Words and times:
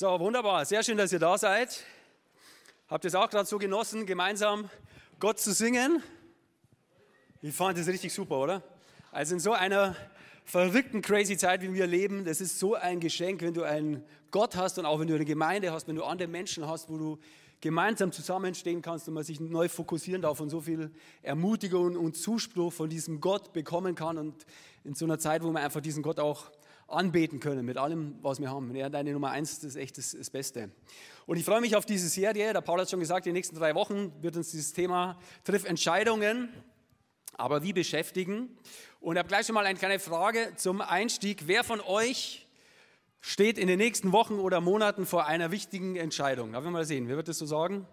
So, 0.00 0.20
wunderbar. 0.20 0.64
Sehr 0.64 0.84
schön, 0.84 0.96
dass 0.96 1.12
ihr 1.12 1.18
da 1.18 1.36
seid. 1.36 1.82
Habt 2.86 3.04
ihr 3.04 3.08
es 3.08 3.16
auch 3.16 3.28
gerade 3.28 3.46
so 3.46 3.58
genossen, 3.58 4.06
gemeinsam 4.06 4.70
Gott 5.18 5.40
zu 5.40 5.52
singen? 5.52 6.04
Ich 7.42 7.52
fand 7.52 7.76
das 7.76 7.88
richtig 7.88 8.12
super, 8.12 8.38
oder? 8.38 8.62
Also 9.10 9.34
in 9.34 9.40
so 9.40 9.54
einer 9.54 9.96
verrückten, 10.44 11.02
crazy 11.02 11.36
Zeit, 11.36 11.62
wie 11.62 11.74
wir 11.74 11.88
leben, 11.88 12.24
das 12.24 12.40
ist 12.40 12.60
so 12.60 12.76
ein 12.76 13.00
Geschenk, 13.00 13.42
wenn 13.42 13.54
du 13.54 13.64
einen 13.64 14.04
Gott 14.30 14.54
hast 14.54 14.78
und 14.78 14.86
auch 14.86 15.00
wenn 15.00 15.08
du 15.08 15.16
eine 15.16 15.24
Gemeinde 15.24 15.72
hast, 15.72 15.88
wenn 15.88 15.96
du 15.96 16.04
andere 16.04 16.28
Menschen 16.28 16.68
hast, 16.68 16.88
wo 16.88 16.96
du 16.96 17.18
gemeinsam 17.60 18.12
zusammenstehen 18.12 18.82
kannst 18.82 19.08
und 19.08 19.14
man 19.14 19.24
sich 19.24 19.40
neu 19.40 19.68
fokussieren 19.68 20.22
darf 20.22 20.38
und 20.38 20.50
so 20.50 20.60
viel 20.60 20.92
Ermutigung 21.22 21.96
und 21.96 22.16
Zuspruch 22.16 22.72
von 22.72 22.88
diesem 22.88 23.20
Gott 23.20 23.52
bekommen 23.52 23.96
kann 23.96 24.16
und 24.16 24.46
in 24.84 24.94
so 24.94 25.06
einer 25.06 25.18
Zeit, 25.18 25.42
wo 25.42 25.50
wir 25.50 25.58
einfach 25.58 25.80
diesen 25.80 26.04
Gott 26.04 26.20
auch 26.20 26.52
anbeten 26.88 27.38
können 27.38 27.64
mit 27.64 27.76
allem, 27.76 28.16
was 28.22 28.40
wir 28.40 28.50
haben. 28.50 28.74
Ja, 28.74 28.88
deine 28.88 29.12
Nummer 29.12 29.30
eins 29.30 29.62
ist 29.62 29.76
echt 29.76 29.98
das, 29.98 30.12
das, 30.12 30.30
Beste. 30.30 30.70
Und 31.26 31.36
ich 31.36 31.44
freue 31.44 31.60
mich 31.60 31.76
auf 31.76 31.84
diese 31.84 32.08
Serie. 32.08 32.52
Der 32.52 32.60
Paul 32.62 32.80
hat 32.80 32.90
schon 32.90 33.00
gesagt, 33.00 33.26
die 33.26 33.32
nächsten 33.32 33.56
drei 33.56 33.74
Wochen 33.74 34.12
wird 34.22 34.36
uns 34.36 34.50
dieses 34.50 34.72
Thema 34.72 35.18
Triff 35.44 35.64
Entscheidungen, 35.64 36.48
aber 37.34 37.62
wie 37.62 37.74
beschäftigen. 37.74 38.56
Und 39.00 39.16
ich 39.16 39.18
habe 39.18 39.28
gleich 39.28 39.46
schon 39.46 39.54
mal 39.54 39.66
eine 39.66 39.78
kleine 39.78 39.98
Frage 39.98 40.54
zum 40.56 40.80
Einstieg. 40.80 41.42
Wer 41.46 41.62
von 41.62 41.80
euch 41.80 42.46
steht 43.20 43.58
in 43.58 43.68
den 43.68 43.78
nächsten 43.78 44.12
Wochen 44.12 44.38
oder 44.38 44.60
Monaten 44.62 45.04
vor 45.04 45.26
einer 45.26 45.50
wichtigen 45.50 45.96
Entscheidung? 45.96 46.52
Darf 46.52 46.64
ich 46.64 46.70
mal 46.70 46.86
sehen, 46.86 47.06
wer 47.08 47.16
wird 47.16 47.28
das 47.28 47.38
so 47.38 47.46
sagen? 47.46 47.86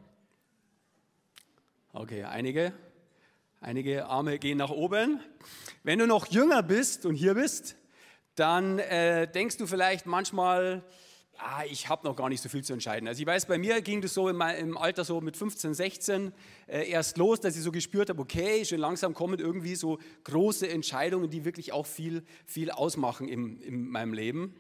Okay, 1.92 2.24
einige. 2.24 2.74
Einige 3.60 4.06
Arme 4.06 4.40
gehen 4.40 4.58
nach 4.58 4.70
oben. 4.70 5.20
Wenn 5.84 6.00
du 6.00 6.08
noch 6.08 6.28
jünger 6.28 6.64
bist 6.64 7.06
und 7.06 7.16
hier 7.16 7.34
bist, 7.34 7.76
dann 8.36 8.80
äh, 8.80 9.28
denkst 9.28 9.58
du 9.58 9.68
vielleicht 9.68 10.06
manchmal, 10.06 10.84
ah, 11.38 11.64
ich 11.70 11.90
habe 11.90 12.06
noch 12.08 12.16
gar 12.16 12.30
nicht 12.30 12.42
so 12.42 12.50
viel 12.50 12.64
zu 12.64 12.74
entscheiden. 12.74 13.08
Also 13.08 13.22
ich 13.22 13.28
weiß, 13.28 13.46
bei 13.46 13.58
mir 13.58 13.82
ging 13.82 14.02
das 14.02 14.14
so 14.14 14.30
im, 14.30 14.42
im 14.42 14.78
Alter 14.78 15.04
so 15.04 15.22
mit 15.22 15.38
15, 15.38 15.74
16 15.74 16.34
äh, 16.68 16.90
erst 16.90 17.18
los, 17.18 17.40
dass 17.40 17.56
ich 17.56 17.64
so 17.64 17.72
gespürt 17.72 18.10
habe, 18.10 18.22
okay, 18.22 18.66
schon 18.66 18.80
langsam 18.80 19.14
kommen 19.14 19.40
irgendwie 19.40 19.76
so 19.76 20.00
große 20.24 20.68
Entscheidungen, 20.68 21.30
die 21.30 21.46
wirklich 21.46 21.72
auch 21.72 21.86
viel, 21.86 22.24
viel 22.46 22.72
ausmachen 22.72 23.28
im, 23.28 23.62
in 23.62 23.90
meinem 23.90 24.14
Leben. 24.14 24.56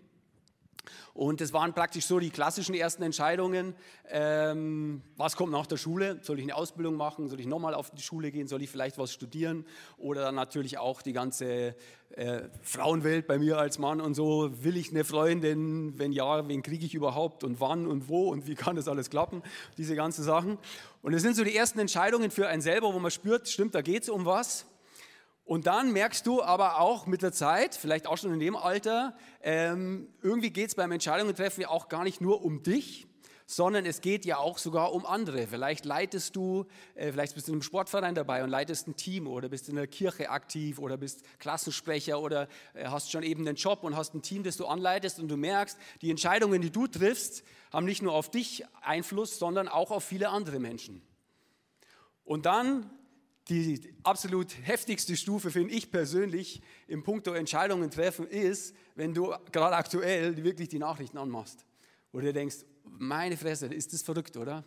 Und 1.14 1.41
das 1.41 1.53
waren 1.53 1.73
praktisch 1.73 2.05
so 2.05 2.19
die 2.19 2.30
klassischen 2.30 2.75
ersten 2.75 3.03
Entscheidungen. 3.03 3.75
Ähm, 4.09 5.02
was 5.17 5.36
kommt 5.36 5.52
nach 5.52 5.67
der 5.67 5.77
Schule? 5.77 6.19
Soll 6.22 6.39
ich 6.39 6.44
eine 6.44 6.55
Ausbildung 6.55 6.95
machen? 6.95 7.27
Soll 7.27 7.39
ich 7.39 7.47
nochmal 7.47 7.73
auf 7.73 7.92
die 7.92 8.02
Schule 8.02 8.31
gehen? 8.31 8.47
Soll 8.47 8.61
ich 8.61 8.69
vielleicht 8.69 8.97
was 8.97 9.14
studieren? 9.14 9.66
Oder 9.97 10.31
natürlich 10.31 10.77
auch 10.77 11.02
die 11.02 11.14
ganze 11.14 11.75
äh, 12.09 12.44
Frauenwelt 12.61 13.27
bei 13.27 13.38
mir 13.38 13.58
als 13.58 13.80
Mann 13.80 14.02
und 14.02 14.14
so. 14.14 14.52
Will 14.64 14.77
ich 14.77 14.92
eine 14.92 15.03
Freundin? 15.03 15.97
Wenn 15.97 16.11
ja, 16.11 16.47
wen 16.47 16.61
kriege 16.61 16.86
ich 16.86 16.94
überhaupt? 16.94 17.44
Und 17.44 17.59
wann 17.59 17.88
und 17.88 18.09
wo? 18.09 18.30
Und 18.30 18.47
wie 18.47 18.55
kann 18.55 18.75
das 18.75 18.88
alles 18.88 19.09
klappen? 19.09 19.42
Diese 19.77 19.95
ganzen 19.95 20.23
Sachen. 20.23 20.58
Und 21.02 21.14
das 21.14 21.22
sind 21.22 21.36
so 21.36 21.44
die 21.44 21.55
ersten 21.55 21.80
Entscheidungen 21.80 22.31
für 22.31 22.47
einen 22.47 22.61
selber, 22.61 22.94
wo 22.94 22.99
man 22.99 23.11
spürt, 23.11 23.47
stimmt, 23.47 23.75
da 23.75 23.81
geht 23.81 24.03
es 24.03 24.09
um 24.09 24.25
was. 24.25 24.66
Und 25.45 25.67
dann 25.67 25.93
merkst 25.93 26.25
du 26.25 26.41
aber 26.41 26.79
auch 26.79 27.05
mit 27.05 27.21
der 27.21 27.31
Zeit, 27.31 27.75
vielleicht 27.75 28.07
auch 28.07 28.17
schon 28.17 28.33
in 28.33 28.39
dem 28.39 28.55
Alter, 28.55 29.15
ähm, 29.41 30.09
irgendwie 30.23 30.49
geht 30.49 30.69
es 30.69 30.75
beim 30.75 30.91
Entscheidungen 30.91 31.35
treffen 31.35 31.61
ja 31.61 31.69
auch 31.69 31.87
gar 31.87 32.03
nicht 32.03 32.19
nur 32.19 32.43
um 32.43 32.63
dich, 32.63 33.07
sondern 33.45 33.85
es 33.85 34.02
geht 34.02 34.25
ja 34.25 34.37
auch 34.37 34.57
sogar 34.57 34.91
um 34.91 35.05
andere. 35.05 35.45
Vielleicht 35.45 35.85
leitest 35.85 36.35
du, 36.35 36.65
äh, 36.95 37.11
vielleicht 37.11 37.35
bist 37.35 37.47
du 37.47 37.52
in 37.52 37.57
einem 37.57 37.61
Sportverein 37.61 38.15
dabei 38.15 38.43
und 38.43 38.49
leitest 38.49 38.87
ein 38.87 38.95
Team 38.95 39.27
oder 39.27 39.47
bist 39.47 39.69
in 39.69 39.75
der 39.75 39.85
Kirche 39.85 40.31
aktiv 40.31 40.79
oder 40.79 40.97
bist 40.97 41.23
Klassensprecher 41.37 42.19
oder 42.19 42.47
äh, 42.73 42.87
hast 42.87 43.11
schon 43.11 43.21
eben 43.21 43.47
einen 43.47 43.55
Job 43.55 43.83
und 43.83 43.95
hast 43.95 44.15
ein 44.15 44.23
Team, 44.23 44.41
das 44.41 44.57
du 44.57 44.65
anleitest 44.65 45.19
und 45.19 45.27
du 45.27 45.37
merkst, 45.37 45.77
die 46.02 46.09
Entscheidungen, 46.09 46.59
die 46.59 46.71
du 46.71 46.87
triffst, 46.87 47.43
haben 47.71 47.85
nicht 47.85 48.02
nur 48.02 48.13
auf 48.13 48.31
dich 48.31 48.65
Einfluss, 48.81 49.37
sondern 49.37 49.67
auch 49.67 49.91
auf 49.91 50.03
viele 50.03 50.30
andere 50.30 50.57
Menschen. 50.57 51.03
Und 52.23 52.47
dann 52.47 52.89
die 53.50 53.94
absolut 54.04 54.56
heftigste 54.64 55.16
Stufe, 55.16 55.52
finde 55.52 55.73
ich 55.73 55.92
persönlich, 55.92 56.61
im 56.88 57.04
Punkto 57.04 57.33
Entscheidungen 57.33 57.92
treffen, 57.92 58.28
ist, 58.28 58.76
wenn 58.95 59.14
du 59.14 59.33
gerade 59.52 59.76
aktuell 59.76 60.44
wirklich 60.44 60.70
die 60.70 60.80
Nachrichten 60.80 61.17
anmachst. 61.17 61.66
Du 62.11 62.33
denkst, 62.33 62.58
meine 62.83 63.38
Fresse, 63.38 63.67
ist 63.67 63.94
das 63.94 64.02
verrückt, 64.02 64.38
oder? 64.38 64.64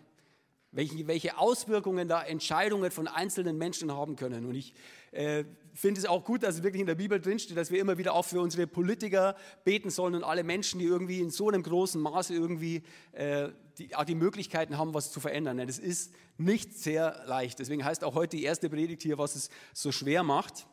Welche, 0.70 1.06
welche 1.06 1.38
Auswirkungen 1.38 2.08
da 2.08 2.22
Entscheidungen 2.22 2.90
von 2.90 3.08
einzelnen 3.08 3.56
Menschen 3.56 3.90
haben 3.90 4.16
können. 4.16 4.44
Und 4.44 4.54
ich 4.54 4.74
äh, 5.12 5.44
finde 5.72 6.00
es 6.00 6.06
auch 6.06 6.24
gut, 6.24 6.42
dass 6.42 6.56
es 6.56 6.62
wirklich 6.62 6.80
in 6.80 6.86
der 6.86 6.94
Bibel 6.94 7.18
drinsteht, 7.18 7.56
dass 7.56 7.70
wir 7.70 7.80
immer 7.80 7.96
wieder 7.96 8.12
auch 8.12 8.26
für 8.26 8.40
unsere 8.40 8.66
Politiker 8.66 9.34
beten 9.64 9.88
sollen 9.88 10.14
und 10.14 10.24
alle 10.24 10.44
Menschen, 10.44 10.78
die 10.78 10.84
irgendwie 10.84 11.20
in 11.20 11.30
so 11.30 11.48
einem 11.48 11.62
großen 11.62 12.00
Maße 12.00 12.34
irgendwie 12.34 12.82
äh, 13.12 13.48
die, 13.78 13.94
auch 13.94 14.04
die 14.04 14.14
Möglichkeiten 14.14 14.76
haben, 14.76 14.94
was 14.94 15.12
zu 15.12 15.20
verändern. 15.20 15.58
Das 15.58 15.78
ist 15.78 16.12
nicht 16.36 16.76
sehr 16.76 17.22
leicht. 17.26 17.58
Deswegen 17.58 17.84
heißt 17.84 18.04
auch 18.04 18.14
heute 18.14 18.36
die 18.36 18.44
erste 18.44 18.68
Predigt 18.68 19.02
hier, 19.02 19.18
was 19.18 19.36
es 19.36 19.50
so 19.72 19.92
schwer 19.92 20.22
macht. 20.22 20.66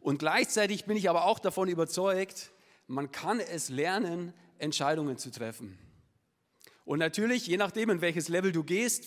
Und 0.00 0.18
gleichzeitig 0.18 0.84
bin 0.86 0.96
ich 0.96 1.08
aber 1.08 1.26
auch 1.26 1.38
davon 1.38 1.68
überzeugt, 1.68 2.52
man 2.86 3.12
kann 3.12 3.40
es 3.40 3.68
lernen, 3.68 4.34
Entscheidungen 4.58 5.16
zu 5.18 5.30
treffen. 5.30 5.78
Und 6.84 6.98
natürlich, 6.98 7.46
je 7.46 7.56
nachdem, 7.56 7.90
in 7.90 8.00
welches 8.00 8.28
Level 8.28 8.50
du 8.50 8.64
gehst, 8.64 9.04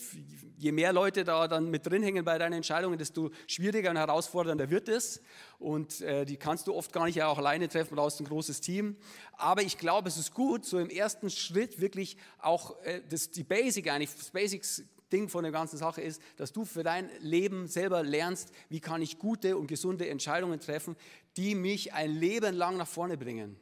je 0.56 0.72
mehr 0.72 0.92
Leute 0.92 1.24
da 1.24 1.46
dann 1.46 1.70
mit 1.70 1.86
drin 1.86 2.02
hängen 2.02 2.24
bei 2.24 2.38
deinen 2.38 2.54
Entscheidungen, 2.54 2.98
desto 2.98 3.30
schwieriger 3.46 3.90
und 3.90 3.96
herausfordernder 3.96 4.70
wird 4.70 4.88
es. 4.88 5.20
Und 5.58 6.00
äh, 6.00 6.24
die 6.24 6.38
kannst 6.38 6.66
du 6.66 6.74
oft 6.74 6.92
gar 6.92 7.04
nicht 7.04 7.16
ja 7.16 7.28
auch 7.28 7.38
alleine 7.38 7.68
treffen, 7.68 7.96
brauchst 7.96 8.20
ein 8.20 8.26
großes 8.26 8.62
Team. 8.62 8.96
Aber 9.32 9.62
ich 9.62 9.76
glaube, 9.76 10.08
es 10.08 10.16
ist 10.16 10.32
gut, 10.32 10.64
so 10.64 10.78
im 10.78 10.88
ersten 10.88 11.28
Schritt 11.28 11.80
wirklich 11.80 12.16
auch 12.38 12.82
äh, 12.84 13.02
das, 13.08 13.30
die 13.30 13.44
Basic 13.44 13.90
eigentlich, 13.90 14.14
das 14.16 14.30
Basics 14.30 14.82
Ding 15.12 15.28
von 15.28 15.44
der 15.44 15.52
ganzen 15.52 15.76
Sache 15.76 16.00
ist, 16.00 16.20
dass 16.36 16.52
du 16.52 16.64
für 16.64 16.82
dein 16.82 17.08
Leben 17.20 17.68
selber 17.68 18.02
lernst, 18.02 18.50
wie 18.70 18.80
kann 18.80 19.02
ich 19.02 19.18
gute 19.18 19.56
und 19.56 19.68
gesunde 19.68 20.08
Entscheidungen 20.08 20.58
treffen, 20.58 20.96
die 21.36 21.54
mich 21.54 21.92
ein 21.92 22.10
Leben 22.10 22.56
lang 22.56 22.76
nach 22.76 22.88
vorne 22.88 23.16
bringen 23.16 23.56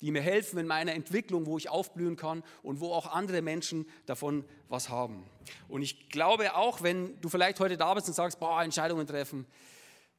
die 0.00 0.10
mir 0.10 0.20
helfen 0.20 0.58
in 0.58 0.66
meiner 0.66 0.92
Entwicklung, 0.92 1.46
wo 1.46 1.56
ich 1.56 1.68
aufblühen 1.68 2.16
kann 2.16 2.42
und 2.62 2.80
wo 2.80 2.92
auch 2.92 3.12
andere 3.12 3.42
Menschen 3.42 3.86
davon 4.04 4.44
was 4.68 4.88
haben. 4.88 5.24
Und 5.68 5.82
ich 5.82 6.08
glaube 6.08 6.54
auch, 6.54 6.82
wenn 6.82 7.20
du 7.20 7.28
vielleicht 7.28 7.60
heute 7.60 7.76
da 7.76 7.94
bist 7.94 8.08
und 8.08 8.14
sagst, 8.14 8.38
boah, 8.38 8.62
Entscheidungen 8.62 9.06
treffen, 9.06 9.46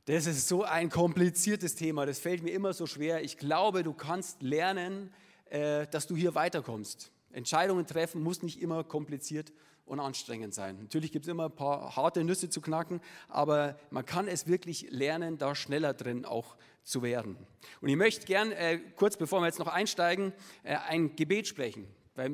das 0.05 0.25
ist 0.25 0.47
so 0.47 0.63
ein 0.63 0.89
kompliziertes 0.89 1.75
Thema, 1.75 2.05
das 2.05 2.19
fällt 2.19 2.41
mir 2.41 2.51
immer 2.51 2.73
so 2.73 2.87
schwer. 2.87 3.23
Ich 3.23 3.37
glaube, 3.37 3.83
du 3.83 3.93
kannst 3.93 4.41
lernen, 4.41 5.13
äh, 5.49 5.85
dass 5.87 6.07
du 6.07 6.15
hier 6.15 6.33
weiterkommst. 6.33 7.11
Entscheidungen 7.37 7.85
treffen 7.85 8.23
muss 8.23 8.41
nicht 8.41 8.59
immer 8.61 8.83
kompliziert 8.83 9.53
und 9.85 9.99
anstrengend 9.99 10.55
sein. 10.55 10.79
Natürlich 10.81 11.11
gibt 11.11 11.25
es 11.25 11.31
immer 11.31 11.45
ein 11.45 11.55
paar 11.55 11.95
harte 11.95 12.23
Nüsse 12.23 12.49
zu 12.49 12.61
knacken, 12.61 12.99
aber 13.29 13.79
man 13.91 14.05
kann 14.05 14.27
es 14.27 14.47
wirklich 14.47 14.87
lernen, 14.89 15.37
da 15.37 15.53
schneller 15.53 15.93
drin 15.93 16.25
auch 16.25 16.57
zu 16.83 17.03
werden. 17.03 17.37
Und 17.79 17.89
ich 17.89 17.95
möchte 17.95 18.25
gern, 18.25 18.51
äh, 18.51 18.79
kurz 18.95 19.17
bevor 19.17 19.41
wir 19.41 19.45
jetzt 19.45 19.59
noch 19.59 19.67
einsteigen, 19.67 20.33
äh, 20.63 20.77
ein 20.77 21.15
Gebet 21.15 21.47
sprechen. 21.47 21.87
Weil 22.15 22.33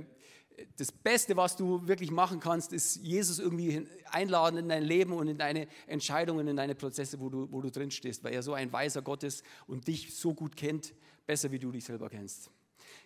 äh, 0.55 0.65
das 0.77 0.93
Beste, 0.93 1.35
was 1.35 1.57
du 1.57 1.85
wirklich 1.85 2.09
machen 2.09 2.39
kannst, 2.39 2.71
ist 2.71 2.95
Jesus 2.95 3.39
irgendwie 3.39 3.85
einladen 4.05 4.57
in 4.57 4.69
dein 4.69 4.83
Leben 4.83 5.11
und 5.11 5.27
in 5.27 5.37
deine 5.37 5.67
Entscheidungen, 5.85 6.47
in 6.47 6.55
deine 6.55 6.75
Prozesse, 6.75 7.19
wo 7.19 7.29
du, 7.29 7.51
wo 7.51 7.59
du 7.59 7.69
drin 7.69 7.91
stehst, 7.91 8.23
weil 8.23 8.33
er 8.33 8.41
so 8.41 8.53
ein 8.53 8.71
weiser 8.71 9.01
Gott 9.01 9.23
ist 9.23 9.43
und 9.67 9.87
dich 9.87 10.15
so 10.15 10.33
gut 10.33 10.55
kennt, 10.55 10.93
besser 11.27 11.51
wie 11.51 11.59
du 11.59 11.71
dich 11.71 11.83
selber 11.83 12.09
kennst. 12.09 12.49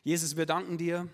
Jesus, 0.03 0.37
wir 0.37 0.45
danken 0.45 0.77
dir, 0.77 1.09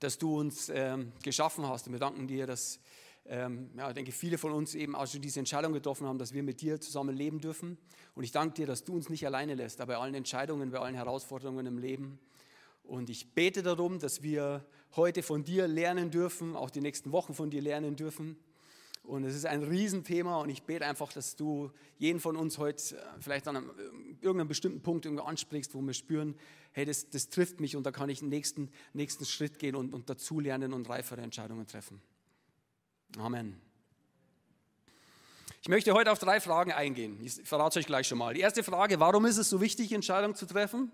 dass 0.00 0.18
du 0.18 0.38
uns 0.38 0.70
ähm, 0.74 1.12
geschaffen 1.22 1.66
hast 1.66 1.86
und 1.86 1.92
wir 1.92 2.00
danken 2.00 2.26
dir, 2.26 2.46
dass 2.46 2.80
ähm, 3.26 3.70
ja, 3.76 3.88
ich 3.88 3.94
denke, 3.94 4.12
viele 4.12 4.38
von 4.38 4.52
uns 4.52 4.74
eben 4.74 4.96
auch 4.96 5.06
schon 5.06 5.20
diese 5.20 5.38
Entscheidung 5.38 5.72
getroffen 5.72 6.06
haben, 6.06 6.18
dass 6.18 6.32
wir 6.32 6.42
mit 6.42 6.60
dir 6.60 6.80
zusammen 6.80 7.14
leben 7.16 7.40
dürfen. 7.40 7.78
Und 8.14 8.24
ich 8.24 8.32
danke 8.32 8.54
dir, 8.54 8.66
dass 8.66 8.82
du 8.82 8.94
uns 8.94 9.08
nicht 9.08 9.24
alleine 9.24 9.54
lässt, 9.54 9.78
bei 9.86 9.96
allen 9.96 10.14
Entscheidungen, 10.14 10.70
bei 10.70 10.80
allen 10.80 10.94
Herausforderungen 10.94 11.66
im 11.66 11.78
Leben. 11.78 12.18
Und 12.82 13.08
ich 13.08 13.32
bete 13.34 13.62
darum, 13.62 14.00
dass 14.00 14.22
wir 14.22 14.64
heute 14.96 15.22
von 15.22 15.44
dir 15.44 15.68
lernen 15.68 16.10
dürfen, 16.10 16.56
auch 16.56 16.70
die 16.70 16.80
nächsten 16.80 17.12
Wochen 17.12 17.34
von 17.34 17.50
dir 17.50 17.62
lernen 17.62 17.94
dürfen. 17.94 18.36
Und 19.02 19.24
es 19.24 19.34
ist 19.34 19.46
ein 19.46 19.62
Riesenthema 19.62 20.38
und 20.38 20.50
ich 20.50 20.62
bete 20.62 20.86
einfach, 20.86 21.12
dass 21.12 21.34
du 21.34 21.70
jeden 21.98 22.20
von 22.20 22.36
uns 22.36 22.58
heute 22.58 22.96
äh, 22.96 23.00
vielleicht 23.20 23.48
an 23.48 23.56
äh, 23.56 23.60
irgendeinem 24.20 24.48
bestimmten 24.48 24.82
Punkt 24.82 25.04
irgendwo 25.04 25.24
ansprichst, 25.24 25.74
wo 25.74 25.80
wir 25.80 25.94
spüren, 25.94 26.36
hey, 26.72 26.84
das, 26.84 27.10
das 27.10 27.28
trifft 27.28 27.60
mich 27.60 27.76
und 27.76 27.84
da 27.84 27.90
kann 27.90 28.08
ich 28.08 28.20
den 28.20 28.28
nächsten, 28.28 28.70
nächsten 28.92 29.24
Schritt 29.24 29.58
gehen 29.58 29.74
und, 29.74 29.94
und 29.94 30.08
dazulernen 30.08 30.72
und 30.72 30.88
reifere 30.88 31.22
Entscheidungen 31.22 31.66
treffen. 31.66 32.00
Amen. 33.18 33.60
Ich 35.62 35.68
möchte 35.68 35.92
heute 35.92 36.12
auf 36.12 36.18
drei 36.18 36.40
Fragen 36.40 36.72
eingehen. 36.72 37.18
Ich 37.22 37.34
verrate 37.44 37.80
euch 37.80 37.86
gleich 37.86 38.06
schon 38.06 38.18
mal. 38.18 38.32
Die 38.32 38.40
erste 38.40 38.62
Frage, 38.62 39.00
warum 39.00 39.26
ist 39.26 39.36
es 39.36 39.50
so 39.50 39.60
wichtig, 39.60 39.92
Entscheidungen 39.92 40.34
zu 40.34 40.46
treffen? 40.46 40.90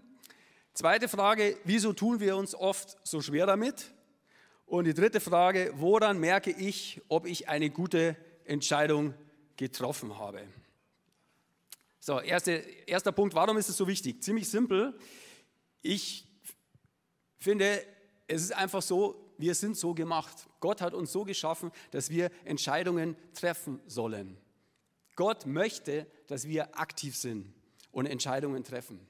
Zweite 0.75 1.09
Frage, 1.09 1.57
wieso 1.65 1.93
tun 1.93 2.19
wir 2.21 2.37
uns 2.37 2.55
oft 2.55 2.97
so 3.07 3.21
schwer 3.21 3.47
damit? 3.47 3.93
Und 4.67 4.85
die 4.85 4.95
dritte 4.95 5.21
Frage, 5.21 5.73
woran 5.77 6.19
merke 6.19 6.51
ich, 6.51 7.01
ob 7.09 7.25
ich 7.27 7.49
eine 7.49 7.71
gute 7.71 8.17
Entscheidung 8.45 9.15
getroffen 9.57 10.19
habe? 10.19 10.43
So, 12.01 12.21
erste, 12.21 12.53
erster 12.87 13.13
Punkt, 13.13 13.35
warum 13.35 13.57
ist 13.57 13.69
es 13.69 13.77
so 13.77 13.87
wichtig? 13.87 14.23
Ziemlich 14.23 14.49
simpel. 14.49 14.99
Ich 15.83 16.27
finde, 17.39 17.83
es 18.27 18.43
ist 18.43 18.53
einfach 18.53 18.83
so, 18.83 19.33
wir 19.39 19.55
sind 19.55 19.77
so 19.77 19.95
gemacht. 19.95 20.49
Gott 20.61 20.81
hat 20.81 20.95
uns 20.95 21.13
so 21.13 21.25
geschaffen, 21.25 21.71
dass 21.93 22.11
wir 22.11 22.31
Entscheidungen 22.45 23.17
treffen 23.35 23.81
sollen. 23.87 24.37
Gott 25.15 25.47
möchte, 25.47 26.07
dass 26.27 26.49
wir 26.49 26.79
aktiv 26.79 27.17
sind 27.17 27.53
und 27.93 28.07
Entscheidungen 28.07 28.65
treffen. 28.65 29.01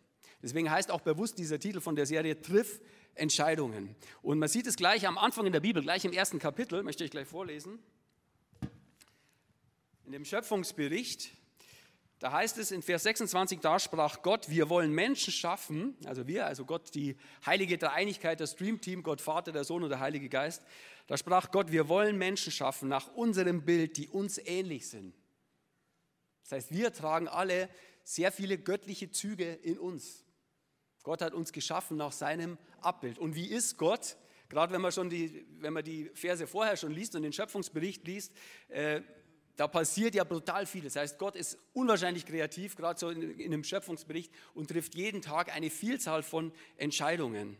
Deswegen 0.42 0.70
heißt 0.70 0.90
auch 0.90 1.00
bewusst 1.00 1.38
dieser 1.38 1.58
Titel 1.58 1.80
von 1.80 1.96
der 1.96 2.06
Serie 2.06 2.40
Triff 2.40 2.80
Entscheidungen. 3.16 3.96
Und 4.22 4.38
man 4.38 4.48
sieht 4.48 4.66
es 4.66 4.76
gleich 4.76 5.06
am 5.06 5.18
Anfang 5.18 5.46
in 5.46 5.52
der 5.52 5.60
Bibel, 5.60 5.82
gleich 5.82 6.04
im 6.04 6.12
ersten 6.12 6.38
Kapitel, 6.38 6.82
möchte 6.82 7.04
ich 7.04 7.10
gleich 7.10 7.26
vorlesen. 7.26 7.78
In 10.04 10.12
dem 10.12 10.24
Schöpfungsbericht, 10.24 11.30
da 12.18 12.32
heißt 12.32 12.58
es 12.58 12.70
in 12.70 12.82
Vers 12.82 13.02
26, 13.02 13.60
da 13.60 13.78
sprach 13.78 14.22
Gott, 14.22 14.48
wir 14.48 14.70
wollen 14.70 14.92
Menschen 14.92 15.32
schaffen, 15.32 15.96
also 16.04 16.26
wir, 16.26 16.46
also 16.46 16.64
Gott, 16.64 16.94
die 16.94 17.16
heilige 17.44 17.76
Dreieinigkeit, 17.76 18.40
das 18.40 18.56
Dreamteam, 18.56 19.02
Gott 19.02 19.20
Vater, 19.20 19.52
der 19.52 19.64
Sohn 19.64 19.82
und 19.82 19.90
der 19.90 20.00
Heilige 20.00 20.28
Geist. 20.28 20.62
Da 21.06 21.16
sprach 21.16 21.50
Gott, 21.50 21.72
wir 21.72 21.88
wollen 21.88 22.16
Menschen 22.16 22.52
schaffen 22.52 22.88
nach 22.88 23.14
unserem 23.14 23.64
Bild, 23.64 23.96
die 23.96 24.08
uns 24.08 24.38
ähnlich 24.38 24.88
sind. 24.88 25.14
Das 26.42 26.52
heißt, 26.52 26.70
wir 26.70 26.92
tragen 26.92 27.26
alle 27.26 27.68
sehr 28.04 28.30
viele 28.30 28.56
göttliche 28.58 29.10
Züge 29.10 29.52
in 29.52 29.78
uns. 29.78 30.25
Gott 31.06 31.22
hat 31.22 31.34
uns 31.34 31.52
geschaffen 31.52 31.96
nach 31.96 32.10
seinem 32.10 32.58
Abbild. 32.80 33.20
Und 33.20 33.36
wie 33.36 33.46
ist 33.46 33.76
Gott? 33.76 34.16
Gerade 34.48 34.72
wenn 34.72 34.80
man 34.80 34.90
schon 34.90 35.08
die, 35.08 35.46
wenn 35.60 35.72
man 35.72 35.84
die 35.84 36.10
Verse 36.14 36.48
vorher 36.48 36.76
schon 36.76 36.90
liest 36.90 37.14
und 37.14 37.22
den 37.22 37.32
Schöpfungsbericht 37.32 38.04
liest, 38.08 38.32
äh, 38.66 39.02
da 39.54 39.68
passiert 39.68 40.16
ja 40.16 40.24
brutal 40.24 40.66
viel. 40.66 40.82
Das 40.82 40.96
heißt, 40.96 41.16
Gott 41.16 41.36
ist 41.36 41.58
unwahrscheinlich 41.74 42.26
kreativ, 42.26 42.74
gerade 42.74 42.98
so 42.98 43.08
in, 43.10 43.38
in 43.38 43.52
dem 43.52 43.62
Schöpfungsbericht 43.62 44.32
und 44.52 44.68
trifft 44.68 44.96
jeden 44.96 45.22
Tag 45.22 45.54
eine 45.54 45.70
Vielzahl 45.70 46.24
von 46.24 46.50
Entscheidungen. 46.76 47.56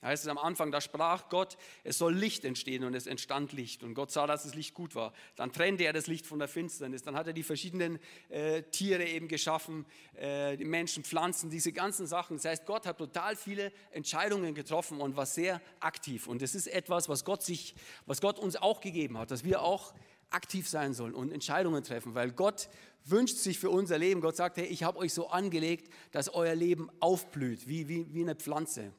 Da 0.00 0.08
heißt 0.08 0.24
es 0.24 0.28
am 0.28 0.38
Anfang, 0.38 0.70
da 0.70 0.80
sprach 0.80 1.28
Gott, 1.28 1.56
es 1.82 1.98
soll 1.98 2.14
Licht 2.14 2.44
entstehen 2.44 2.84
und 2.84 2.94
es 2.94 3.08
entstand 3.08 3.52
Licht. 3.52 3.82
Und 3.82 3.94
Gott 3.94 4.12
sah, 4.12 4.28
dass 4.28 4.44
das 4.44 4.54
Licht 4.54 4.74
gut 4.74 4.94
war. 4.94 5.12
Dann 5.34 5.52
trennte 5.52 5.84
er 5.84 5.92
das 5.92 6.06
Licht 6.06 6.26
von 6.26 6.38
der 6.38 6.46
Finsternis. 6.46 7.02
Dann 7.02 7.16
hat 7.16 7.26
er 7.26 7.32
die 7.32 7.42
verschiedenen 7.42 7.98
äh, 8.28 8.62
Tiere 8.62 9.04
eben 9.04 9.26
geschaffen, 9.26 9.86
äh, 10.14 10.56
die 10.56 10.64
Menschen, 10.64 11.02
Pflanzen, 11.02 11.50
diese 11.50 11.72
ganzen 11.72 12.06
Sachen. 12.06 12.36
Das 12.36 12.44
heißt, 12.44 12.66
Gott 12.66 12.86
hat 12.86 12.98
total 12.98 13.34
viele 13.34 13.72
Entscheidungen 13.90 14.54
getroffen 14.54 15.00
und 15.00 15.16
war 15.16 15.26
sehr 15.26 15.60
aktiv. 15.80 16.28
Und 16.28 16.42
das 16.42 16.54
ist 16.54 16.68
etwas, 16.68 17.08
was 17.08 17.24
Gott, 17.24 17.42
sich, 17.42 17.74
was 18.06 18.20
Gott 18.20 18.38
uns 18.38 18.54
auch 18.54 18.80
gegeben 18.80 19.18
hat, 19.18 19.32
dass 19.32 19.42
wir 19.42 19.62
auch 19.62 19.94
aktiv 20.30 20.68
sein 20.68 20.94
sollen 20.94 21.14
und 21.14 21.32
Entscheidungen 21.32 21.82
treffen, 21.82 22.14
weil 22.14 22.30
Gott 22.30 22.68
wünscht 23.04 23.38
sich 23.38 23.58
für 23.58 23.70
unser 23.70 23.98
Leben. 23.98 24.20
Gott 24.20 24.36
sagt, 24.36 24.58
hey, 24.58 24.66
ich 24.66 24.82
habe 24.82 24.98
euch 24.98 25.12
so 25.12 25.28
angelegt, 25.28 25.92
dass 26.12 26.28
euer 26.28 26.54
Leben 26.54 26.90
aufblüht, 27.00 27.66
wie, 27.66 27.88
wie, 27.88 28.14
wie 28.14 28.22
eine 28.22 28.34
Pflanze. 28.34 28.92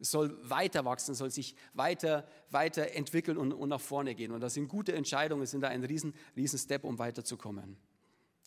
Es 0.00 0.10
soll 0.10 0.38
weiter 0.48 0.84
wachsen, 0.84 1.14
soll 1.14 1.30
sich 1.30 1.56
weiter, 1.74 2.26
weiter 2.50 2.92
entwickeln 2.92 3.36
und, 3.36 3.52
und 3.52 3.68
nach 3.68 3.80
vorne 3.80 4.14
gehen. 4.14 4.32
Und 4.32 4.40
das 4.40 4.54
sind 4.54 4.68
gute 4.68 4.92
Entscheidungen, 4.92 5.44
sind 5.46 5.62
da 5.62 5.68
ein 5.68 5.84
riesen, 5.84 6.14
riesen 6.36 6.58
Step, 6.58 6.84
um 6.84 6.98
weiterzukommen. 6.98 7.76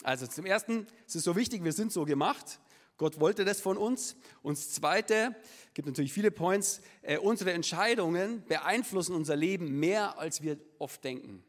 Also 0.04 0.28
zum 0.28 0.46
Ersten 0.46 0.88
es 1.08 1.16
ist 1.16 1.24
so 1.26 1.36
wichtig, 1.36 1.64
wir 1.64 1.74
sind 1.74 1.92
so 1.92 2.06
gemacht. 2.06 2.60
Gott 2.98 3.20
wollte 3.20 3.46
das 3.46 3.60
von 3.60 3.78
uns. 3.78 4.16
Und 4.44 4.58
das 4.58 4.72
Zweite, 4.72 5.36
gibt 5.74 5.88
natürlich 5.88 6.14
viele 6.14 6.32
Points, 6.32 6.82
äh, 7.02 7.18
unsere 7.18 7.52
Entscheidungen 7.52 8.44
beeinflussen 8.46 9.16
unser 9.16 9.36
Leben 9.36 9.80
mehr, 9.80 10.20
als 10.20 10.42
wir 10.42 10.58
oft 10.78 11.04
denken. 11.04 11.44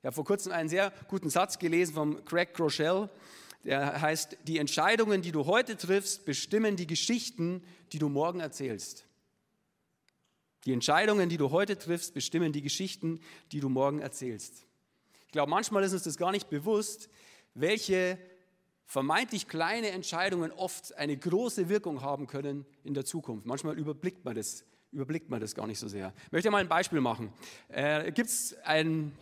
Ich 0.00 0.04
habe 0.04 0.14
vor 0.14 0.24
kurzem 0.24 0.52
einen 0.52 0.68
sehr 0.68 0.92
guten 1.08 1.30
Satz 1.30 1.58
gelesen 1.58 1.94
von 1.94 2.24
Craig 2.24 2.54
Groeschel. 2.54 3.10
Der 3.64 4.00
heißt, 4.00 4.38
die 4.46 4.58
Entscheidungen, 4.58 5.22
die 5.22 5.32
du 5.32 5.46
heute 5.46 5.76
triffst, 5.76 6.24
bestimmen 6.24 6.76
die 6.76 6.86
Geschichten, 6.86 7.62
die 7.92 7.98
du 7.98 8.08
morgen 8.08 8.40
erzählst. 8.40 9.04
Die 10.64 10.72
Entscheidungen, 10.72 11.28
die 11.28 11.36
du 11.36 11.50
heute 11.50 11.78
triffst, 11.78 12.14
bestimmen 12.14 12.52
die 12.52 12.62
Geschichten, 12.62 13.20
die 13.52 13.60
du 13.60 13.68
morgen 13.68 14.00
erzählst. 14.00 14.66
Ich 15.26 15.32
glaube, 15.32 15.50
manchmal 15.50 15.84
ist 15.84 15.92
uns 15.92 16.02
das 16.02 16.16
gar 16.16 16.32
nicht 16.32 16.50
bewusst, 16.50 17.08
welche 17.54 18.18
vermeintlich 18.84 19.46
kleine 19.46 19.90
Entscheidungen 19.90 20.50
oft 20.50 20.96
eine 20.96 21.16
große 21.16 21.68
Wirkung 21.68 22.02
haben 22.02 22.26
können 22.26 22.66
in 22.82 22.94
der 22.94 23.04
Zukunft. 23.04 23.46
Manchmal 23.46 23.78
überblickt 23.78 24.24
man 24.24 24.34
das, 24.34 24.64
überblickt 24.90 25.30
man 25.30 25.40
das 25.40 25.54
gar 25.54 25.66
nicht 25.66 25.78
so 25.78 25.86
sehr. 25.86 26.12
Ich 26.26 26.32
möchte 26.32 26.50
mal 26.50 26.58
ein 26.58 26.68
Beispiel 26.68 27.00
machen. 27.00 27.32
Äh, 27.68 28.10
Gibt 28.12 28.28
es 28.28 28.56
ein 28.64 29.12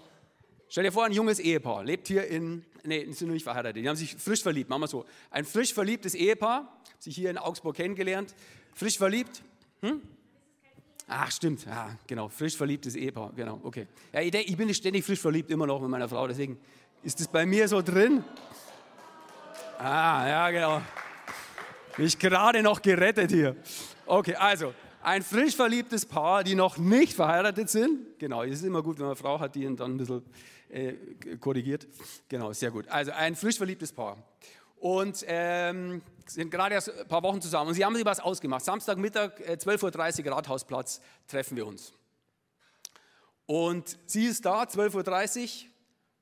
Stell 0.70 0.84
dir 0.84 0.92
vor, 0.92 1.04
ein 1.06 1.12
junges 1.12 1.38
Ehepaar 1.38 1.82
lebt 1.82 2.08
hier 2.08 2.26
in, 2.26 2.64
nee, 2.84 3.10
sind 3.12 3.28
noch 3.28 3.34
nicht 3.34 3.44
verheiratet, 3.44 3.82
die 3.82 3.88
haben 3.88 3.96
sich 3.96 4.14
frisch 4.16 4.42
verliebt, 4.42 4.68
machen 4.68 4.82
wir 4.82 4.88
so. 4.88 5.06
Ein 5.30 5.46
frisch 5.46 5.72
verliebtes 5.72 6.14
Ehepaar, 6.14 6.80
sich 6.98 7.14
hier 7.14 7.30
in 7.30 7.38
Augsburg 7.38 7.76
kennengelernt, 7.76 8.34
frisch 8.74 8.98
verliebt. 8.98 9.42
Hm? 9.80 10.02
Ach, 11.06 11.32
stimmt, 11.32 11.64
ja, 11.64 11.96
genau, 12.06 12.28
frisch 12.28 12.54
verliebtes 12.54 12.96
Ehepaar, 12.96 13.32
genau, 13.34 13.60
okay. 13.62 13.86
Ja, 14.12 14.20
ich, 14.20 14.34
ich 14.34 14.56
bin 14.58 14.72
ständig 14.74 15.06
frisch 15.06 15.20
verliebt, 15.20 15.50
immer 15.50 15.66
noch 15.66 15.80
mit 15.80 15.88
meiner 15.88 16.08
Frau, 16.08 16.28
deswegen 16.28 16.58
ist 17.02 17.18
das 17.18 17.28
bei 17.28 17.46
mir 17.46 17.66
so 17.66 17.80
drin. 17.80 18.22
Ah, 19.78 20.28
ja, 20.28 20.50
genau. 20.50 20.82
Mich 21.96 22.18
gerade 22.18 22.62
noch 22.62 22.82
gerettet 22.82 23.30
hier. 23.30 23.56
Okay, 24.04 24.34
also, 24.34 24.74
ein 25.02 25.22
frisch 25.22 25.56
verliebtes 25.56 26.04
Paar, 26.04 26.44
die 26.44 26.54
noch 26.54 26.76
nicht 26.76 27.14
verheiratet 27.14 27.70
sind. 27.70 28.18
Genau, 28.18 28.42
es 28.42 28.56
ist 28.56 28.64
immer 28.64 28.82
gut, 28.82 28.98
wenn 28.98 29.06
man 29.06 29.12
eine 29.12 29.16
Frau 29.16 29.40
hat, 29.40 29.54
die 29.54 29.64
dann 29.76 29.92
ein 29.92 29.96
bisschen 29.96 30.22
äh, 30.70 30.94
korrigiert. 31.40 31.86
Genau, 32.28 32.52
sehr 32.52 32.70
gut. 32.70 32.88
Also 32.88 33.12
ein 33.12 33.36
frisch 33.36 33.56
verliebtes 33.56 33.92
Paar. 33.92 34.16
Und 34.76 35.24
ähm, 35.26 36.02
sind 36.26 36.50
gerade 36.50 36.74
erst 36.74 36.90
ein 36.90 37.08
paar 37.08 37.22
Wochen 37.22 37.40
zusammen. 37.40 37.68
Und 37.68 37.74
sie 37.74 37.84
haben 37.84 37.96
sich 37.96 38.04
was 38.04 38.20
ausgemacht. 38.20 38.64
Samstagmittag, 38.64 39.40
äh, 39.40 39.54
12.30 39.54 40.24
Uhr, 40.24 40.32
Rathausplatz, 40.32 41.00
treffen 41.26 41.56
wir 41.56 41.66
uns. 41.66 41.92
Und 43.46 43.98
sie 44.06 44.26
ist 44.26 44.44
da, 44.44 44.64
12.30 44.64 45.42
Uhr, 45.42 45.70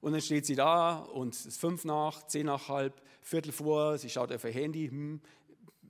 und 0.00 0.12
dann 0.12 0.20
steht 0.20 0.46
sie 0.46 0.54
da 0.54 0.98
und 0.98 1.34
es 1.34 1.46
ist 1.46 1.60
fünf 1.60 1.84
nach, 1.84 2.26
zehn 2.28 2.46
nach 2.46 2.68
halb, 2.68 3.02
Viertel 3.22 3.50
vor, 3.50 3.98
sie 3.98 4.08
schaut 4.08 4.30
auf 4.30 4.44
ihr 4.44 4.52
Handy, 4.52 4.88
hm, 4.88 5.20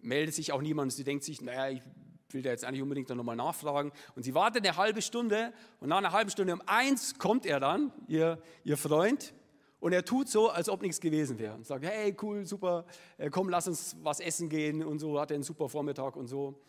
meldet 0.01 0.35
sich 0.35 0.53
auch 0.53 0.63
niemand. 0.63 0.95
Sie 0.95 1.05
denkt 1.05 1.23
sich, 1.23 1.43
naja, 1.43 1.69
ich 1.69 1.83
will 2.31 2.43
da 2.43 2.51
jetzt 2.51 2.65
eigentlich 2.65 2.83
unbedingt 2.83 3.09
noch 3.09 3.23
mal 3.23 3.37
nachfragen. 3.37 3.93
Und 4.15 4.23
sie 4.23 4.35
wartet 4.35 4.67
eine 4.67 4.77
halbe 4.77 5.03
Stunde 5.03 5.53
und 5.81 5.89
nach 5.89 5.99
einer 5.99 6.13
halben 6.13 6.31
Stunde 6.31 6.53
um 6.53 6.63
eins 6.67 7.19
kommt 7.19 7.47
er 7.47 7.61
dann, 7.61 7.93
ihr, 8.09 8.41
ihr 8.65 8.77
Freund, 8.77 9.35
und 9.79 9.93
er 9.93 10.05
tut 10.05 10.29
so, 10.29 10.49
als 10.49 10.69
ob 10.69 10.83
nichts 10.83 11.01
gewesen 11.01 11.39
wäre. 11.39 11.55
Und 11.55 11.67
sagt, 11.67 11.85
hey, 11.85 12.17
cool, 12.23 12.47
super, 12.47 12.87
äh, 13.19 13.31
komm, 13.31 13.49
lass 13.49 13.69
uns 13.69 13.97
was 14.03 14.21
essen 14.21 14.49
gehen 14.49 14.83
und 14.83 14.99
so, 14.99 15.21
hat 15.21 15.31
er 15.31 15.37
einen 15.37 15.45
super 15.45 15.69
Vormittag 15.69 16.17
und 16.17 16.27
so. 16.27 16.61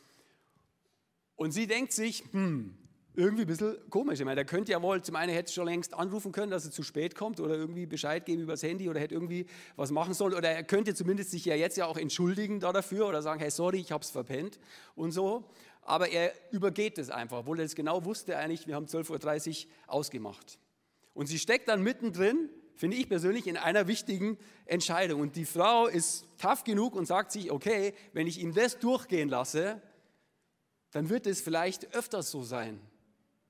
Und 1.35 1.51
sie 1.51 1.67
denkt 1.67 1.93
sich, 1.93 2.23
hm, 2.31 2.77
irgendwie 3.17 3.43
ein 3.43 3.47
bisschen 3.47 3.77
komisch. 3.89 4.19
Ich 4.19 4.25
meine, 4.25 4.35
der 4.35 4.45
könnte 4.45 4.71
ja 4.71 4.81
wohl, 4.81 5.01
zum 5.01 5.15
einen 5.15 5.33
hätte 5.33 5.51
schon 5.51 5.65
längst 5.65 5.95
anrufen 5.95 6.31
können, 6.31 6.51
dass 6.51 6.65
er 6.65 6.71
zu 6.71 6.83
spät 6.83 7.15
kommt 7.15 7.39
oder 7.39 7.55
irgendwie 7.55 7.87
Bescheid 7.87 8.23
geben 8.23 8.43
übers 8.43 8.61
Handy 8.61 8.89
oder 8.89 8.99
hätte 8.99 9.15
irgendwie 9.15 9.47
was 9.75 9.89
machen 9.89 10.13
sollen. 10.13 10.35
Oder 10.35 10.51
er 10.51 10.63
könnte 10.63 10.93
zumindest 10.93 11.31
sich 11.31 11.43
ja 11.43 11.55
jetzt 11.55 11.77
ja 11.77 11.87
auch 11.87 11.97
entschuldigen 11.97 12.59
da 12.59 12.71
dafür 12.71 13.07
oder 13.07 13.23
sagen, 13.23 13.39
hey, 13.39 13.49
sorry, 13.49 13.79
ich 13.79 13.91
habe 13.91 14.03
es 14.03 14.11
verpennt 14.11 14.59
und 14.93 15.11
so. 15.11 15.49
Aber 15.81 16.09
er 16.09 16.31
übergeht 16.51 16.99
es 16.99 17.09
einfach, 17.09 17.39
obwohl 17.39 17.59
er 17.59 17.65
es 17.65 17.73
genau 17.73 18.05
wusste 18.05 18.37
eigentlich, 18.37 18.67
wir 18.67 18.75
haben 18.75 18.85
12.30 18.85 19.65
Uhr 19.65 19.71
ausgemacht. 19.87 20.59
Und 21.15 21.25
sie 21.25 21.39
steckt 21.39 21.69
dann 21.69 21.81
mittendrin, 21.81 22.49
finde 22.75 22.97
ich 22.97 23.09
persönlich, 23.09 23.47
in 23.47 23.57
einer 23.57 23.87
wichtigen 23.87 24.37
Entscheidung. 24.65 25.21
Und 25.21 25.35
die 25.35 25.45
Frau 25.45 25.87
ist 25.87 26.27
tough 26.39 26.63
genug 26.63 26.95
und 26.95 27.07
sagt 27.07 27.31
sich, 27.31 27.51
okay, 27.51 27.95
wenn 28.13 28.27
ich 28.27 28.39
ihm 28.39 28.53
das 28.53 28.77
durchgehen 28.77 29.27
lasse, 29.29 29.81
dann 30.91 31.09
wird 31.09 31.25
es 31.25 31.41
vielleicht 31.41 31.95
öfters 31.95 32.29
so 32.29 32.43
sein. 32.43 32.79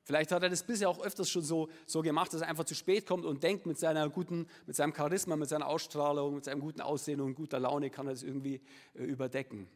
Vielleicht 0.08 0.32
hat 0.32 0.42
er 0.42 0.48
das 0.48 0.64
bisher 0.64 0.88
auch 0.88 1.02
öfters 1.02 1.30
schon 1.30 1.42
so, 1.42 1.68
so 1.86 2.02
gemacht, 2.02 2.32
dass 2.32 2.40
er 2.40 2.48
einfach 2.48 2.64
zu 2.64 2.76
spät 2.76 3.06
kommt 3.06 3.26
und 3.26 3.44
denkt, 3.44 3.66
mit, 3.66 3.78
seiner 3.78 4.10
guten, 4.10 4.48
mit 4.66 4.74
seinem 4.74 4.96
Charisma, 4.96 5.36
mit 5.36 5.50
seiner 5.50 5.68
Ausstrahlung, 5.68 6.36
mit 6.36 6.46
seinem 6.46 6.62
guten 6.62 6.80
Aussehen 6.80 7.20
und 7.20 7.36
guter 7.36 7.60
Laune 7.60 7.90
kann 7.90 8.08
er 8.08 8.14
das 8.14 8.24
irgendwie 8.24 8.62
äh, 8.94 9.04
überdecken. 9.04 9.68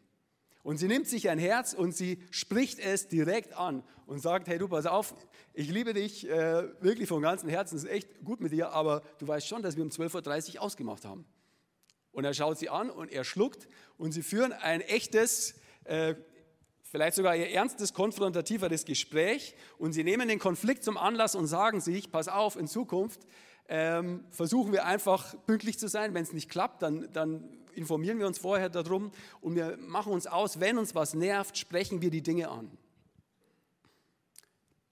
Und 0.64 0.78
sie 0.78 0.88
nimmt 0.88 1.10
sich 1.10 1.30
ein 1.30 1.38
Herz 1.38 1.74
und 1.74 1.94
sie 1.94 2.24
spricht 2.32 2.80
es 2.80 3.10
direkt 3.10 3.58
an 3.58 3.84
und 4.06 4.22
sagt, 4.22 4.48
hey 4.48 4.58
du, 4.58 4.70
pass 4.70 4.86
auf, 4.86 5.14
ich 5.54 5.70
liebe 5.70 5.94
dich 5.94 6.26
äh, 6.30 6.64
wirklich 6.82 7.10
von 7.10 7.22
ganzem 7.22 7.50
Herzen, 7.50 7.76
es 7.76 7.84
ist 7.84 7.90
echt 7.90 8.24
gut 8.24 8.40
mit 8.40 8.54
dir, 8.54 8.72
aber 8.72 9.02
du 9.20 9.28
weißt 9.28 9.46
schon, 9.46 9.62
dass 9.62 9.76
wir 9.76 9.84
um 9.84 9.90
12.30 9.90 10.56
Uhr 10.56 10.62
ausgemacht 10.62 11.04
haben. 11.04 11.26
Und 12.14 12.24
er 12.24 12.34
schaut 12.34 12.58
sie 12.58 12.70
an 12.70 12.90
und 12.90 13.12
er 13.12 13.26
schluckt 13.26 13.68
und 13.98 14.14
sie 14.14 14.24
führen 14.24 14.54
ein 14.54 14.80
echtes 14.80 15.56
äh, 15.84 16.16
vielleicht 16.92 17.16
sogar 17.16 17.36
ihr 17.36 17.50
ernstes, 17.50 17.94
konfrontativeres 17.94 18.86
Gespräch 18.86 19.56
und 19.78 19.94
sie 19.94 20.04
nehmen 20.04 20.28
den 20.28 20.40
Konflikt 20.40 20.84
zum 20.84 20.98
Anlass 20.98 21.34
und 21.34 21.48
sagen 21.48 21.82
sich, 21.82 22.12
pass 22.12 22.28
auf, 22.28 22.56
in 22.56 22.68
Zukunft 22.68 23.22
ähm, 23.74 24.26
versuchen 24.32 24.74
wir 24.74 24.86
einfach 24.86 25.34
pünktlich 25.46 25.80
zu 25.80 25.88
sein. 25.88 26.14
Wenn 26.14 26.24
es 26.24 26.34
nicht 26.34 26.50
klappt, 26.50 26.82
dann, 26.82 27.08
dann 27.14 27.58
informieren 27.74 28.20
wir 28.20 28.28
uns 28.28 28.38
vorher 28.38 28.70
darum 28.70 29.12
und 29.40 29.56
wir 29.56 29.78
machen 29.78 30.12
uns 30.12 30.28
aus, 30.28 30.60
wenn 30.60 30.78
uns 30.78 30.94
was 30.94 31.14
nervt, 31.14 31.58
sprechen 31.58 32.02
wir 32.02 32.12
die 32.12 32.22
Dinge 32.22 32.50
an. 32.50 32.66
Ein 32.66 32.78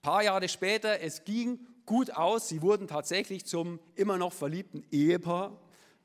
paar 0.02 0.24
Jahre 0.24 0.48
später, 0.48 1.02
es 1.02 1.26
ging 1.26 1.60
gut 1.86 2.16
aus, 2.16 2.48
sie 2.48 2.62
wurden 2.62 2.88
tatsächlich 2.88 3.46
zum 3.46 3.82
immer 3.96 4.18
noch 4.18 4.32
verliebten 4.32 4.86
Ehepaar. 4.92 5.60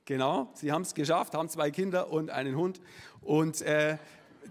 Genau, 0.05 0.51
sie 0.55 0.73
haben 0.73 0.83
es 0.83 0.95
geschafft, 0.95 1.35
haben 1.35 1.49
zwei 1.49 1.71
Kinder 1.71 2.11
und 2.11 2.31
einen 2.31 2.57
Hund 2.57 2.81
und 3.21 3.63
äh, 3.63 3.99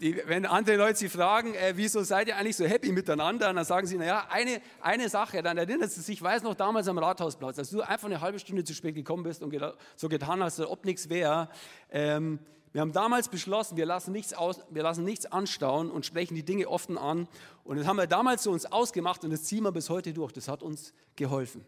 die, 0.02 0.22
wenn 0.26 0.46
andere 0.46 0.78
Leute 0.78 0.98
sie 0.98 1.10
fragen, 1.10 1.54
äh, 1.56 1.74
wieso 1.76 2.04
seid 2.04 2.28
ihr 2.28 2.38
eigentlich 2.38 2.56
so 2.56 2.66
happy 2.66 2.92
miteinander, 2.92 3.54
dann 3.54 3.66
sagen 3.66 3.88
sie, 3.88 3.98
naja, 3.98 4.28
eine, 4.30 4.62
eine 4.82 5.10
Sache, 5.10 5.42
dann 5.42 5.58
erinnert 5.58 5.92
sie 5.92 6.02
sich, 6.02 6.18
ich 6.18 6.22
weiß 6.22 6.44
noch 6.44 6.56
damals 6.56 6.88
am 6.88 6.98
Rathausplatz, 6.98 7.60
als 7.60 7.70
du 7.70 7.82
einfach 7.82 8.08
eine 8.08 8.22
halbe 8.22 8.40
Stunde 8.40 8.64
zu 8.64 8.74
spät 8.74 8.96
gekommen 8.96 9.24
bist 9.24 9.42
und 9.44 9.56
so 9.96 10.10
getan 10.10 10.44
hast, 10.44 10.60
als 10.60 10.70
ob 10.70 10.86
nichts 10.86 11.10
wäre. 11.10 11.50
Ähm, 11.90 12.40
wir 12.74 12.82
haben 12.82 12.92
damals 12.92 13.30
beschlossen, 13.30 13.78
wir 13.78 13.86
lassen, 13.86 14.12
nichts 14.12 14.34
aus, 14.34 14.60
wir 14.72 14.82
lassen 14.82 15.04
nichts 15.04 15.28
anstauen 15.28 15.92
und 15.92 16.08
sprechen 16.08 16.34
die 16.34 16.44
Dinge 16.44 16.68
offen 16.68 16.98
an. 16.98 17.28
Und 17.64 17.78
das 17.78 17.86
haben 17.86 17.98
wir 17.98 18.08
damals 18.08 18.44
so 18.44 18.52
uns 18.52 18.66
ausgemacht 18.66 19.24
und 19.24 19.30
das 19.30 19.44
ziehen 19.44 19.64
wir 19.64 19.72
bis 19.72 19.92
heute 19.92 20.12
durch. 20.12 20.32
Das 20.32 20.48
hat 20.48 20.64
uns 20.64 20.94
geholfen. 21.16 21.64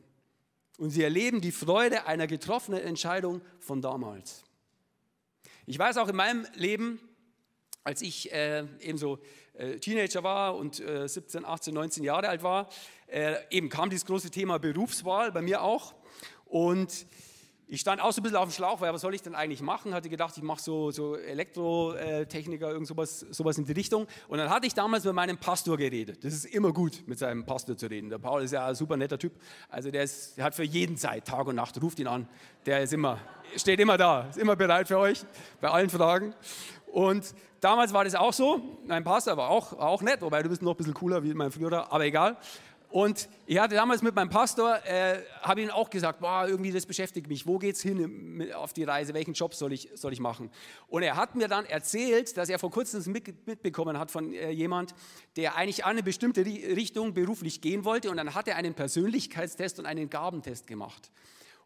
Und 0.80 0.90
sie 0.90 1.04
erleben 1.04 1.42
die 1.42 1.52
Freude 1.52 2.08
einer 2.08 2.26
getroffenen 2.26 2.82
Entscheidung 2.82 3.42
von 3.60 3.82
damals. 3.82 4.44
Ich 5.68 5.78
weiß 5.78 5.98
auch 5.98 6.08
in 6.08 6.16
meinem 6.16 6.48
Leben, 6.56 7.00
als 7.86 8.02
ich 8.02 8.34
äh, 8.34 8.66
eben 8.82 8.98
so 8.98 9.20
äh, 9.54 9.78
Teenager 9.78 10.24
war 10.24 10.56
und 10.56 10.80
äh, 10.80 11.08
17, 11.08 11.46
18, 11.46 11.74
19 11.74 12.04
Jahre 12.04 12.28
alt 12.28 12.44
war, 12.44 12.68
äh, 13.08 13.36
eben 13.52 13.70
kam 13.70 13.90
dieses 13.90 14.06
große 14.06 14.32
Thema 14.32 14.58
Berufswahl 14.58 15.32
bei 15.32 15.42
mir 15.42 15.62
auch. 15.62 15.94
Und 16.46 17.06
ich 17.68 17.82
stand 17.82 18.02
auch 18.02 18.12
so 18.12 18.22
ein 18.22 18.24
bisschen 18.24 18.38
auf 18.38 18.50
dem 18.50 18.52
Schlauch, 18.52 18.82
weil 18.82 18.94
was 18.94 19.02
soll 19.02 19.14
ich 19.14 19.22
denn 19.22 19.36
eigentlich 19.36 19.62
machen? 19.62 19.94
Hatte 19.94 20.10
gedacht, 20.10 20.36
ich 20.36 20.44
mache 20.44 20.62
so, 20.62 20.92
so 20.92 21.16
Elektrotechniker, 21.16 22.70
irgend 22.70 22.88
sowas, 22.88 23.20
sowas 23.32 23.58
in 23.58 23.66
die 23.66 23.72
Richtung. 23.72 24.08
Und 24.28 24.40
dann 24.40 24.50
hatte 24.50 24.66
ich 24.68 24.74
damals 24.74 25.04
mit 25.04 25.14
meinem 25.14 25.38
Pastor 25.38 25.78
geredet. 25.78 26.24
Das 26.24 26.34
ist 26.34 26.46
immer 26.46 26.74
gut, 26.74 27.04
mit 27.08 27.20
seinem 27.20 27.46
Pastor 27.46 27.78
zu 27.78 27.88
reden. 27.88 28.10
Der 28.10 28.20
Paul 28.20 28.44
ist 28.44 28.52
ja 28.52 28.68
ein 28.68 28.76
super 28.76 28.98
netter 28.98 29.18
Typ. 29.18 29.34
Also 29.70 29.92
der, 29.92 30.04
ist, 30.04 30.38
der 30.38 30.46
hat 30.46 30.56
für 30.56 30.64
jeden 30.64 30.98
Zeit, 30.98 31.26
Tag 31.26 31.48
und 31.48 31.56
Nacht, 31.56 31.82
ruft 31.82 32.00
ihn 32.00 32.08
an. 32.08 32.28
Der 32.66 32.82
ist 32.82 32.94
immer, 32.94 33.20
steht 33.56 33.80
immer 33.80 33.98
da, 33.98 34.28
ist 34.30 34.38
immer 34.38 34.56
bereit 34.56 34.88
für 34.88 34.98
euch, 34.98 35.24
bei 35.60 35.70
allen 35.70 35.90
Fragen. 35.90 36.36
Und 36.96 37.36
damals 37.60 37.92
war 37.92 38.06
das 38.06 38.16
auch 38.16 38.32
so. 38.32 38.62
Mein 38.88 39.04
Pastor 39.04 39.36
war 39.36 39.50
auch, 39.50 39.74
auch 39.74 40.02
nett, 40.02 40.22
wobei 40.22 40.42
du 40.42 40.48
bist 40.48 40.62
noch 40.62 40.72
ein 40.72 40.78
bisschen 40.78 40.94
cooler 40.94 41.22
wie 41.26 41.34
mein 41.34 41.52
Führer, 41.52 41.92
aber 41.92 42.06
egal. 42.06 42.38
Und 42.88 43.28
ich 43.46 43.60
hatte 43.60 43.76
damals 43.76 44.02
mit 44.02 44.16
meinem 44.16 44.30
Pastor, 44.30 44.80
äh, 44.86 45.18
habe 45.42 45.62
ihm 45.62 45.72
auch 45.72 45.90
gesagt, 45.90 46.22
boah, 46.22 46.48
irgendwie 46.48 46.72
das 46.72 46.86
beschäftigt 46.86 47.28
mich, 47.28 47.46
wo 47.46 47.58
geht's 47.58 47.82
hin 47.82 48.50
auf 48.54 48.72
die 48.72 48.86
Reise, 48.86 49.14
welchen 49.14 49.34
Job 49.34 49.54
soll 49.56 49.74
ich, 49.74 49.90
soll 49.96 50.14
ich 50.14 50.22
machen? 50.22 50.50
Und 50.88 51.04
er 51.04 51.18
hat 51.18 51.36
mir 51.36 51.50
dann 51.50 51.66
erzählt, 51.66 52.38
dass 52.38 52.48
er 52.48 52.60
vor 52.60 52.72
kurzem 52.72 53.04
mitbekommen 53.12 54.00
hat 54.00 54.10
von 54.10 54.32
äh, 54.32 54.52
jemand, 54.52 54.96
der 55.36 55.58
eigentlich 55.58 55.84
an 55.84 55.92
eine 55.92 56.04
bestimmte 56.04 56.46
Richtung 56.46 57.14
beruflich 57.14 57.60
gehen 57.60 57.84
wollte 57.84 58.10
und 58.10 58.16
dann 58.16 58.34
hat 58.36 58.48
er 58.48 58.56
einen 58.56 58.74
Persönlichkeitstest 58.74 59.80
und 59.80 59.86
einen 59.86 60.10
Gabentest 60.10 60.66
gemacht. 60.66 61.12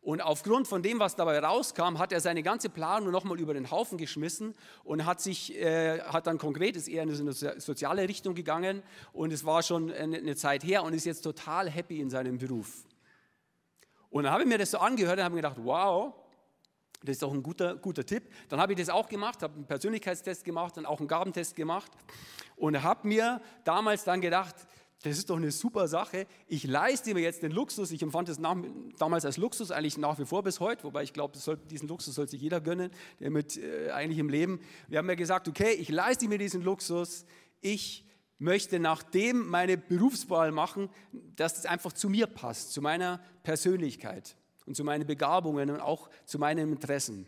Und 0.02 0.22
aufgrund 0.22 0.68
von 0.68 0.82
dem, 0.82 1.00
was 1.00 1.16
dabei 1.16 1.40
rauskam, 1.40 1.98
hat 1.98 2.14
er 2.14 2.22
seine 2.22 2.42
ganze 2.42 2.70
Planung 2.70 3.12
nochmal 3.12 3.40
über 3.40 3.54
den 3.54 3.70
Haufen 3.70 3.98
geschmissen 3.98 4.56
und 4.84 5.06
hat 5.06 5.20
sich, 5.20 5.56
äh, 5.56 6.00
hat 6.02 6.26
dann 6.26 6.38
konkret, 6.38 6.78
ist 6.78 6.88
eher 6.88 7.04
in 7.04 7.10
eine 7.10 7.34
soziale 7.34 8.08
Richtung 8.08 8.34
gegangen 8.34 8.82
und 9.12 9.34
es 9.34 9.44
war 9.44 9.62
schon 9.62 9.92
eine, 9.92 10.36
Zeit 10.36 10.64
her 10.64 10.84
und 10.84 10.94
ist 10.94 11.06
jetzt 11.06 11.22
total 11.22 11.70
happy 11.70 12.00
in 12.00 12.10
seinem 12.10 12.38
Beruf. 12.38 12.86
Und 14.10 14.24
dann 14.24 14.32
habe 14.32 14.44
ich 14.44 14.50
mir 14.50 14.58
das 14.58 14.72
so 14.72 14.78
angehört 14.78 15.20
und 15.20 15.26
habe 15.26 15.36
gedacht, 15.36 15.58
wow, 15.62 16.14
das 17.04 17.14
ist 17.14 17.22
doch 17.22 17.34
ein 17.34 17.44
guter, 17.44 17.76
guter 17.76 18.06
Tipp. 18.06 18.24
Dann 18.48 18.60
habe 18.60 18.74
ich 18.74 18.80
das 18.80 18.90
auch 18.90 19.08
gemacht, 19.08 19.44
habe 19.44 19.54
einen 19.56 19.66
Persönlichkeitstest 19.66 20.46
gemacht 20.46 20.78
und 20.78 20.86
auch 20.86 21.00
einen 21.00 21.08
Gabentest 21.08 21.56
gemacht 21.56 21.92
und 22.56 22.82
habe 22.82 23.08
mir 23.08 23.42
damals 23.64 24.06
dann 24.06 24.22
gedacht, 24.22 24.56
das 25.04 25.18
ist 25.18 25.30
doch 25.30 25.38
eine 25.38 25.52
super 25.52 25.88
Sache. 25.88 26.28
Ich 26.48 26.66
leiste 26.66 27.14
mir 27.14 27.22
jetzt 27.22 27.42
den 27.42 27.52
Luxus. 27.52 27.92
Ich 27.92 28.02
empfand 28.02 28.28
es 28.28 28.38
damals 28.38 29.24
als 29.24 29.38
Luxus, 29.38 29.72
eigentlich 29.72 29.98
nach 29.98 30.20
wie 30.20 30.26
vor 30.26 30.44
bis 30.44 30.60
heute, 30.60 30.84
wobei 30.84 31.04
ich 31.04 31.14
glaube, 31.14 31.38
diesen 31.70 31.88
Luxus 31.88 32.16
soll 32.16 32.28
sich 32.28 32.42
jeder 32.42 32.60
gönnen, 32.60 32.92
der 33.22 33.32
mit 33.32 33.58
äh, 33.58 33.92
eigentlich 33.92 34.20
im 34.20 34.28
Leben. 34.28 34.60
Wir 34.90 34.98
haben 34.98 35.08
ja 35.08 35.16
gesagt, 35.16 35.48
okay, 35.48 35.72
ich 35.72 35.88
leiste 35.88 36.28
mir 36.28 36.38
diesen 36.38 36.64
Luxus. 36.64 37.26
Ich 37.62 38.06
möchte 38.40 38.80
nachdem 38.80 39.48
meine 39.48 39.78
Berufswahl 39.78 40.52
machen, 40.52 40.90
dass 41.36 41.58
es 41.58 41.66
einfach 41.66 41.94
zu 41.94 42.10
mir 42.10 42.28
passt, 42.28 42.74
zu 42.74 42.82
meiner 42.82 43.22
Persönlichkeit 43.44 44.36
und 44.66 44.76
zu 44.76 44.84
meinen 44.84 45.08
Begabungen 45.08 45.70
und 45.70 45.80
auch 45.80 46.10
zu 46.26 46.40
meinen 46.40 46.74
Interessen. 46.74 47.26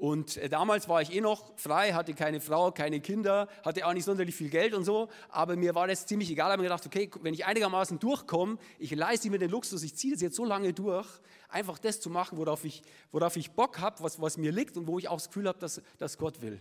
Und 0.00 0.38
äh, 0.38 0.48
damals 0.48 0.88
war 0.88 1.02
ich 1.02 1.14
eh 1.14 1.20
noch 1.20 1.52
frei, 1.58 1.92
hatte 1.92 2.14
keine 2.14 2.40
Frau, 2.40 2.72
keine 2.72 3.00
Kinder, 3.00 3.48
hatte 3.62 3.86
auch 3.86 3.92
nicht 3.92 4.06
sonderlich 4.06 4.34
viel 4.34 4.48
Geld 4.48 4.72
und 4.72 4.84
so, 4.84 5.10
aber 5.28 5.56
mir 5.56 5.74
war 5.74 5.86
das 5.88 6.06
ziemlich 6.06 6.30
egal. 6.30 6.46
Ich 6.46 6.52
habe 6.52 6.62
mir 6.62 6.68
gedacht, 6.70 6.86
okay, 6.86 7.10
wenn 7.20 7.34
ich 7.34 7.44
einigermaßen 7.44 7.98
durchkomme, 7.98 8.56
ich 8.78 8.92
leiste 8.92 9.28
mir 9.28 9.38
den 9.38 9.50
Luxus, 9.50 9.82
ich 9.82 9.94
ziehe 9.94 10.14
das 10.14 10.22
jetzt 10.22 10.36
so 10.36 10.46
lange 10.46 10.72
durch, 10.72 11.06
einfach 11.50 11.78
das 11.78 12.00
zu 12.00 12.08
machen, 12.08 12.38
worauf 12.38 12.64
ich, 12.64 12.82
worauf 13.12 13.36
ich 13.36 13.50
Bock 13.50 13.78
habe, 13.78 14.02
was, 14.02 14.18
was 14.22 14.38
mir 14.38 14.52
liegt 14.52 14.78
und 14.78 14.86
wo 14.86 14.98
ich 14.98 15.06
auch 15.06 15.18
das 15.18 15.28
Gefühl 15.28 15.46
habe, 15.46 15.58
dass, 15.58 15.82
dass 15.98 16.16
Gott 16.16 16.40
will. 16.40 16.58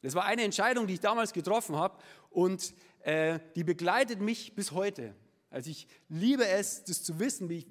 Das 0.00 0.14
war 0.14 0.24
eine 0.24 0.40
Entscheidung, 0.40 0.86
die 0.86 0.94
ich 0.94 1.00
damals 1.00 1.34
getroffen 1.34 1.76
habe 1.76 1.98
und 2.30 2.72
äh, 3.00 3.38
die 3.54 3.64
begleitet 3.64 4.22
mich 4.22 4.54
bis 4.54 4.72
heute. 4.72 5.14
Also 5.50 5.68
ich 5.68 5.86
liebe 6.08 6.46
es, 6.46 6.84
das 6.84 7.04
zu 7.04 7.18
wissen, 7.18 7.50
wie 7.50 7.58
ich, 7.58 7.66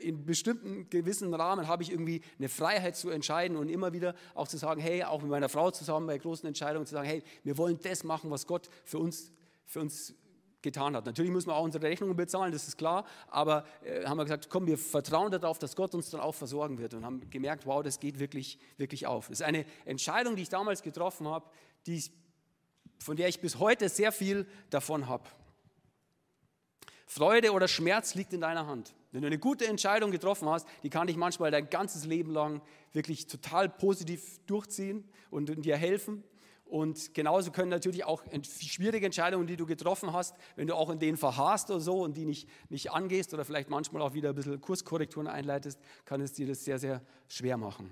in 0.00 0.24
bestimmten 0.24 0.88
gewissen 0.90 1.32
Rahmen 1.34 1.66
habe 1.68 1.82
ich 1.82 1.90
irgendwie 1.90 2.22
eine 2.38 2.48
Freiheit 2.48 2.96
zu 2.96 3.10
entscheiden 3.10 3.56
und 3.56 3.68
immer 3.68 3.92
wieder 3.92 4.14
auch 4.34 4.48
zu 4.48 4.56
sagen, 4.56 4.80
hey, 4.80 5.04
auch 5.04 5.20
mit 5.20 5.30
meiner 5.30 5.48
Frau 5.48 5.70
zusammen 5.70 6.06
bei 6.06 6.18
großen 6.18 6.46
Entscheidungen 6.46 6.86
zu 6.86 6.94
sagen, 6.94 7.08
hey, 7.08 7.22
wir 7.44 7.58
wollen 7.58 7.78
das 7.82 8.04
machen, 8.04 8.30
was 8.30 8.46
Gott 8.46 8.68
für 8.84 8.98
uns, 8.98 9.32
für 9.64 9.80
uns 9.80 10.14
getan 10.62 10.96
hat. 10.96 11.06
Natürlich 11.06 11.30
müssen 11.30 11.48
wir 11.48 11.54
auch 11.54 11.64
unsere 11.64 11.86
Rechnungen 11.86 12.16
bezahlen, 12.16 12.52
das 12.52 12.66
ist 12.66 12.76
klar, 12.76 13.04
aber 13.28 13.64
äh, 13.84 14.04
haben 14.04 14.18
wir 14.18 14.24
gesagt, 14.24 14.48
komm, 14.50 14.66
wir 14.66 14.78
vertrauen 14.78 15.30
darauf, 15.30 15.58
dass 15.58 15.76
Gott 15.76 15.94
uns 15.94 16.10
dann 16.10 16.20
auch 16.20 16.34
versorgen 16.34 16.78
wird 16.78 16.94
und 16.94 17.04
haben 17.04 17.30
gemerkt, 17.30 17.66
wow, 17.66 17.82
das 17.82 18.00
geht 18.00 18.18
wirklich, 18.18 18.58
wirklich 18.76 19.06
auf. 19.06 19.28
Das 19.28 19.40
ist 19.40 19.46
eine 19.46 19.64
Entscheidung, 19.84 20.36
die 20.36 20.42
ich 20.42 20.48
damals 20.48 20.82
getroffen 20.82 21.28
habe, 21.28 21.48
die, 21.86 22.02
von 22.98 23.16
der 23.16 23.28
ich 23.28 23.40
bis 23.40 23.58
heute 23.58 23.88
sehr 23.88 24.10
viel 24.10 24.46
davon 24.70 25.08
habe. 25.08 25.24
Freude 27.06 27.52
oder 27.52 27.68
Schmerz 27.68 28.14
liegt 28.14 28.32
in 28.32 28.40
deiner 28.40 28.66
Hand. 28.66 28.92
Wenn 29.16 29.22
du 29.22 29.28
eine 29.28 29.38
gute 29.38 29.66
Entscheidung 29.66 30.10
getroffen 30.10 30.46
hast, 30.46 30.68
die 30.82 30.90
kann 30.90 31.06
dich 31.06 31.16
manchmal 31.16 31.50
dein 31.50 31.70
ganzes 31.70 32.04
Leben 32.04 32.32
lang 32.32 32.60
wirklich 32.92 33.26
total 33.26 33.66
positiv 33.66 34.40
durchziehen 34.44 35.08
und 35.30 35.64
dir 35.64 35.78
helfen. 35.78 36.22
Und 36.66 37.14
genauso 37.14 37.50
können 37.50 37.70
natürlich 37.70 38.04
auch 38.04 38.22
schwierige 38.42 39.06
Entscheidungen, 39.06 39.46
die 39.46 39.56
du 39.56 39.64
getroffen 39.64 40.12
hast, 40.12 40.36
wenn 40.54 40.66
du 40.66 40.74
auch 40.74 40.90
in 40.90 40.98
denen 40.98 41.16
verharrst 41.16 41.70
oder 41.70 41.80
so 41.80 42.02
und 42.02 42.14
die 42.18 42.26
nicht, 42.26 42.46
nicht 42.68 42.92
angehst 42.92 43.32
oder 43.32 43.46
vielleicht 43.46 43.70
manchmal 43.70 44.02
auch 44.02 44.12
wieder 44.12 44.28
ein 44.28 44.34
bisschen 44.34 44.60
Kurskorrekturen 44.60 45.28
einleitest, 45.28 45.80
kann 46.04 46.20
es 46.20 46.34
dir 46.34 46.46
das 46.46 46.62
sehr, 46.66 46.78
sehr 46.78 47.00
schwer 47.26 47.56
machen. 47.56 47.90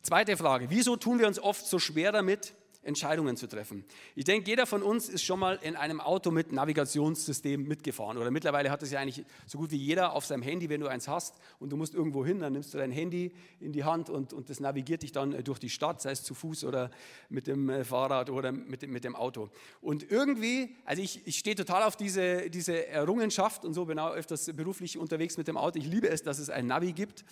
Zweite 0.00 0.34
Frage, 0.38 0.70
wieso 0.70 0.96
tun 0.96 1.18
wir 1.18 1.26
uns 1.26 1.38
oft 1.38 1.66
so 1.66 1.78
schwer 1.78 2.10
damit, 2.10 2.54
Entscheidungen 2.82 3.36
zu 3.36 3.48
treffen. 3.48 3.84
Ich 4.14 4.24
denke, 4.24 4.48
jeder 4.48 4.66
von 4.66 4.82
uns 4.82 5.08
ist 5.08 5.24
schon 5.24 5.40
mal 5.40 5.58
in 5.62 5.74
einem 5.74 6.00
Auto 6.00 6.30
mit 6.30 6.52
Navigationssystem 6.52 7.62
mitgefahren. 7.66 8.18
Oder 8.18 8.30
mittlerweile 8.30 8.70
hat 8.70 8.82
es 8.82 8.90
ja 8.90 9.00
eigentlich 9.00 9.24
so 9.46 9.58
gut 9.58 9.70
wie 9.70 9.76
jeder 9.76 10.12
auf 10.12 10.26
seinem 10.26 10.42
Handy, 10.42 10.68
wenn 10.68 10.80
du 10.80 10.88
eins 10.88 11.08
hast 11.08 11.36
und 11.58 11.70
du 11.70 11.76
musst 11.76 11.94
irgendwo 11.94 12.24
hin, 12.24 12.40
dann 12.40 12.52
nimmst 12.52 12.74
du 12.74 12.78
dein 12.78 12.90
Handy 12.90 13.32
in 13.60 13.72
die 13.72 13.84
Hand 13.84 14.10
und, 14.10 14.32
und 14.32 14.50
das 14.50 14.60
navigiert 14.60 15.02
dich 15.02 15.12
dann 15.12 15.42
durch 15.44 15.58
die 15.58 15.70
Stadt, 15.70 16.02
sei 16.02 16.12
es 16.12 16.22
zu 16.22 16.34
Fuß 16.34 16.64
oder 16.64 16.90
mit 17.28 17.46
dem 17.46 17.68
äh, 17.68 17.84
Fahrrad 17.84 18.30
oder 18.30 18.52
mit 18.52 18.82
mit 18.92 19.04
dem 19.04 19.16
Auto. 19.16 19.50
Und 19.80 20.10
irgendwie, 20.10 20.76
also 20.84 21.02
ich, 21.02 21.26
ich 21.26 21.38
stehe 21.38 21.56
total 21.56 21.82
auf 21.82 21.96
diese, 21.96 22.50
diese 22.50 22.86
Errungenschaft 22.88 23.64
und 23.64 23.74
so, 23.74 23.84
bin 23.86 23.98
auch 23.98 24.12
öfters 24.12 24.50
beruflich 24.54 24.98
unterwegs 24.98 25.36
mit 25.36 25.48
dem 25.48 25.56
Auto. 25.56 25.78
Ich 25.78 25.86
liebe 25.86 26.08
es, 26.08 26.22
dass 26.22 26.38
es 26.38 26.50
ein 26.50 26.66
Navi 26.66 26.92
gibt. 26.92 27.24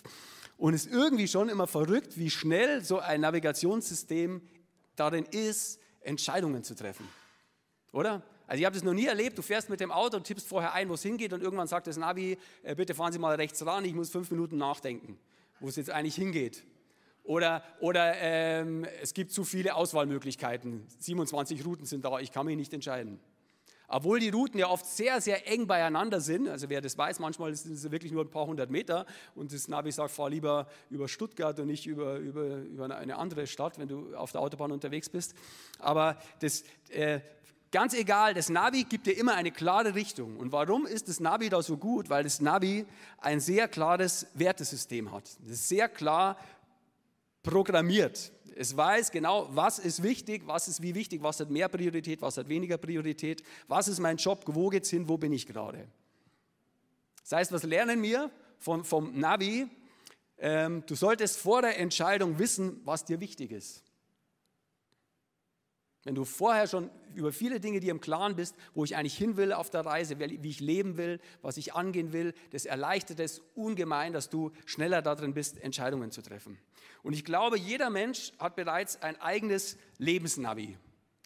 Und 0.57 0.73
es 0.73 0.85
ist 0.85 0.93
irgendwie 0.93 1.27
schon 1.27 1.49
immer 1.49 1.67
verrückt, 1.67 2.17
wie 2.17 2.29
schnell 2.29 2.83
so 2.83 2.99
ein 2.99 3.21
Navigationssystem 3.21 4.41
darin 5.01 5.25
ist, 5.25 5.79
Entscheidungen 6.01 6.63
zu 6.63 6.75
treffen. 6.75 7.07
Oder? 7.91 8.21
Also 8.47 8.59
ich 8.59 8.65
habe 8.65 8.75
das 8.75 8.83
noch 8.83 8.93
nie 8.93 9.07
erlebt, 9.07 9.37
du 9.37 9.41
fährst 9.41 9.69
mit 9.69 9.79
dem 9.79 9.91
Auto, 9.91 10.19
tippst 10.19 10.47
vorher 10.47 10.73
ein, 10.73 10.89
wo 10.89 10.93
es 10.93 11.01
hingeht 11.01 11.33
und 11.33 11.41
irgendwann 11.41 11.67
sagt 11.67 11.87
das 11.87 11.97
Navi, 11.97 12.37
äh, 12.63 12.75
bitte 12.75 12.93
fahren 12.93 13.11
Sie 13.11 13.19
mal 13.19 13.35
rechts 13.35 13.65
ran, 13.65 13.83
ich 13.85 13.93
muss 13.93 14.09
fünf 14.09 14.29
Minuten 14.29 14.57
nachdenken, 14.57 15.17
wo 15.59 15.69
es 15.69 15.75
jetzt 15.75 15.89
eigentlich 15.89 16.15
hingeht. 16.15 16.63
Oder, 17.23 17.63
oder 17.79 18.13
ähm, 18.17 18.85
es 19.01 19.13
gibt 19.13 19.31
zu 19.31 19.43
viele 19.43 19.75
Auswahlmöglichkeiten, 19.75 20.85
27 20.99 21.65
Routen 21.65 21.85
sind 21.85 22.05
da, 22.05 22.19
ich 22.19 22.31
kann 22.31 22.45
mich 22.45 22.57
nicht 22.57 22.73
entscheiden. 22.73 23.19
Obwohl 23.93 24.21
die 24.21 24.29
Routen 24.29 24.57
ja 24.57 24.69
oft 24.69 24.85
sehr, 24.85 25.19
sehr 25.19 25.47
eng 25.51 25.67
beieinander 25.67 26.21
sind, 26.21 26.47
also 26.47 26.69
wer 26.69 26.79
das 26.79 26.97
weiß, 26.97 27.19
manchmal 27.19 27.53
sind 27.53 27.73
es 27.73 27.91
wirklich 27.91 28.13
nur 28.13 28.23
ein 28.23 28.29
paar 28.29 28.47
hundert 28.47 28.71
Meter 28.71 29.05
und 29.35 29.51
das 29.51 29.67
Navi 29.67 29.91
sagt, 29.91 30.11
fahr 30.11 30.29
lieber 30.29 30.67
über 30.89 31.09
Stuttgart 31.09 31.59
und 31.59 31.67
nicht 31.67 31.85
über, 31.87 32.15
über, 32.15 32.59
über 32.59 32.95
eine 32.95 33.17
andere 33.17 33.47
Stadt, 33.47 33.77
wenn 33.79 33.89
du 33.89 34.15
auf 34.15 34.31
der 34.31 34.39
Autobahn 34.39 34.71
unterwegs 34.71 35.09
bist. 35.09 35.35
Aber 35.77 36.17
das, 36.39 36.63
äh, 36.89 37.19
ganz 37.71 37.93
egal, 37.93 38.33
das 38.33 38.47
Navi 38.47 38.85
gibt 38.85 39.07
dir 39.07 39.17
immer 39.17 39.33
eine 39.33 39.51
klare 39.51 39.93
Richtung. 39.93 40.37
Und 40.37 40.53
warum 40.53 40.85
ist 40.85 41.09
das 41.09 41.19
Navi 41.19 41.49
da 41.49 41.61
so 41.61 41.75
gut? 41.75 42.09
Weil 42.09 42.23
das 42.23 42.39
Navi 42.39 42.85
ein 43.19 43.41
sehr 43.41 43.67
klares 43.67 44.27
Wertesystem 44.33 45.11
hat. 45.11 45.25
Das 45.41 45.51
ist 45.51 45.67
sehr 45.67 45.89
klar 45.89 46.37
programmiert. 47.43 48.31
Es 48.55 48.75
weiß 48.75 49.11
genau, 49.11 49.47
was 49.51 49.79
ist 49.79 50.03
wichtig, 50.03 50.43
was 50.45 50.67
ist 50.67 50.81
wie 50.81 50.93
wichtig, 50.93 51.23
was 51.23 51.39
hat 51.39 51.49
mehr 51.49 51.69
Priorität, 51.69 52.21
was 52.21 52.37
hat 52.37 52.49
weniger 52.49 52.77
Priorität, 52.77 53.43
was 53.67 53.87
ist 53.87 53.99
mein 53.99 54.17
Job, 54.17 54.43
wo 54.47 54.69
geht's 54.69 54.89
hin, 54.89 55.07
wo 55.07 55.17
bin 55.17 55.31
ich 55.31 55.47
gerade. 55.47 55.87
Das 57.23 57.31
heißt, 57.33 57.51
was 57.51 57.63
lernen 57.63 58.01
wir 58.03 58.29
von, 58.59 58.83
vom 58.83 59.17
Navi? 59.17 59.67
Ähm, 60.37 60.83
du 60.85 60.95
solltest 60.95 61.37
vor 61.37 61.61
der 61.61 61.79
Entscheidung 61.79 62.39
wissen, 62.39 62.81
was 62.83 63.05
dir 63.05 63.19
wichtig 63.19 63.51
ist. 63.51 63.83
Wenn 66.03 66.15
du 66.15 66.25
vorher 66.25 66.67
schon 66.67 66.89
über 67.13 67.31
viele 67.31 67.59
Dinge 67.59 67.79
dir 67.79 67.91
im 67.91 68.01
Klaren 68.01 68.35
bist, 68.35 68.55
wo 68.73 68.83
ich 68.83 68.95
eigentlich 68.95 69.17
hin 69.17 69.37
will 69.37 69.53
auf 69.53 69.69
der 69.69 69.85
Reise, 69.85 70.17
wie 70.19 70.49
ich 70.49 70.59
leben 70.59 70.97
will, 70.97 71.19
was 71.43 71.57
ich 71.57 71.75
angehen 71.75 72.11
will, 72.11 72.33
das 72.49 72.65
erleichtert 72.65 73.19
es 73.19 73.41
ungemein, 73.53 74.11
dass 74.11 74.29
du 74.29 74.51
schneller 74.65 75.03
darin 75.03 75.33
bist, 75.33 75.59
Entscheidungen 75.61 76.11
zu 76.11 76.23
treffen. 76.23 76.57
Und 77.03 77.13
ich 77.13 77.23
glaube, 77.23 77.57
jeder 77.57 77.91
Mensch 77.91 78.33
hat 78.39 78.55
bereits 78.55 79.01
ein 79.01 79.19
eigenes 79.21 79.77
Lebensnavi. 79.99 80.77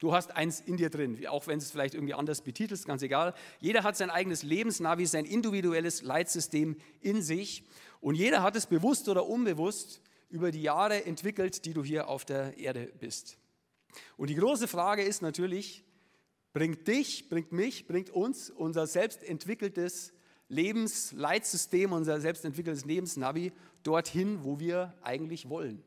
Du 0.01 0.13
hast 0.13 0.35
eins 0.35 0.59
in 0.59 0.75
dir 0.75 0.89
drin, 0.89 1.25
auch 1.27 1.47
wenn 1.47 1.57
es 1.57 1.71
vielleicht 1.71 1.93
irgendwie 1.93 2.13
anders 2.13 2.41
betitelst, 2.41 2.85
ganz 2.85 3.01
egal. 3.01 3.33
Jeder 3.61 3.83
hat 3.83 3.95
sein 3.95 4.09
eigenes 4.09 4.43
Lebensnavi, 4.43 5.05
sein 5.05 5.23
individuelles 5.23 6.01
Leitsystem 6.01 6.75
in 6.99 7.21
sich. 7.21 7.63
Und 8.01 8.15
jeder 8.15 8.43
hat 8.43 8.57
es 8.57 8.65
bewusst 8.65 9.07
oder 9.07 9.25
unbewusst 9.25 10.01
über 10.29 10.51
die 10.51 10.61
Jahre 10.61 11.05
entwickelt, 11.05 11.63
die 11.63 11.73
du 11.73 11.81
hier 11.81 12.09
auf 12.09 12.25
der 12.25 12.57
Erde 12.57 12.91
bist. 12.99 13.37
Und 14.17 14.29
die 14.29 14.35
große 14.35 14.67
Frage 14.67 15.03
ist 15.03 15.21
natürlich, 15.21 15.83
bringt 16.53 16.87
dich, 16.87 17.29
bringt 17.29 17.51
mich, 17.51 17.87
bringt 17.87 18.09
uns 18.09 18.49
unser 18.49 18.87
selbstentwickeltes 18.87 20.13
Lebensleitsystem, 20.47 21.91
unser 21.91 22.21
selbstentwickeltes 22.21 22.85
Lebensnavi 22.85 23.51
dorthin, 23.83 24.43
wo 24.43 24.59
wir 24.59 24.93
eigentlich 25.01 25.49
wollen? 25.49 25.83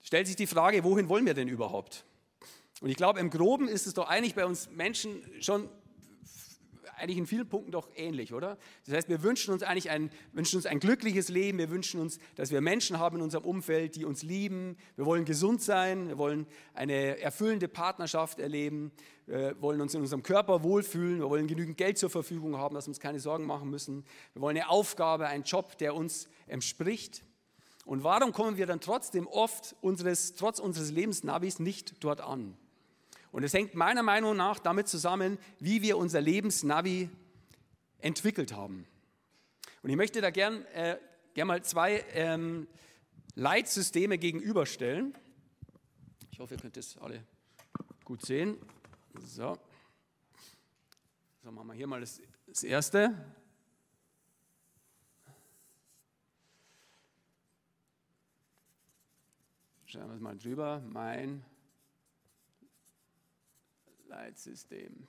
Stellt 0.00 0.26
sich 0.26 0.36
die 0.36 0.46
Frage, 0.46 0.84
wohin 0.84 1.08
wollen 1.08 1.26
wir 1.26 1.34
denn 1.34 1.48
überhaupt? 1.48 2.04
Und 2.80 2.90
ich 2.90 2.96
glaube, 2.96 3.18
im 3.20 3.30
Groben 3.30 3.68
ist 3.68 3.86
es 3.86 3.94
doch 3.94 4.08
eigentlich 4.08 4.34
bei 4.34 4.46
uns 4.46 4.70
Menschen 4.70 5.22
schon 5.40 5.68
eigentlich 6.96 7.18
in 7.18 7.26
vielen 7.26 7.48
Punkten 7.48 7.70
doch 7.70 7.88
ähnlich, 7.94 8.32
oder? 8.32 8.58
Das 8.84 8.94
heißt, 8.94 9.08
wir 9.08 9.22
wünschen 9.22 9.52
uns 9.52 9.62
eigentlich 9.62 9.90
ein, 9.90 10.10
wünschen 10.32 10.56
uns 10.56 10.66
ein 10.66 10.80
glückliches 10.80 11.28
Leben, 11.28 11.58
wir 11.58 11.70
wünschen 11.70 12.00
uns, 12.00 12.18
dass 12.34 12.50
wir 12.50 12.60
Menschen 12.60 12.98
haben 12.98 13.16
in 13.16 13.22
unserem 13.22 13.44
Umfeld, 13.44 13.96
die 13.96 14.04
uns 14.04 14.22
lieben, 14.22 14.76
wir 14.96 15.06
wollen 15.06 15.24
gesund 15.24 15.62
sein, 15.62 16.08
wir 16.08 16.18
wollen 16.18 16.46
eine 16.74 17.20
erfüllende 17.20 17.68
Partnerschaft 17.68 18.38
erleben, 18.38 18.92
wir 19.26 19.60
wollen 19.60 19.80
uns 19.80 19.94
in 19.94 20.00
unserem 20.00 20.22
Körper 20.22 20.62
wohlfühlen, 20.62 21.20
wir 21.20 21.28
wollen 21.30 21.46
genügend 21.46 21.76
Geld 21.76 21.98
zur 21.98 22.10
Verfügung 22.10 22.56
haben, 22.56 22.74
dass 22.74 22.86
wir 22.86 22.90
uns 22.90 23.00
keine 23.00 23.20
Sorgen 23.20 23.46
machen 23.46 23.70
müssen, 23.70 24.04
wir 24.32 24.42
wollen 24.42 24.56
eine 24.56 24.68
Aufgabe, 24.68 25.26
einen 25.26 25.44
Job, 25.44 25.78
der 25.78 25.94
uns 25.94 26.28
entspricht. 26.46 27.24
Und 27.84 28.02
warum 28.02 28.32
kommen 28.32 28.56
wir 28.56 28.66
dann 28.66 28.80
trotzdem 28.80 29.28
oft 29.28 29.76
unseres, 29.80 30.34
trotz 30.34 30.58
unseres 30.58 30.90
Lebensnavis 30.90 31.60
nicht 31.60 32.02
dort 32.02 32.20
an? 32.20 32.56
Und 33.36 33.42
es 33.42 33.52
hängt 33.52 33.74
meiner 33.74 34.02
Meinung 34.02 34.34
nach 34.34 34.58
damit 34.58 34.88
zusammen, 34.88 35.36
wie 35.58 35.82
wir 35.82 35.98
unser 35.98 36.22
Lebensnavi 36.22 37.10
entwickelt 37.98 38.54
haben. 38.54 38.86
Und 39.82 39.90
ich 39.90 39.96
möchte 39.96 40.22
da 40.22 40.30
gern, 40.30 40.64
äh, 40.72 40.98
gern 41.34 41.46
mal 41.46 41.62
zwei 41.62 42.02
ähm, 42.14 42.66
Leitsysteme 43.34 44.16
gegenüberstellen. 44.16 45.14
Ich 46.30 46.38
hoffe, 46.38 46.54
ihr 46.54 46.60
könnt 46.62 46.78
das 46.78 46.96
alle 46.96 47.22
gut 48.06 48.24
sehen. 48.24 48.56
So. 49.20 49.58
So, 51.42 51.52
machen 51.52 51.66
wir 51.66 51.74
hier 51.74 51.86
mal 51.86 52.00
das, 52.00 52.22
das 52.46 52.64
erste. 52.64 53.22
Schauen 59.84 60.08
wir 60.08 60.20
mal 60.20 60.38
drüber. 60.38 60.82
Mein 60.88 61.44
Leitsystem. 64.08 65.06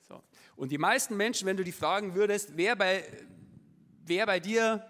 So. 0.00 0.22
Und 0.56 0.72
die 0.72 0.78
meisten 0.78 1.16
Menschen, 1.16 1.46
wenn 1.46 1.56
du 1.56 1.64
die 1.64 1.72
fragen 1.72 2.14
würdest, 2.14 2.56
wer 2.56 2.76
bei, 2.76 3.04
wer 4.04 4.26
bei 4.26 4.40
dir 4.40 4.86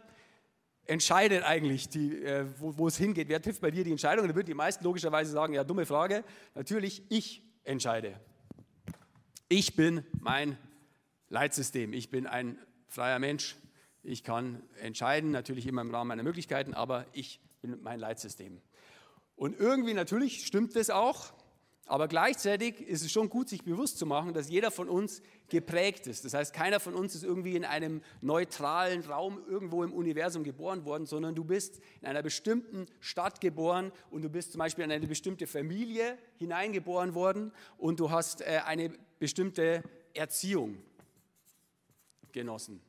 entscheidet 0.85 1.45
eigentlich, 1.45 1.89
die, 1.89 2.23
äh, 2.23 2.47
wo, 2.59 2.87
es 2.89 2.97
hingeht, 2.97 3.29
wer 3.29 3.41
trifft 3.41 3.61
bei 3.61 3.71
dir 3.71 3.85
die 3.85 3.91
Entscheidung, 3.91 4.27
dann 4.27 4.35
würden 4.35 4.47
die 4.47 4.55
meisten 4.55 4.85
logischerweise 4.85 5.31
sagen, 5.31 5.55
ja, 5.55 5.65
dumme 5.65 5.87
Frage, 5.87 6.25
natürlich, 6.55 7.03
ich 7.09 7.43
entscheide. 7.65 8.19
Ich 9.49 9.77
bin 9.77 10.05
mein 10.21 10.57
Leitsystem, 11.29 11.93
ich 11.93 12.11
bin 12.11 12.27
ein 12.27 12.59
freier 12.89 13.19
Mensch, 13.19 13.57
ich 14.03 14.25
kann 14.25 14.63
entscheiden, 14.81 15.31
natürlich 15.31 15.67
immer 15.67 15.83
im 15.83 15.95
Rahmen 15.95 16.09
meiner 16.09 16.25
Möglichkeiten, 16.25 16.75
aber 16.75 17.07
ich 17.13 17.41
bin 17.61 17.81
mein 17.83 18.01
Leitsystem. 18.01 18.61
Und 19.37 19.59
irgendwie 19.59 19.95
natürlich 19.95 20.47
stimmt 20.47 20.75
das 20.75 20.91
auch, 20.91 21.33
aber 21.87 22.07
gleichzeitig 22.07 22.81
ist 22.81 23.03
es 23.03 23.11
schon 23.11 23.29
gut, 23.29 23.49
sich 23.49 23.65
bewusst 23.65 23.99
zu 23.99 24.07
machen, 24.07 24.33
dass 24.33 24.49
jeder 24.49 24.71
von 24.71 24.89
uns 24.89 25.21
geprägt 25.49 26.07
ist. 26.07 26.25
Das 26.25 26.33
heißt, 26.33 26.55
keiner 26.55 26.79
von 26.79 26.95
uns 26.95 27.15
ist 27.15 27.25
irgendwie 27.25 27.57
in 27.57 27.65
einem 27.65 28.03
neutralen 28.21 29.03
Raum 29.03 29.43
irgendwo 29.49 29.83
im 29.83 29.93
Universum 29.93 30.45
geboren 30.45 30.85
worden, 30.85 31.07
sondern 31.07 31.35
du 31.35 31.45
bist 31.45 31.81
in 32.01 32.07
einer 32.07 32.23
bestimmten 32.23 32.87
Stadt 33.01 33.41
geboren 33.41 33.91
und 34.11 34.23
du 34.23 34.31
bist 34.31 34.53
zum 34.53 34.61
Beispiel 34.61 34.85
in 34.85 34.93
eine 34.93 35.07
bestimmte 35.07 35.47
Familie 35.47 36.17
hineingeboren 36.39 37.15
worden 37.15 37.53
und 37.79 37.99
du 37.99 38.11
hast 38.11 38.43
äh, 38.43 38.61
eine 38.65 38.93
bestimmte 39.19 39.83
Erziehung 40.15 40.79
genossen. 42.31 42.81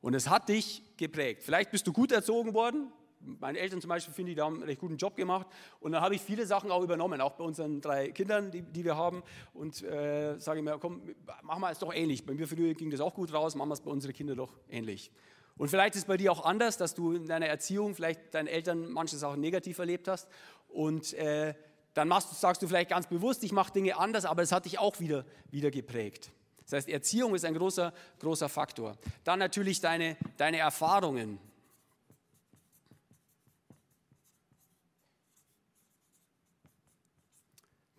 Und 0.00 0.14
es 0.14 0.28
hat 0.28 0.48
dich 0.48 0.82
geprägt. 0.96 1.44
Vielleicht 1.44 1.70
bist 1.70 1.86
du 1.86 1.92
gut 1.92 2.10
erzogen 2.10 2.52
worden, 2.52 2.92
meine 3.24 3.58
Eltern 3.58 3.80
zum 3.80 3.88
Beispiel, 3.88 4.14
finde 4.14 4.32
ich, 4.32 4.36
die 4.36 4.42
haben 4.42 4.56
einen 4.56 4.64
recht 4.64 4.80
guten 4.80 4.96
Job 4.96 5.16
gemacht. 5.16 5.46
Und 5.80 5.92
dann 5.92 6.02
habe 6.02 6.14
ich 6.14 6.22
viele 6.22 6.46
Sachen 6.46 6.70
auch 6.70 6.82
übernommen, 6.82 7.20
auch 7.20 7.32
bei 7.32 7.44
unseren 7.44 7.80
drei 7.80 8.10
Kindern, 8.10 8.50
die, 8.50 8.62
die 8.62 8.84
wir 8.84 8.96
haben. 8.96 9.22
Und 9.54 9.82
äh, 9.82 10.38
sage 10.38 10.60
ich 10.60 10.64
mir, 10.64 10.78
komm, 10.78 11.02
machen 11.42 11.60
wir 11.60 11.70
es 11.70 11.78
doch 11.78 11.92
ähnlich. 11.92 12.24
Bei 12.26 12.34
mir 12.34 12.46
früher 12.46 12.74
ging 12.74 12.90
das 12.90 13.00
auch 13.00 13.14
gut 13.14 13.32
raus, 13.32 13.54
machen 13.54 13.68
wir 13.68 13.74
es 13.74 13.80
bei 13.80 13.90
unseren 13.90 14.12
Kindern 14.12 14.36
doch 14.36 14.52
ähnlich. 14.68 15.10
Und 15.56 15.68
vielleicht 15.68 15.94
ist 15.94 16.02
es 16.02 16.06
bei 16.06 16.16
dir 16.16 16.32
auch 16.32 16.44
anders, 16.44 16.78
dass 16.78 16.94
du 16.94 17.12
in 17.12 17.26
deiner 17.26 17.46
Erziehung 17.46 17.94
vielleicht 17.94 18.34
deinen 18.34 18.48
Eltern 18.48 18.90
manche 18.90 19.16
Sachen 19.16 19.40
negativ 19.40 19.78
erlebt 19.78 20.08
hast. 20.08 20.28
Und 20.68 21.12
äh, 21.14 21.54
dann 21.94 22.08
machst, 22.08 22.40
sagst 22.40 22.62
du 22.62 22.68
vielleicht 22.68 22.90
ganz 22.90 23.06
bewusst, 23.06 23.44
ich 23.44 23.52
mache 23.52 23.72
Dinge 23.72 23.96
anders, 23.96 24.24
aber 24.24 24.42
es 24.42 24.52
hat 24.52 24.64
dich 24.64 24.78
auch 24.78 24.98
wieder, 24.98 25.24
wieder 25.50 25.70
geprägt. 25.70 26.30
Das 26.64 26.72
heißt, 26.72 26.88
Erziehung 26.88 27.34
ist 27.34 27.44
ein 27.44 27.54
großer, 27.54 27.92
großer 28.18 28.48
Faktor. 28.48 28.96
Dann 29.24 29.38
natürlich 29.38 29.80
deine, 29.80 30.16
deine 30.36 30.58
Erfahrungen. 30.58 31.38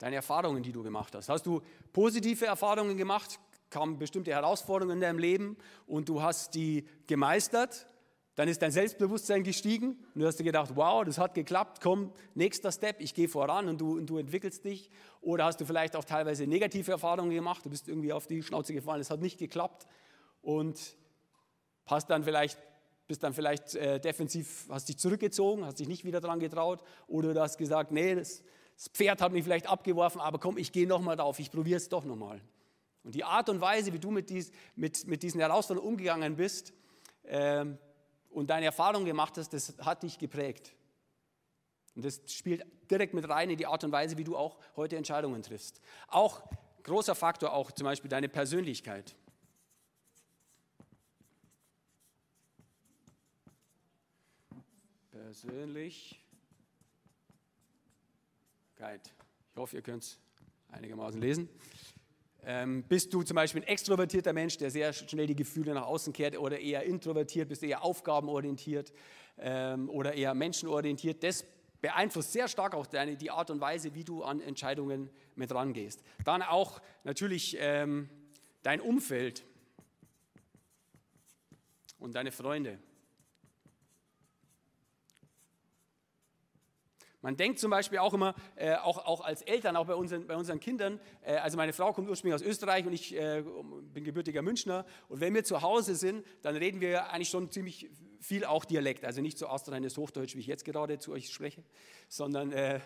Deine 0.04 0.18
Erfahrungen, 0.18 0.62
die 0.62 0.74
du 0.74 0.84
gemacht 0.84 1.16
hast. 1.16 1.30
Hast 1.30 1.46
du 1.46 1.62
positive 1.94 2.46
Erfahrungen 2.46 2.98
gemacht, 2.98 3.39
kamen 3.70 3.98
bestimmte 3.98 4.32
Herausforderungen 4.32 4.98
in 4.98 5.02
deinem 5.02 5.18
Leben 5.18 5.56
und 5.88 6.10
du 6.10 6.22
hast 6.22 6.56
die 6.56 6.86
gemeistert, 7.08 7.88
dann 8.36 8.50
ist 8.50 8.62
dein 8.62 8.72
Selbstbewusstsein 8.72 9.44
gestiegen 9.44 9.92
und 10.13 10.22
du 10.22 10.28
hast 10.28 10.38
dir 10.38 10.44
gedacht, 10.44 10.72
wow, 10.76 11.06
das 11.06 11.20
hat 11.20 11.36
geklappt, 11.36 11.80
komm, 11.82 12.12
nächster 12.36 12.74
Step, 12.74 13.00
ich 13.00 13.13
gehe 13.13 13.30
voran 13.30 13.70
und 13.70 13.80
du, 13.80 13.98
und 13.98 14.08
du 14.08 14.18
entwickelst 14.18 14.66
dich. 14.66 14.89
Oder 15.22 15.46
hast 15.46 15.62
du 15.62 15.66
vielleicht 15.66 15.96
auch 15.96 16.04
teilweise 16.04 16.48
negative 16.48 16.92
Erfahrungen 16.92 17.30
gemacht, 17.30 17.66
du 17.66 17.70
bist 17.70 17.88
irgendwie 17.88 18.12
auf 18.12 18.28
die 18.28 18.44
Schnauze 18.44 18.74
gefallen, 18.74 19.00
es 19.00 19.10
hat 19.10 19.22
nicht 19.22 19.39
geklappt 19.39 19.88
und 20.42 20.98
hast 21.86 22.10
dann 22.10 22.26
vielleicht, 22.26 22.60
bist 23.08 23.24
dann 23.24 23.34
vielleicht 23.34 23.76
äh, 23.76 24.02
defensiv, 24.02 24.66
hast 24.70 24.89
dich 24.89 24.98
zurückgezogen, 24.98 25.66
hast 25.66 25.80
dich 25.80 25.88
nicht 25.88 26.04
wieder 26.04 26.20
dran 26.20 26.42
getraut 26.42 26.84
oder 27.08 27.34
du 27.34 27.39
hast 27.39 27.58
gesagt, 27.58 27.94
nee, 27.94 28.16
das, 28.16 28.44
das 28.84 28.91
Pferd 28.91 29.22
hat 29.22 29.32
mich 29.32 29.46
vielleicht 29.46 29.67
abgeworfen, 29.67 30.19
aber 30.19 30.39
komm, 30.39 30.58
ich 30.58 30.74
gehe 30.74 30.86
nochmal 30.86 31.15
drauf, 31.15 31.39
ich 31.39 31.50
probiere 31.50 31.78
es 31.78 31.88
doch 31.88 32.04
nochmal. 32.04 32.41
Und 33.04 33.15
die 33.15 33.24
Art 33.24 33.48
und 33.48 33.62
Weise, 33.62 33.93
wie 33.93 34.00
du 34.00 34.12
mit, 34.12 34.30
dies, 34.30 34.52
mit, 34.76 35.08
mit 35.08 35.24
diesen 35.24 35.39
Herausforderungen 35.39 35.93
umgegangen 35.93 36.36
bist 36.36 36.74
äh, 37.24 37.65
und 38.30 38.50
deine 38.50 38.65
Erfahrungen 38.65 39.06
gemacht 39.06 39.38
hast, 39.38 39.54
das 39.54 39.74
hat 39.80 40.04
dich 40.04 40.19
geprägt. 40.19 40.76
Und 41.96 42.04
das 42.04 42.19
spielt 42.28 42.65
direkt 42.91 43.13
mit 43.13 43.30
rein 43.30 43.50
in 43.50 43.58
die 43.58 43.67
Art 43.67 43.86
und 43.86 43.93
Weise, 43.93 44.17
wie 44.17 44.26
du 44.26 44.36
auch 44.36 44.58
heute 44.76 44.98
Entscheidungen 44.98 45.41
triffst. 45.43 45.80
Auch 46.10 46.43
großer 46.84 47.15
Faktor, 47.15 47.54
auch 47.54 47.72
zum 47.72 47.86
Beispiel 47.86 48.10
deine 48.10 48.28
Persönlichkeit. 48.28 49.15
Persönlich 55.10 56.22
ich 58.91 59.58
hoffe, 59.58 59.78
ihr 59.78 59.82
könnt 59.82 60.04
es 60.04 60.19
einigermaßen 60.72 61.22
lesen. 61.22 61.50
Ähm, 62.46 62.84
bist 62.84 63.13
du 63.13 63.24
zum 63.24 63.36
Beispiel 63.36 63.62
ein 63.62 63.67
extrovertierter 63.67 64.34
Mensch, 64.34 64.58
der 64.58 64.69
sehr 64.69 64.91
schnell 64.91 65.28
die 65.28 65.36
Gefühle 65.36 65.74
nach 65.74 65.86
außen 65.86 66.12
kehrt 66.12 66.38
oder 66.38 66.60
eher 66.60 66.84
introvertiert, 66.84 67.48
bist 67.48 67.62
du 67.62 67.67
eher 67.67 67.84
aufgabenorientiert 67.84 68.91
ähm, 69.38 69.89
oder 69.89 70.13
eher 70.13 70.34
menschenorientiert? 70.34 71.24
Das 71.24 71.46
beeinflusst 71.80 72.34
sehr 72.34 72.48
stark 72.48 72.76
auch 72.76 72.86
deine, 72.86 73.15
die 73.15 73.32
Art 73.32 73.50
und 73.50 73.62
Weise, 73.62 73.96
wie 73.96 74.04
du 74.04 74.24
an 74.24 74.41
Entscheidungen 74.41 75.10
mit 75.36 75.54
rangehst. 75.54 76.04
Dann 76.26 76.41
auch 76.41 76.82
natürlich 77.04 77.56
ähm, 77.60 78.10
dein 78.63 78.82
Umfeld 78.82 79.46
und 82.00 82.15
deine 82.15 82.32
Freunde. 82.32 82.80
Man 87.23 87.38
denkt 87.38 87.57
zum 87.57 87.71
Beispiel 87.71 87.99
auch 87.99 88.13
immer, 88.13 88.36
äh, 88.57 88.75
auch, 88.75 89.05
auch 89.05 89.21
als 89.21 89.41
Eltern, 89.43 89.77
auch 89.77 89.86
bei 89.86 89.95
unseren, 89.95 90.27
bei 90.27 90.36
unseren 90.36 90.59
Kindern, 90.59 90.99
äh, 91.21 91.38
also 91.38 91.55
meine 91.55 91.71
Frau 91.71 91.93
kommt 91.93 92.09
ursprünglich 92.09 92.36
aus 92.36 92.45
Österreich 92.45 92.86
und 92.86 92.91
ich 92.91 93.15
äh, 93.15 93.43
bin 93.93 94.03
gebürtiger 94.03 94.41
Münchner. 94.41 94.86
Und 95.07 95.21
wenn 95.21 95.33
wir 95.33 95.45
zu 95.45 95.62
Hause 95.62 95.95
sind, 95.95 96.25
dann 96.41 96.57
reden 96.57 96.81
wir 96.81 97.12
eigentlich 97.12 97.29
schon 97.29 97.49
ziemlich 97.49 97.89
viel 98.19 98.43
auch 98.43 98.65
Dialekt. 98.65 99.05
Also 99.05 99.21
nicht 99.21 99.38
so 99.38 99.47
astreines 99.47 99.97
Hochdeutsch, 99.97 100.36
wie 100.36 100.39
ich 100.39 100.47
jetzt 100.47 100.65
gerade 100.65 100.99
zu 100.99 101.13
euch 101.13 101.31
spreche, 101.31 101.63
sondern 102.09 102.51
äh, 102.51 102.81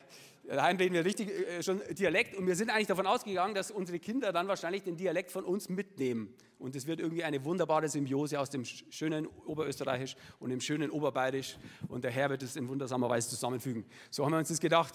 daheim 0.55 0.77
reden 0.77 0.93
wir 0.93 1.05
richtig 1.05 1.29
äh, 1.29 1.61
schon 1.61 1.81
Dialekt. 1.91 2.35
Und 2.35 2.47
wir 2.47 2.55
sind 2.55 2.69
eigentlich 2.69 2.87
davon 2.87 3.05
ausgegangen, 3.05 3.53
dass 3.53 3.71
unsere 3.71 3.99
Kinder 3.99 4.31
dann 4.31 4.47
wahrscheinlich 4.47 4.83
den 4.83 4.97
Dialekt 4.97 5.31
von 5.31 5.43
uns 5.43 5.69
mitnehmen. 5.69 6.33
Und 6.59 6.75
es 6.75 6.87
wird 6.87 6.99
irgendwie 6.99 7.23
eine 7.23 7.43
wunderbare 7.45 7.87
Symbiose 7.87 8.39
aus 8.39 8.49
dem 8.49 8.65
schönen 8.65 9.27
Oberösterreichisch 9.45 10.15
und 10.39 10.49
dem 10.49 10.59
schönen 10.59 10.89
Oberbayerisch. 10.89 11.57
Und 11.87 12.03
der 12.03 12.11
Herr 12.11 12.29
wird 12.29 12.41
es 12.43 12.55
in 12.55 12.67
wundersamer 12.67 13.09
Weise 13.09 13.29
zusammenfügen. 13.29 13.85
So 14.09 14.25
haben 14.25 14.31
wir 14.31 14.39
uns 14.39 14.49
das 14.49 14.59
gedacht. 14.59 14.93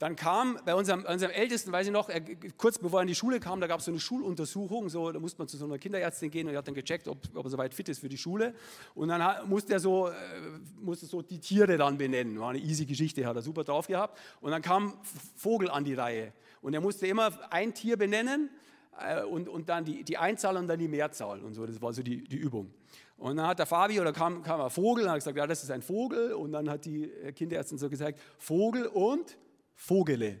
Dann 0.00 0.16
kam 0.16 0.58
bei 0.64 0.74
unserem, 0.74 1.04
unserem 1.04 1.30
Ältesten, 1.30 1.70
weiß 1.72 1.86
ich 1.86 1.92
noch, 1.92 2.08
er, 2.08 2.22
kurz 2.56 2.78
bevor 2.78 3.00
er 3.00 3.02
in 3.02 3.08
die 3.08 3.14
Schule 3.14 3.38
kam, 3.38 3.60
da 3.60 3.66
gab 3.66 3.80
es 3.80 3.84
so 3.84 3.90
eine 3.90 4.00
Schuluntersuchung, 4.00 4.88
so, 4.88 5.12
da 5.12 5.20
musste 5.20 5.38
man 5.38 5.46
zu 5.46 5.58
so 5.58 5.66
einer 5.66 5.76
Kinderärztin 5.76 6.30
gehen 6.30 6.46
und 6.46 6.54
er 6.54 6.58
hat 6.58 6.66
dann 6.66 6.74
gecheckt, 6.74 7.06
ob, 7.06 7.18
ob 7.34 7.44
er 7.44 7.50
soweit 7.50 7.74
fit 7.74 7.86
ist 7.90 7.98
für 7.98 8.08
die 8.08 8.16
Schule. 8.16 8.54
Und 8.94 9.08
dann 9.08 9.46
musste 9.46 9.74
er 9.74 9.78
so, 9.78 10.08
äh, 10.08 10.12
musste 10.80 11.04
so 11.04 11.20
die 11.20 11.38
Tiere 11.38 11.76
dann 11.76 11.98
benennen. 11.98 12.40
War 12.40 12.48
eine 12.48 12.60
easy 12.60 12.86
Geschichte, 12.86 13.26
hat 13.26 13.36
er 13.36 13.42
super 13.42 13.62
drauf 13.62 13.88
gehabt. 13.88 14.18
Und 14.40 14.52
dann 14.52 14.62
kam 14.62 14.94
Vogel 15.36 15.70
an 15.70 15.84
die 15.84 15.92
Reihe. 15.92 16.32
Und 16.62 16.72
er 16.72 16.80
musste 16.80 17.06
immer 17.06 17.30
ein 17.52 17.74
Tier 17.74 17.98
benennen 17.98 18.48
äh, 18.98 19.22
und, 19.22 19.50
und 19.50 19.68
dann 19.68 19.84
die, 19.84 20.02
die 20.02 20.16
Einzahl 20.16 20.56
und 20.56 20.66
dann 20.66 20.78
die 20.78 20.88
Mehrzahl 20.88 21.40
und 21.40 21.52
so. 21.52 21.66
Das 21.66 21.82
war 21.82 21.92
so 21.92 22.02
die, 22.02 22.24
die 22.24 22.38
Übung. 22.38 22.72
Und 23.18 23.36
dann 23.36 23.46
hat 23.46 23.58
der 23.58 23.66
Fabi 23.66 24.00
oder 24.00 24.14
kam, 24.14 24.42
kam 24.42 24.62
ein 24.62 24.70
Vogel 24.70 25.04
und 25.04 25.10
hat 25.10 25.18
gesagt, 25.18 25.36
ja, 25.36 25.46
das 25.46 25.62
ist 25.62 25.70
ein 25.70 25.82
Vogel. 25.82 26.32
Und 26.32 26.52
dann 26.52 26.70
hat 26.70 26.86
die 26.86 27.06
Kinderärztin 27.36 27.76
so 27.76 27.90
gesagt, 27.90 28.18
Vogel 28.38 28.86
und 28.86 29.36
Vogele, 29.80 30.38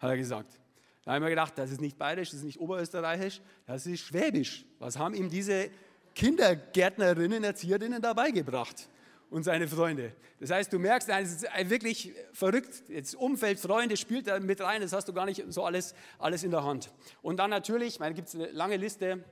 hat 0.00 0.10
er 0.10 0.16
gesagt. 0.16 0.58
Da 1.04 1.12
haben 1.12 1.22
wir 1.22 1.30
gedacht, 1.30 1.56
das 1.56 1.70
ist 1.70 1.80
nicht 1.80 1.96
bayerisch, 1.96 2.30
das 2.30 2.40
ist 2.40 2.44
nicht 2.44 2.58
oberösterreichisch, 2.58 3.40
das 3.66 3.86
ist 3.86 4.00
schwäbisch. 4.00 4.64
Was 4.80 4.98
haben 4.98 5.14
ihm 5.14 5.28
diese 5.28 5.70
Kindergärtnerinnen, 6.16 7.44
Erzieherinnen 7.44 8.02
dabei 8.02 8.32
gebracht? 8.32 8.88
Und 9.30 9.42
seine 9.42 9.66
Freunde. 9.66 10.12
Das 10.38 10.50
heißt, 10.50 10.72
du 10.72 10.78
merkst, 10.78 11.08
es 11.08 11.42
ist 11.42 11.70
wirklich 11.70 12.12
verrückt. 12.32 12.84
Jetzt 12.88 13.14
Umfeld, 13.14 13.58
Freunde 13.58 13.96
spielt 13.96 14.26
da 14.26 14.38
mit 14.38 14.60
rein, 14.60 14.80
das 14.80 14.92
hast 14.92 15.08
du 15.08 15.12
gar 15.12 15.24
nicht 15.24 15.44
so 15.48 15.64
alles, 15.64 15.94
alles 16.18 16.44
in 16.44 16.50
der 16.50 16.62
Hand. 16.62 16.92
Und 17.22 17.38
dann 17.38 17.50
natürlich, 17.50 17.98
da 17.98 18.10
gibt 18.10 18.28
es 18.28 18.34
eine 18.34 18.46
lange 18.48 18.76
Liste, 18.76 19.24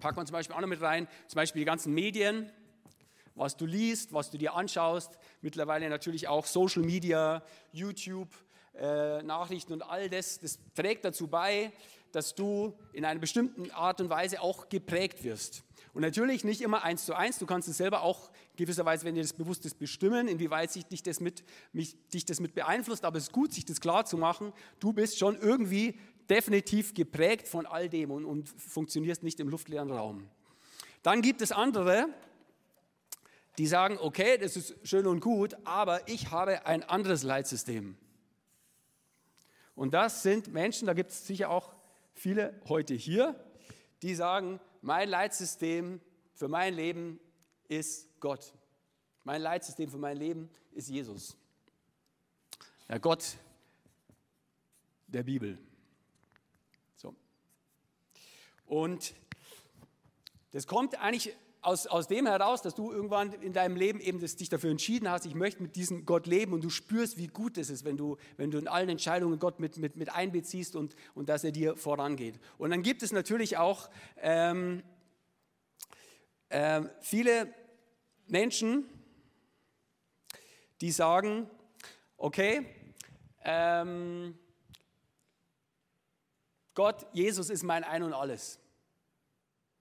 packt 0.00 0.16
man 0.16 0.26
zum 0.26 0.34
Beispiel 0.34 0.54
auch 0.54 0.60
noch 0.60 0.68
mit 0.68 0.80
rein, 0.80 1.08
zum 1.28 1.36
Beispiel 1.36 1.60
die 1.60 1.66
ganzen 1.66 1.92
Medien, 1.92 2.50
was 3.34 3.56
du 3.56 3.66
liest, 3.66 4.12
was 4.12 4.30
du 4.30 4.38
dir 4.38 4.54
anschaust, 4.54 5.18
mittlerweile 5.42 5.88
natürlich 5.88 6.28
auch 6.28 6.46
Social 6.46 6.82
Media, 6.82 7.42
YouTube, 7.72 8.28
äh, 8.76 9.22
Nachrichten 9.22 9.72
und 9.72 9.82
all 9.82 10.08
das, 10.08 10.40
das 10.40 10.58
trägt 10.74 11.04
dazu 11.04 11.28
bei, 11.28 11.72
dass 12.12 12.34
du 12.34 12.74
in 12.92 13.04
einer 13.04 13.20
bestimmten 13.20 13.70
Art 13.72 14.00
und 14.00 14.08
Weise 14.08 14.40
auch 14.40 14.68
geprägt 14.68 15.24
wirst. 15.24 15.64
Und 15.94 16.02
natürlich 16.02 16.42
nicht 16.42 16.60
immer 16.60 16.82
eins 16.82 17.04
zu 17.04 17.14
eins, 17.14 17.38
du 17.38 17.46
kannst 17.46 17.68
es 17.68 17.76
selber 17.76 18.02
auch 18.02 18.30
gewisserweise, 18.56 19.04
wenn 19.04 19.14
dir 19.14 19.22
das 19.22 19.32
bewusst 19.32 19.64
ist, 19.64 19.78
bestimmen, 19.78 20.26
inwieweit 20.26 20.72
sich 20.72 20.86
dich 20.86 21.02
das, 21.02 21.20
mit, 21.20 21.44
mich, 21.72 21.96
dich 22.08 22.24
das 22.24 22.40
mit 22.40 22.54
beeinflusst, 22.54 23.04
aber 23.04 23.18
es 23.18 23.24
ist 23.24 23.32
gut, 23.32 23.52
sich 23.52 23.64
das 23.64 23.80
klar 23.80 24.04
zu 24.04 24.16
machen, 24.16 24.52
du 24.80 24.92
bist 24.92 25.18
schon 25.18 25.38
irgendwie 25.38 25.98
definitiv 26.28 26.94
geprägt 26.94 27.46
von 27.46 27.66
all 27.66 27.88
dem 27.88 28.10
und, 28.10 28.24
und 28.24 28.48
funktionierst 28.48 29.22
nicht 29.22 29.38
im 29.40 29.48
luftleeren 29.48 29.90
Raum. 29.90 30.28
Dann 31.02 31.22
gibt 31.22 31.42
es 31.42 31.52
andere, 31.52 32.08
die 33.58 33.66
sagen, 33.66 33.98
okay, 34.00 34.38
das 34.38 34.56
ist 34.56 34.74
schön 34.82 35.06
und 35.06 35.20
gut, 35.20 35.56
aber 35.64 36.08
ich 36.08 36.30
habe 36.30 36.66
ein 36.66 36.82
anderes 36.82 37.22
Leitsystem. 37.22 37.96
Und 39.74 39.92
das 39.94 40.22
sind 40.22 40.52
Menschen, 40.52 40.86
da 40.86 40.94
gibt 40.94 41.10
es 41.10 41.26
sicher 41.26 41.50
auch 41.50 41.74
viele 42.12 42.60
heute 42.68 42.94
hier, 42.94 43.34
die 44.02 44.14
sagen, 44.14 44.60
mein 44.82 45.08
Leitsystem 45.08 46.00
für 46.34 46.48
mein 46.48 46.74
Leben 46.74 47.20
ist 47.68 48.20
Gott. 48.20 48.52
Mein 49.24 49.40
Leitsystem 49.40 49.90
für 49.90 49.98
mein 49.98 50.16
Leben 50.16 50.50
ist 50.72 50.88
Jesus. 50.88 51.36
Der 52.88 53.00
Gott 53.00 53.36
der 55.06 55.22
Bibel. 55.22 55.58
So. 56.96 57.14
Und 58.66 59.14
das 60.50 60.66
kommt 60.66 61.00
eigentlich 61.00 61.34
aus, 61.64 61.86
aus 61.86 62.08
dem 62.08 62.26
heraus, 62.26 62.62
dass 62.62 62.74
du 62.74 62.92
irgendwann 62.92 63.32
in 63.32 63.52
deinem 63.52 63.76
Leben 63.76 64.00
eben 64.00 64.20
das, 64.20 64.36
dich 64.36 64.48
dafür 64.48 64.70
entschieden 64.70 65.10
hast, 65.10 65.24
ich 65.24 65.34
möchte 65.34 65.62
mit 65.62 65.76
diesem 65.76 66.04
Gott 66.04 66.26
leben 66.26 66.52
und 66.52 66.62
du 66.62 66.70
spürst, 66.70 67.16
wie 67.16 67.28
gut 67.28 67.56
es 67.56 67.70
ist, 67.70 67.84
wenn 67.84 67.96
du, 67.96 68.18
wenn 68.36 68.50
du 68.50 68.58
in 68.58 68.68
allen 68.68 68.88
Entscheidungen 68.88 69.38
Gott 69.38 69.60
mit, 69.60 69.78
mit, 69.78 69.96
mit 69.96 70.10
einbeziehst 70.10 70.76
und, 70.76 70.94
und 71.14 71.28
dass 71.28 71.42
er 71.42 71.52
dir 71.52 71.76
vorangeht. 71.76 72.38
Und 72.58 72.70
dann 72.70 72.82
gibt 72.82 73.02
es 73.02 73.12
natürlich 73.12 73.56
auch 73.56 73.88
ähm, 74.18 74.82
äh, 76.50 76.82
viele 77.00 77.52
Menschen, 78.26 78.84
die 80.80 80.90
sagen, 80.90 81.48
okay, 82.18 82.66
ähm, 83.42 84.38
Gott, 86.74 87.06
Jesus 87.12 87.48
ist 87.48 87.62
mein 87.62 87.84
Ein 87.84 88.02
und 88.02 88.12
alles. 88.12 88.58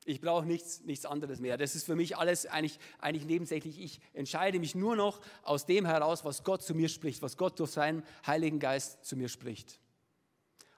Ich 0.05 0.21
brauche 0.21 0.45
nichts, 0.45 0.81
nichts 0.81 1.05
anderes 1.05 1.39
mehr. 1.39 1.57
Das 1.57 1.75
ist 1.75 1.85
für 1.85 1.95
mich 1.95 2.17
alles 2.17 2.45
eigentlich, 2.45 2.79
eigentlich 2.99 3.25
nebensächlich. 3.25 3.79
Ich 3.79 3.99
entscheide 4.13 4.59
mich 4.59 4.75
nur 4.75 4.95
noch 4.95 5.21
aus 5.43 5.65
dem 5.65 5.85
heraus, 5.85 6.25
was 6.25 6.43
Gott 6.43 6.61
zu 6.61 6.75
mir 6.75 6.89
spricht, 6.89 7.21
was 7.21 7.37
Gott 7.37 7.59
durch 7.59 7.71
seinen 7.71 8.03
Heiligen 8.25 8.59
Geist 8.59 9.05
zu 9.05 9.15
mir 9.15 9.29
spricht. 9.29 9.79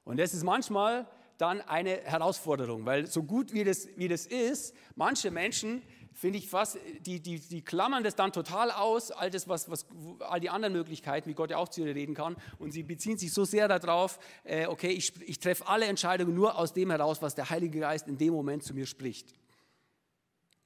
Und 0.03 0.17
das 0.17 0.33
ist 0.33 0.43
manchmal 0.43 1.07
dann 1.37 1.61
eine 1.61 2.01
Herausforderung, 2.03 2.85
weil 2.85 3.07
so 3.07 3.23
gut 3.23 3.53
wie 3.53 3.63
das, 3.63 3.87
wie 3.97 4.07
das 4.07 4.25
ist, 4.25 4.73
manche 4.95 5.31
Menschen 5.31 5.81
finde 6.15 6.39
ich 6.39 6.49
fast, 6.49 6.79
die, 7.01 7.19
die, 7.19 7.39
die 7.39 7.61
klammern 7.61 8.03
das 8.03 8.15
dann 8.15 8.31
total 8.31 8.71
aus, 8.71 9.11
all 9.11 9.29
das, 9.29 9.47
was, 9.47 9.69
was, 9.69 9.85
all 10.19 10.39
die 10.39 10.49
anderen 10.49 10.73
Möglichkeiten, 10.73 11.29
wie 11.29 11.33
Gott 11.33 11.51
ja 11.51 11.57
auch 11.57 11.67
zu 11.67 11.83
dir 11.83 11.93
reden 11.93 12.15
kann. 12.15 12.37
Und 12.57 12.71
sie 12.71 12.83
beziehen 12.83 13.17
sich 13.17 13.33
so 13.33 13.43
sehr 13.43 13.67
darauf, 13.67 14.17
äh, 14.45 14.65
okay, 14.67 14.89
ich, 14.89 15.13
ich 15.27 15.39
treffe 15.39 15.67
alle 15.67 15.85
Entscheidungen 15.85 16.33
nur 16.33 16.57
aus 16.57 16.73
dem 16.73 16.89
heraus, 16.89 17.21
was 17.21 17.35
der 17.35 17.49
Heilige 17.49 17.81
Geist 17.81 18.07
in 18.07 18.17
dem 18.17 18.33
Moment 18.33 18.63
zu 18.63 18.73
mir 18.73 18.85
spricht. 18.85 19.35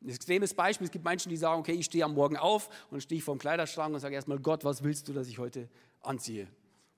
Ein 0.01 0.09
extremes 0.09 0.53
Beispiel, 0.53 0.85
es 0.85 0.91
gibt 0.91 1.03
Menschen, 1.03 1.29
die 1.29 1.37
sagen, 1.37 1.59
okay, 1.59 1.73
ich 1.73 1.85
stehe 1.85 2.05
am 2.05 2.13
Morgen 2.13 2.37
auf 2.37 2.69
und 2.89 3.01
stehe 3.01 3.21
vor 3.21 3.35
dem 3.35 3.39
Kleiderschrank 3.39 3.93
und 3.93 3.99
sage 3.99 4.15
erstmal, 4.15 4.39
Gott, 4.39 4.63
was 4.63 4.83
willst 4.83 5.09
du, 5.09 5.13
dass 5.13 5.27
ich 5.27 5.39
heute 5.39 5.67
anziehe? 6.01 6.47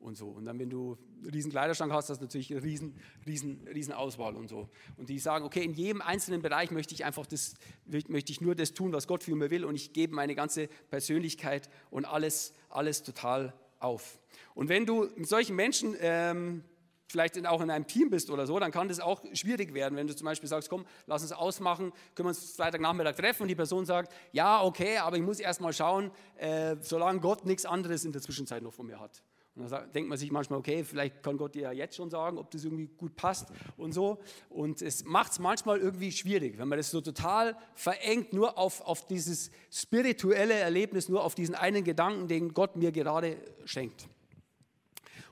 Und 0.01 0.15
so. 0.15 0.27
Und 0.27 0.45
dann, 0.45 0.59
wenn 0.59 0.69
du 0.69 0.97
einen 1.21 1.29
riesen 1.31 1.51
Kleiderschrank 1.51 1.91
hast, 1.91 2.09
hast 2.09 2.19
du 2.19 2.25
natürlich 2.25 2.51
eine 2.51 2.63
riesen, 2.63 2.95
riesen, 3.25 3.67
riesen 3.67 3.93
Auswahl 3.93 4.35
und 4.35 4.49
so. 4.49 4.69
Und 4.97 5.09
die 5.09 5.19
sagen, 5.19 5.45
okay, 5.45 5.63
in 5.63 5.73
jedem 5.73 6.01
einzelnen 6.01 6.41
Bereich 6.41 6.71
möchte 6.71 6.93
ich 6.93 7.05
einfach 7.05 7.25
das, 7.25 7.55
möchte 7.85 8.31
ich 8.31 8.41
nur 8.41 8.55
das 8.55 8.73
tun, 8.73 8.91
was 8.91 9.07
Gott 9.07 9.23
für 9.23 9.35
mich 9.35 9.51
will 9.51 9.65
und 9.65 9.75
ich 9.75 9.93
gebe 9.93 10.15
meine 10.15 10.35
ganze 10.35 10.67
Persönlichkeit 10.89 11.69
und 11.89 12.05
alles, 12.05 12.53
alles 12.69 13.03
total 13.03 13.53
auf. 13.79 14.19
Und 14.53 14.69
wenn 14.69 14.85
du 14.85 15.07
mit 15.15 15.27
solchen 15.27 15.55
Menschen 15.55 15.95
ähm, 15.99 16.63
vielleicht 17.11 17.45
auch 17.45 17.61
in 17.61 17.69
einem 17.69 17.85
Team 17.85 18.09
bist 18.09 18.29
oder 18.29 18.47
so, 18.47 18.57
dann 18.59 18.71
kann 18.71 18.87
das 18.87 18.99
auch 18.99 19.21
schwierig 19.33 19.73
werden, 19.73 19.95
wenn 19.95 20.07
du 20.07 20.15
zum 20.15 20.25
Beispiel 20.25 20.49
sagst, 20.49 20.69
komm, 20.69 20.85
lass 21.05 21.21
uns 21.21 21.31
ausmachen, 21.31 21.91
können 22.15 22.27
wir 22.27 22.29
uns 22.29 22.55
Freitagnachmittag 22.55 23.15
treffen 23.15 23.43
und 23.43 23.47
die 23.49 23.55
Person 23.55 23.85
sagt, 23.85 24.13
ja, 24.31 24.63
okay, 24.63 24.97
aber 24.97 25.17
ich 25.17 25.23
muss 25.23 25.39
erst 25.39 25.61
mal 25.61 25.73
schauen, 25.73 26.11
äh, 26.37 26.75
solange 26.79 27.19
Gott 27.19 27.45
nichts 27.45 27.65
anderes 27.65 28.05
in 28.05 28.11
der 28.11 28.21
Zwischenzeit 28.21 28.63
noch 28.63 28.73
von 28.73 28.87
mir 28.87 28.99
hat. 28.99 29.21
Und 29.55 29.69
dann 29.69 29.91
denkt 29.91 30.09
man 30.09 30.17
sich 30.17 30.31
manchmal, 30.31 30.59
okay, 30.59 30.83
vielleicht 30.85 31.21
kann 31.23 31.37
Gott 31.37 31.55
dir 31.55 31.63
ja 31.63 31.71
jetzt 31.73 31.95
schon 31.97 32.09
sagen, 32.09 32.37
ob 32.37 32.49
das 32.51 32.63
irgendwie 32.63 32.87
gut 32.87 33.17
passt 33.17 33.49
und 33.75 33.91
so. 33.91 34.19
Und 34.49 34.81
es 34.81 35.03
macht 35.03 35.33
es 35.33 35.39
manchmal 35.39 35.79
irgendwie 35.79 36.11
schwierig, 36.11 36.57
wenn 36.57 36.69
man 36.69 36.77
das 36.77 36.89
so 36.89 37.01
total 37.01 37.57
verengt, 37.75 38.31
nur 38.31 38.57
auf, 38.57 38.79
auf 38.81 39.05
dieses 39.07 39.51
spirituelle 39.69 40.53
Erlebnis, 40.53 41.09
nur 41.09 41.23
auf 41.23 41.35
diesen 41.35 41.53
einen 41.55 41.83
Gedanken, 41.83 42.29
den 42.29 42.53
Gott 42.53 42.77
mir 42.77 42.93
gerade 42.93 43.37
schenkt. 43.65 44.07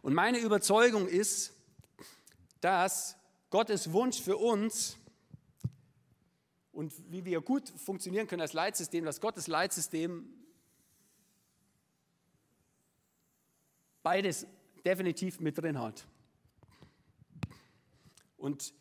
Und 0.02 0.14
meine 0.14 0.40
Überzeugung 0.40 1.08
ist, 1.08 1.54
dass 2.60 3.16
Gottes 3.50 3.94
Wunsch 3.94 4.22
für 4.22 4.36
uns 4.36 4.98
und 6.74 6.94
wie 7.10 7.24
wir 7.24 7.42
gut 7.42 7.70
funktionieren 7.70 8.28
können 8.28 8.42
als 8.42 8.54
Leitsystem, 8.54 9.06
dass 9.06 9.22
Gottes 9.22 9.48
Leitsystem 9.48 10.39
beides 14.04 14.48
definitiv 14.86 15.40
mit 15.40 15.58
drin 15.58 15.80
hat. 15.80 16.06
Und 18.38 18.74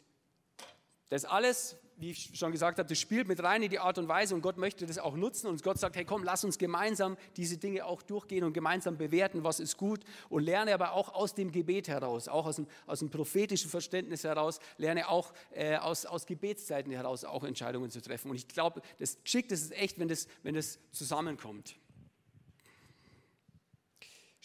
das 1.08 1.24
alles, 1.24 1.76
wie 1.96 2.10
ich 2.10 2.38
schon 2.38 2.52
gesagt 2.52 2.78
habe, 2.78 2.88
das 2.88 2.98
spielt 3.00 3.26
mit 3.26 3.42
rein 3.42 3.62
in 3.62 3.70
die 3.70 3.80
Art 3.80 3.98
und 3.98 4.06
Weise 4.06 4.34
und 4.34 4.42
Gott 4.42 4.56
möchte 4.56 4.86
das 4.86 4.98
auch 4.98 5.16
nutzen 5.16 5.48
und 5.48 5.62
Gott 5.62 5.78
sagt, 5.78 5.96
hey 5.96 6.04
komm, 6.04 6.22
lass 6.22 6.44
uns 6.44 6.58
gemeinsam 6.58 7.16
diese 7.36 7.56
Dinge 7.56 7.84
auch 7.84 8.02
durchgehen 8.02 8.44
und 8.44 8.52
gemeinsam 8.52 8.96
bewerten, 8.96 9.42
was 9.42 9.58
ist 9.58 9.76
gut 9.76 10.00
und 10.28 10.44
lerne 10.44 10.74
aber 10.74 10.92
auch 10.92 11.12
aus 11.14 11.34
dem 11.34 11.50
Gebet 11.50 11.88
heraus, 11.88 12.28
auch 12.28 12.46
aus 12.46 12.56
dem, 12.56 12.68
aus 12.86 13.00
dem 13.00 13.10
prophetischen 13.10 13.70
Verständnis 13.70 14.22
heraus, 14.22 14.60
lerne 14.76 15.08
auch 15.08 15.32
äh, 15.50 15.76
aus, 15.76 16.06
aus 16.06 16.26
Gebetszeiten 16.26 16.92
heraus 16.92 17.24
auch 17.24 17.42
Entscheidungen 17.42 17.90
zu 17.90 18.00
treffen. 18.00 18.30
Und 18.30 18.36
ich 18.36 18.46
glaube, 18.46 18.80
das 18.98 19.18
Schick, 19.24 19.48
das 19.48 19.62
ist 19.62 19.72
echt, 19.72 19.98
wenn 19.98 20.08
das, 20.08 20.28
wenn 20.44 20.54
das 20.54 20.78
zusammenkommt. 20.92 21.74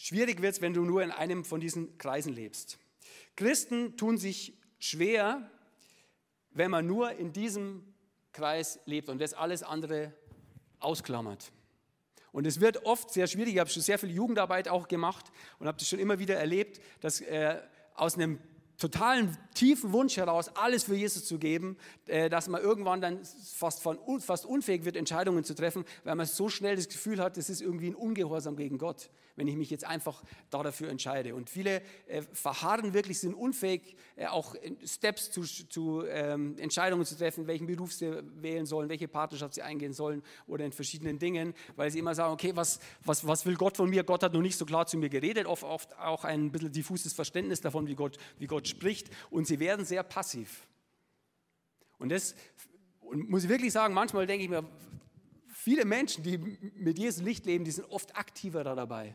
Schwierig 0.04 0.42
wird 0.42 0.52
es, 0.52 0.60
wenn 0.60 0.74
du 0.74 0.84
nur 0.84 1.02
in 1.02 1.10
einem 1.10 1.46
von 1.46 1.62
diesen 1.62 1.96
Kreisen 1.96 2.34
lebst. 2.34 2.76
Christen 3.36 3.96
tun 3.96 4.18
sich 4.18 4.52
schwer, 4.78 5.50
wenn 6.50 6.70
man 6.70 6.86
nur 6.86 7.12
in 7.12 7.32
diesem 7.32 7.94
Kreis 8.34 8.80
lebt 8.84 9.08
und 9.08 9.18
das 9.18 9.32
alles 9.32 9.62
andere 9.62 10.12
ausklammert. 10.78 11.52
Und 12.32 12.46
es 12.46 12.60
wird 12.60 12.84
oft 12.84 13.14
sehr 13.14 13.26
schwierig. 13.26 13.54
Ich 13.54 13.60
habe 13.60 13.70
schon 13.70 13.80
sehr 13.80 13.98
viel 13.98 14.10
Jugendarbeit 14.10 14.68
auch 14.68 14.88
gemacht 14.88 15.32
und 15.58 15.66
habe 15.66 15.78
das 15.78 15.88
schon 15.88 15.98
immer 15.98 16.18
wieder 16.18 16.36
erlebt, 16.36 16.82
dass 17.00 17.22
äh, 17.22 17.62
aus 17.94 18.16
einem 18.16 18.40
totalen 18.76 19.34
tiefen 19.54 19.92
Wunsch 19.92 20.18
heraus, 20.18 20.48
alles 20.54 20.84
für 20.84 20.96
Jesus 20.96 21.24
zu 21.24 21.38
geben, 21.38 21.78
äh, 22.08 22.28
dass 22.28 22.48
man 22.48 22.60
irgendwann 22.60 23.00
dann 23.00 23.20
fast, 23.24 23.80
von, 23.80 23.98
fast 24.20 24.44
unfähig 24.44 24.84
wird, 24.84 24.96
Entscheidungen 24.96 25.44
zu 25.44 25.54
treffen, 25.54 25.86
weil 26.02 26.14
man 26.14 26.26
so 26.26 26.50
schnell 26.50 26.76
das 26.76 26.88
Gefühl 26.88 27.20
hat, 27.20 27.38
das 27.38 27.48
ist 27.48 27.62
irgendwie 27.62 27.88
ein 27.88 27.94
Ungehorsam 27.94 28.56
gegen 28.56 28.76
Gott, 28.76 29.10
wenn 29.36 29.48
ich 29.48 29.56
mich 29.56 29.70
jetzt 29.70 29.84
einfach 29.84 30.22
da 30.50 30.62
dafür 30.62 30.88
entscheide. 30.88 31.34
Und 31.34 31.50
viele 31.50 31.82
äh, 32.06 32.22
verharren 32.32 32.94
wirklich, 32.94 33.20
sind 33.20 33.34
unfähig, 33.34 33.96
äh, 34.16 34.26
auch 34.26 34.54
Steps 34.84 35.30
zu, 35.30 35.42
zu 35.42 36.04
ähm, 36.06 36.56
Entscheidungen 36.58 37.04
zu 37.04 37.16
treffen, 37.16 37.46
welchen 37.46 37.66
Beruf 37.66 37.92
sie 37.92 38.22
wählen 38.40 38.66
sollen, 38.66 38.88
welche 38.88 39.08
Partnerschaft 39.08 39.54
sie 39.54 39.62
eingehen 39.62 39.92
sollen 39.92 40.22
oder 40.46 40.64
in 40.64 40.72
verschiedenen 40.72 41.18
Dingen, 41.18 41.54
weil 41.76 41.90
sie 41.90 41.98
immer 41.98 42.14
sagen, 42.14 42.32
okay, 42.32 42.52
was, 42.54 42.80
was, 43.04 43.26
was 43.26 43.44
will 43.46 43.56
Gott 43.56 43.76
von 43.76 43.90
mir? 43.90 44.04
Gott 44.04 44.22
hat 44.22 44.32
noch 44.32 44.40
nicht 44.40 44.56
so 44.56 44.64
klar 44.64 44.86
zu 44.86 44.96
mir 44.96 45.08
geredet, 45.08 45.46
oft, 45.46 45.64
oft 45.64 45.98
auch 45.98 46.24
ein 46.24 46.52
bisschen 46.52 46.72
diffuses 46.72 47.12
Verständnis 47.12 47.60
davon, 47.60 47.86
wie 47.86 47.94
Gott, 47.94 48.18
wie 48.38 48.46
Gott 48.46 48.68
spricht 48.68 49.10
und 49.30 49.46
sie 49.46 49.58
werden 49.58 49.84
sehr 49.84 50.02
passiv. 50.02 50.66
Und 51.98 52.10
das 52.10 52.34
und 53.00 53.28
muss 53.30 53.44
ich 53.44 53.48
wirklich 53.48 53.72
sagen, 53.72 53.94
manchmal 53.94 54.26
denke 54.26 54.44
ich 54.44 54.50
mir, 54.50 54.64
viele 55.48 55.84
Menschen, 55.84 56.22
die 56.24 56.38
mit 56.76 56.98
Jesus 56.98 57.22
Licht 57.22 57.46
leben, 57.46 57.64
die 57.64 57.70
sind 57.70 57.86
oft 57.90 58.16
aktiver 58.16 58.64
da 58.64 58.74
dabei. 58.74 59.14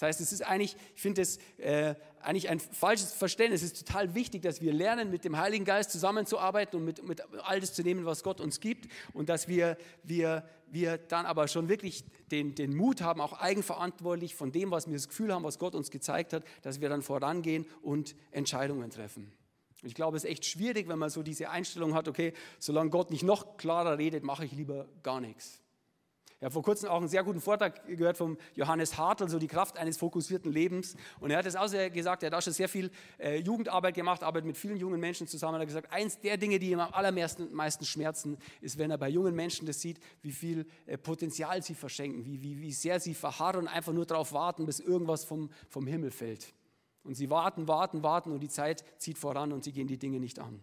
Das 0.00 0.08
heißt, 0.08 0.20
es 0.22 0.32
ist 0.32 0.40
eigentlich, 0.40 0.76
ich 0.94 1.02
finde 1.02 1.20
es 1.20 1.36
äh, 1.58 1.94
eigentlich 2.22 2.48
ein 2.48 2.58
falsches 2.58 3.12
Verständnis. 3.12 3.60
Es 3.60 3.72
ist 3.72 3.86
total 3.86 4.14
wichtig, 4.14 4.40
dass 4.40 4.62
wir 4.62 4.72
lernen, 4.72 5.10
mit 5.10 5.26
dem 5.26 5.36
Heiligen 5.36 5.66
Geist 5.66 5.90
zusammenzuarbeiten 5.90 6.78
und 6.78 6.86
mit, 6.86 7.06
mit 7.06 7.22
all 7.42 7.60
das 7.60 7.74
zu 7.74 7.82
nehmen, 7.82 8.06
was 8.06 8.22
Gott 8.22 8.40
uns 8.40 8.60
gibt. 8.60 8.90
Und 9.12 9.28
dass 9.28 9.46
wir, 9.46 9.76
wir, 10.02 10.48
wir 10.70 10.96
dann 10.96 11.26
aber 11.26 11.48
schon 11.48 11.68
wirklich 11.68 12.04
den, 12.30 12.54
den 12.54 12.74
Mut 12.74 13.02
haben, 13.02 13.20
auch 13.20 13.34
eigenverantwortlich 13.34 14.34
von 14.34 14.52
dem, 14.52 14.70
was 14.70 14.86
wir 14.86 14.94
das 14.94 15.08
Gefühl 15.08 15.34
haben, 15.34 15.44
was 15.44 15.58
Gott 15.58 15.74
uns 15.74 15.90
gezeigt 15.90 16.32
hat, 16.32 16.44
dass 16.62 16.80
wir 16.80 16.88
dann 16.88 17.02
vorangehen 17.02 17.66
und 17.82 18.16
Entscheidungen 18.30 18.88
treffen. 18.88 19.30
Und 19.82 19.88
ich 19.88 19.94
glaube, 19.94 20.16
es 20.16 20.24
ist 20.24 20.30
echt 20.30 20.46
schwierig, 20.46 20.88
wenn 20.88 20.98
man 20.98 21.10
so 21.10 21.22
diese 21.22 21.50
Einstellung 21.50 21.92
hat, 21.92 22.08
okay, 22.08 22.32
solange 22.58 22.88
Gott 22.88 23.10
nicht 23.10 23.22
noch 23.22 23.58
klarer 23.58 23.98
redet, 23.98 24.24
mache 24.24 24.46
ich 24.46 24.52
lieber 24.52 24.88
gar 25.02 25.20
nichts. 25.20 25.60
Ich 26.40 26.44
habe 26.44 26.54
vor 26.54 26.62
kurzem 26.62 26.88
auch 26.88 26.96
einen 26.96 27.08
sehr 27.08 27.22
guten 27.22 27.38
Vortrag 27.38 27.86
gehört 27.86 28.16
vom 28.16 28.38
Johannes 28.54 28.96
Hartl, 28.96 29.28
so 29.28 29.38
die 29.38 29.46
Kraft 29.46 29.76
eines 29.76 29.98
fokussierten 29.98 30.50
Lebens. 30.50 30.96
Und 31.20 31.30
er 31.30 31.36
hat 31.36 31.44
es 31.44 31.54
auch 31.54 31.66
sehr 31.66 31.90
gesagt, 31.90 32.22
er 32.22 32.28
hat 32.28 32.34
auch 32.34 32.40
schon 32.40 32.54
sehr 32.54 32.68
viel 32.70 32.90
äh, 33.18 33.36
Jugendarbeit 33.40 33.94
gemacht, 33.94 34.22
arbeitet 34.22 34.46
mit 34.46 34.56
vielen 34.56 34.78
jungen 34.78 34.98
Menschen 34.98 35.26
zusammen. 35.26 35.56
Er 35.56 35.60
hat 35.60 35.66
gesagt, 35.66 35.92
eins 35.92 36.18
der 36.18 36.38
Dinge, 36.38 36.58
die 36.58 36.70
ihm 36.70 36.80
am 36.80 36.94
allermeisten 36.94 37.52
meisten 37.52 37.84
schmerzen, 37.84 38.38
ist, 38.62 38.78
wenn 38.78 38.90
er 38.90 38.96
bei 38.96 39.10
jungen 39.10 39.34
Menschen 39.34 39.66
das 39.66 39.82
sieht, 39.82 40.00
wie 40.22 40.32
viel 40.32 40.66
äh, 40.86 40.96
Potenzial 40.96 41.62
sie 41.62 41.74
verschenken, 41.74 42.24
wie, 42.24 42.40
wie, 42.40 42.58
wie 42.58 42.72
sehr 42.72 43.00
sie 43.00 43.12
verharren 43.12 43.60
und 43.60 43.68
einfach 43.68 43.92
nur 43.92 44.06
darauf 44.06 44.32
warten, 44.32 44.64
bis 44.64 44.80
irgendwas 44.80 45.24
vom, 45.24 45.50
vom 45.68 45.86
Himmel 45.86 46.10
fällt. 46.10 46.54
Und 47.04 47.16
sie 47.16 47.28
warten, 47.28 47.68
warten, 47.68 48.02
warten 48.02 48.32
und 48.32 48.40
die 48.40 48.48
Zeit 48.48 48.82
zieht 48.96 49.18
voran 49.18 49.52
und 49.52 49.62
sie 49.62 49.72
gehen 49.72 49.88
die 49.88 49.98
Dinge 49.98 50.18
nicht 50.18 50.38
an. 50.38 50.62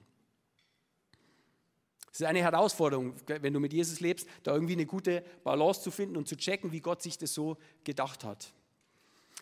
Es 2.18 2.22
ist 2.22 2.28
eine 2.28 2.42
Herausforderung, 2.42 3.14
wenn 3.28 3.54
du 3.54 3.60
mit 3.60 3.74
Jesus 3.74 4.00
lebst, 4.00 4.28
da 4.42 4.52
irgendwie 4.52 4.74
eine 4.74 4.88
gute 4.88 5.24
Balance 5.44 5.84
zu 5.84 5.92
finden 5.92 6.18
und 6.18 6.28
zu 6.28 6.36
checken, 6.36 6.72
wie 6.72 6.80
Gott 6.80 7.04
sich 7.04 7.20
das 7.20 7.32
so 7.32 7.58
gedacht 7.84 8.24
hat. 8.24 8.54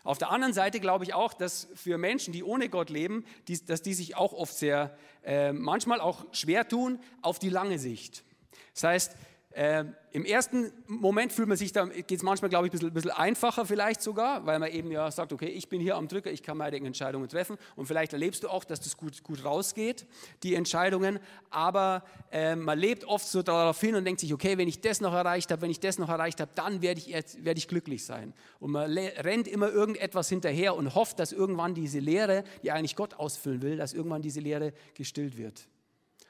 Auf 0.04 0.18
der 0.18 0.30
anderen 0.30 0.54
Seite 0.54 0.82
glaube 0.82 1.06
ich 1.06 1.14
auch, 1.14 1.34
dass 1.34 1.70
für 1.74 1.98
Menschen, 1.98 2.34
die 2.34 2.44
ohne 2.44 2.68
Gott 2.68 2.90
leben, 2.90 3.24
die, 3.48 3.66
dass 3.66 3.82
die 3.82 3.94
sich 3.94 4.18
auch 4.18 4.34
oft 4.34 4.54
sehr, 4.54 4.98
äh, 5.24 5.54
manchmal 5.54 6.02
auch 6.02 6.26
schwer 6.34 6.68
tun 6.68 7.00
auf 7.22 7.40
die 7.40 7.48
lange 7.48 7.80
Sicht. 7.80 8.26
Das 8.74 8.84
heißt, 8.84 9.16
äh, 9.56 9.86
Im 10.12 10.26
ersten 10.26 10.74
Moment 10.86 11.32
fühlt 11.32 11.48
man 11.48 11.56
sich 11.56 11.72
da, 11.72 11.86
geht 11.86 12.12
es 12.12 12.24
manchmal, 12.24 12.50
glaube 12.50 12.68
ich, 12.68 12.74
ein 12.74 12.78
bisschen, 12.78 12.94
bisschen, 12.94 13.12
einfacher 13.12 13.66
vielleicht 13.66 14.02
sogar, 14.02 14.46
weil 14.46 14.60
man 14.60 14.70
eben 14.70 14.92
ja 14.92 15.10
sagt, 15.10 15.32
okay, 15.32 15.48
ich 15.48 15.70
bin 15.70 15.80
hier 15.80 15.96
am 15.96 16.10
Drücker, 16.10 16.30
ich 16.30 16.44
kann 16.44 16.58
meine 16.58 16.76
Entscheidungen 16.76 17.30
treffen 17.30 17.58
und 17.78 17.86
vielleicht 17.86 18.12
erlebst 18.12 18.44
du 18.44 18.50
auch, 18.50 18.66
dass 18.66 18.82
das 18.82 18.98
gut, 18.98 19.24
gut 19.24 19.46
rausgeht, 19.46 20.08
die 20.44 20.56
Entscheidungen, 20.56 21.20
aber 21.52 22.04
äh, 22.34 22.58
man 22.58 22.78
lebt 22.78 23.06
oft 23.06 23.26
so 23.26 23.42
darauf 23.44 23.80
hin 23.80 23.96
und 23.96 24.04
denkt 24.04 24.20
sich, 24.20 24.34
okay, 24.34 24.58
wenn 24.58 24.68
ich 24.68 24.82
das 24.82 25.00
noch 25.00 25.14
erreicht 25.14 25.50
habe, 25.52 25.62
wenn 25.62 25.72
ich 25.72 25.80
das 25.80 26.00
noch 26.00 26.10
erreicht 26.10 26.42
habe, 26.42 26.52
dann 26.54 26.82
werde 26.82 27.00
ich, 27.00 27.14
werd 27.46 27.58
ich 27.58 27.70
glücklich 27.70 28.04
sein. 28.04 28.34
Und 28.60 28.72
man 28.72 28.92
rennt 28.92 29.48
immer 29.48 29.70
irgendetwas 29.70 30.28
hinterher 30.28 30.76
und 30.76 30.96
hofft, 30.96 31.18
dass 31.18 31.32
irgendwann 31.32 31.74
diese 31.74 32.00
Lehre, 32.00 32.44
die 32.62 32.74
eigentlich 32.74 32.98
Gott 32.98 33.14
ausfüllen 33.14 33.62
will, 33.62 33.78
dass 33.78 33.94
irgendwann 33.94 34.22
diese 34.22 34.42
Lehre 34.42 34.74
gestillt 34.96 35.38
wird. 35.38 35.70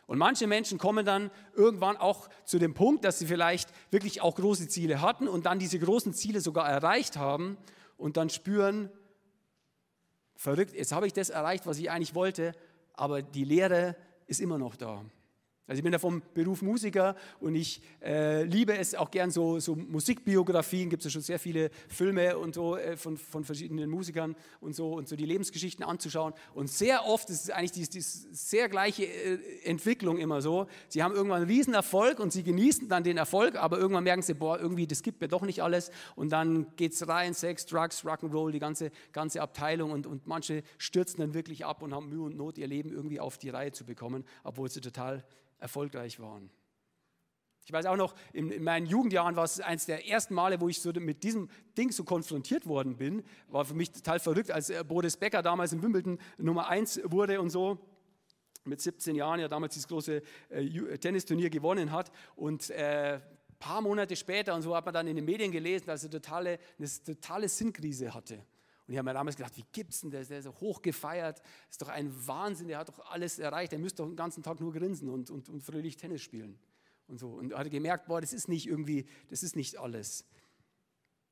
Und 0.08 0.20
manche 0.20 0.46
Menschen 0.46 0.78
kommen 0.78 1.06
dann 1.06 1.32
irgendwann 1.56 1.98
auch 1.98 2.30
zu 2.44 2.60
dem 2.60 2.74
Punkt, 2.74 3.06
dass 3.06 3.20
sie 3.20 3.26
vielleicht 3.26 3.70
wirklich 3.92 4.22
auch 4.22 4.36
große 4.36 4.68
Ziele 4.68 5.02
hatten 5.02 5.28
und 5.28 5.46
dann 5.46 5.58
diese 5.58 5.80
großen 5.80 6.14
Ziele 6.14 6.42
sogar 6.42 6.70
erreicht 6.70 7.18
haben 7.18 7.58
und 7.98 8.18
dann 8.18 8.30
spüren, 8.30 8.92
verrückt, 10.36 10.74
jetzt 10.74 10.92
habe 10.92 11.08
ich 11.08 11.14
das 11.14 11.30
erreicht, 11.30 11.66
was 11.66 11.80
ich 11.80 11.90
eigentlich 11.90 12.14
wollte, 12.14 12.54
aber 12.94 13.22
die 13.22 13.46
Lehre 13.46 13.96
ist 14.28 14.42
immer 14.42 14.58
noch 14.58 14.76
da. 14.76 15.04
Also 15.68 15.80
ich 15.80 15.84
bin 15.84 15.94
ja 15.94 15.98
vom 15.98 16.22
Beruf 16.36 16.62
Musiker 16.62 17.16
und 17.40 17.56
ich 17.56 17.82
äh, 18.04 18.44
liebe 18.44 18.78
es 18.78 18.94
auch 18.94 19.10
gern 19.10 19.32
so, 19.32 19.60
so 19.60 19.76
Musikbiografien, 19.76 20.92
gibt 20.92 21.02
es 21.02 21.06
ja 21.06 21.12
schon 21.12 21.24
sehr 21.24 21.40
viele 21.40 21.72
Filme 21.88 22.38
und 22.38 22.54
so 22.54 22.78
äh, 22.78 22.96
von, 22.96 23.18
von 23.18 23.44
verschiedenen 23.44 23.90
Musikern 23.90 24.36
und 24.62 24.76
so 24.76 24.94
und 24.94 25.08
so 25.08 25.16
die 25.16 25.26
Lebensgeschichten 25.26 25.84
anzuschauen. 25.84 26.34
Und 26.54 26.70
sehr 26.70 27.06
oft 27.06 27.32
ist 27.32 27.46
es 27.46 27.50
eigentlich 27.50 27.72
die, 27.72 27.90
die 27.90 28.02
sehr 28.02 28.70
gleiche 28.70 29.06
äh, 29.06 29.40
Entwicklung 29.64 30.20
immer 30.20 30.40
so. 30.44 30.68
Sie 30.88 31.02
haben 31.02 31.16
irgendwann 31.16 31.42
einen 31.42 31.50
riesen 31.50 31.74
Erfolg 31.74 32.20
und 32.20 32.32
sie 32.32 32.44
genießen 32.44 32.88
dann 32.88 33.04
den 33.04 33.18
Erfolg, 33.18 33.56
aber 33.56 33.80
irgendwann 33.80 34.04
merken 34.04 34.22
sie, 34.22 34.36
boah, 34.36 34.60
irgendwie, 34.60 34.86
das 34.86 35.02
gibt 35.02 35.20
mir 35.20 35.30
doch 35.30 35.42
nicht 35.42 35.64
alles. 35.64 35.90
Und 36.16 36.32
dann 36.32 36.68
geht 36.76 36.94
es 36.94 37.08
rein, 37.08 37.34
Sex, 37.34 37.66
Drugs, 37.66 38.06
Rock'n'Roll, 38.06 38.52
die 38.52 38.60
ganze, 38.60 38.92
ganze 39.14 39.42
Abteilung 39.42 39.90
und, 39.90 40.06
und 40.06 40.28
manche 40.28 40.62
stürzen 40.78 41.22
dann 41.22 41.34
wirklich 41.34 41.66
ab 41.66 41.82
und 41.82 41.92
haben 41.92 42.10
Mühe 42.10 42.22
und 42.22 42.38
Not, 42.38 42.60
ihr 42.60 42.68
Leben 42.68 42.92
irgendwie 42.92 43.20
auf 43.20 43.40
die 43.40 43.50
Reihe 43.50 43.72
zu 43.72 43.84
bekommen, 43.84 44.26
obwohl 44.44 44.70
sie 44.70 44.80
total 44.80 45.24
erfolgreich 45.60 46.20
waren. 46.20 46.50
Ich 47.66 47.74
weiß 47.74 47.88
auch 47.88 47.96
noch, 47.96 48.14
in, 48.32 48.52
in, 48.52 48.64
meinen 48.64 48.86
Jugendjahren 48.86 49.36
war 49.36 49.44
es 49.44 49.60
eines 49.60 49.88
der 49.88 50.08
ersten 50.08 50.36
Male, 50.36 50.62
wo 50.62 50.70
ich 50.70 50.80
so 50.80 50.92
mit 50.94 51.24
diesem 51.24 51.50
Ding 51.76 51.92
so 51.92 52.04
konfrontiert 52.04 52.68
worden 52.68 52.96
bin. 52.98 53.24
War 53.48 53.66
für 53.66 53.74
mich 53.74 53.92
total 53.92 54.20
verrückt, 54.20 54.52
als 54.52 54.70
äh, 54.70 54.84
Boris 54.88 55.18
Becker 55.18 55.42
damals 55.42 55.74
in 55.74 55.82
Wimbledon 55.82 56.20
Nummer 56.38 56.68
1 56.68 57.02
wurde 57.06 57.42
und 57.42 57.50
so. 57.50 57.80
Mit 58.66 58.82
17 58.82 59.16
Jahren 59.16 59.40
ja 59.40 59.48
damals 59.48 59.74
dieses 59.74 59.88
große 59.88 60.22
äh, 60.50 60.98
Tennisturnier 61.00 61.50
gewonnen 61.50 61.92
hat. 61.92 62.12
Und 62.36 62.70
äh, 62.70 63.20
paar 63.58 63.82
Monate 63.82 64.16
später 64.16 64.54
und 64.54 64.62
so 64.62 64.76
hat 64.76 64.86
man 64.86 64.94
dann 64.94 65.08
in 65.08 65.16
den 65.16 65.26
Medien 65.26 65.52
gelesen, 65.52 65.88
dass 65.88 66.04
er 66.04 66.12
totale, 66.12 66.60
eine 66.78 66.88
totale 67.04 67.50
Sinnkrise 67.50 68.14
hatte. 68.14 68.46
Und 68.88 68.94
ich 68.94 68.98
habe 68.98 69.06
mir 69.06 69.14
damals 69.14 69.36
gedacht, 69.36 69.58
wie 69.58 69.66
gibt 69.72 69.94
es 69.94 70.02
denn 70.02 70.12
das? 70.12 70.28
Der 70.28 70.40
ist 70.40 70.46
so 70.46 70.54
hoch 70.60 70.82
gefeiert, 70.82 71.42
ist 71.70 71.82
doch 71.82 71.88
ein 71.88 72.12
Wahnsinn, 72.28 72.68
der 72.68 72.78
hat 72.78 72.90
doch 72.90 73.00
alles 73.12 73.40
erreicht, 73.40 73.72
der 73.72 73.80
müsste 73.80 74.04
doch 74.04 74.10
den 74.10 74.16
ganzen 74.16 74.44
Tag 74.44 74.60
nur 74.60 74.74
grinsen 74.74 75.10
und, 75.10 75.30
und, 75.30 75.50
und 75.50 75.62
fröhlich 75.62 75.98
Tennis 75.98 76.22
spielen. 76.22 76.60
Und 77.08 77.20
so. 77.20 77.30
Und 77.30 77.54
hatte 77.56 77.70
gemerkt, 77.70 78.08
boah, 78.08 78.22
das 78.22 78.34
ist 78.34 78.48
nicht 78.48 78.68
irgendwie, 78.68 79.08
das 79.30 79.44
ist 79.44 79.56
nicht 79.56 79.78
alles. 79.78 80.26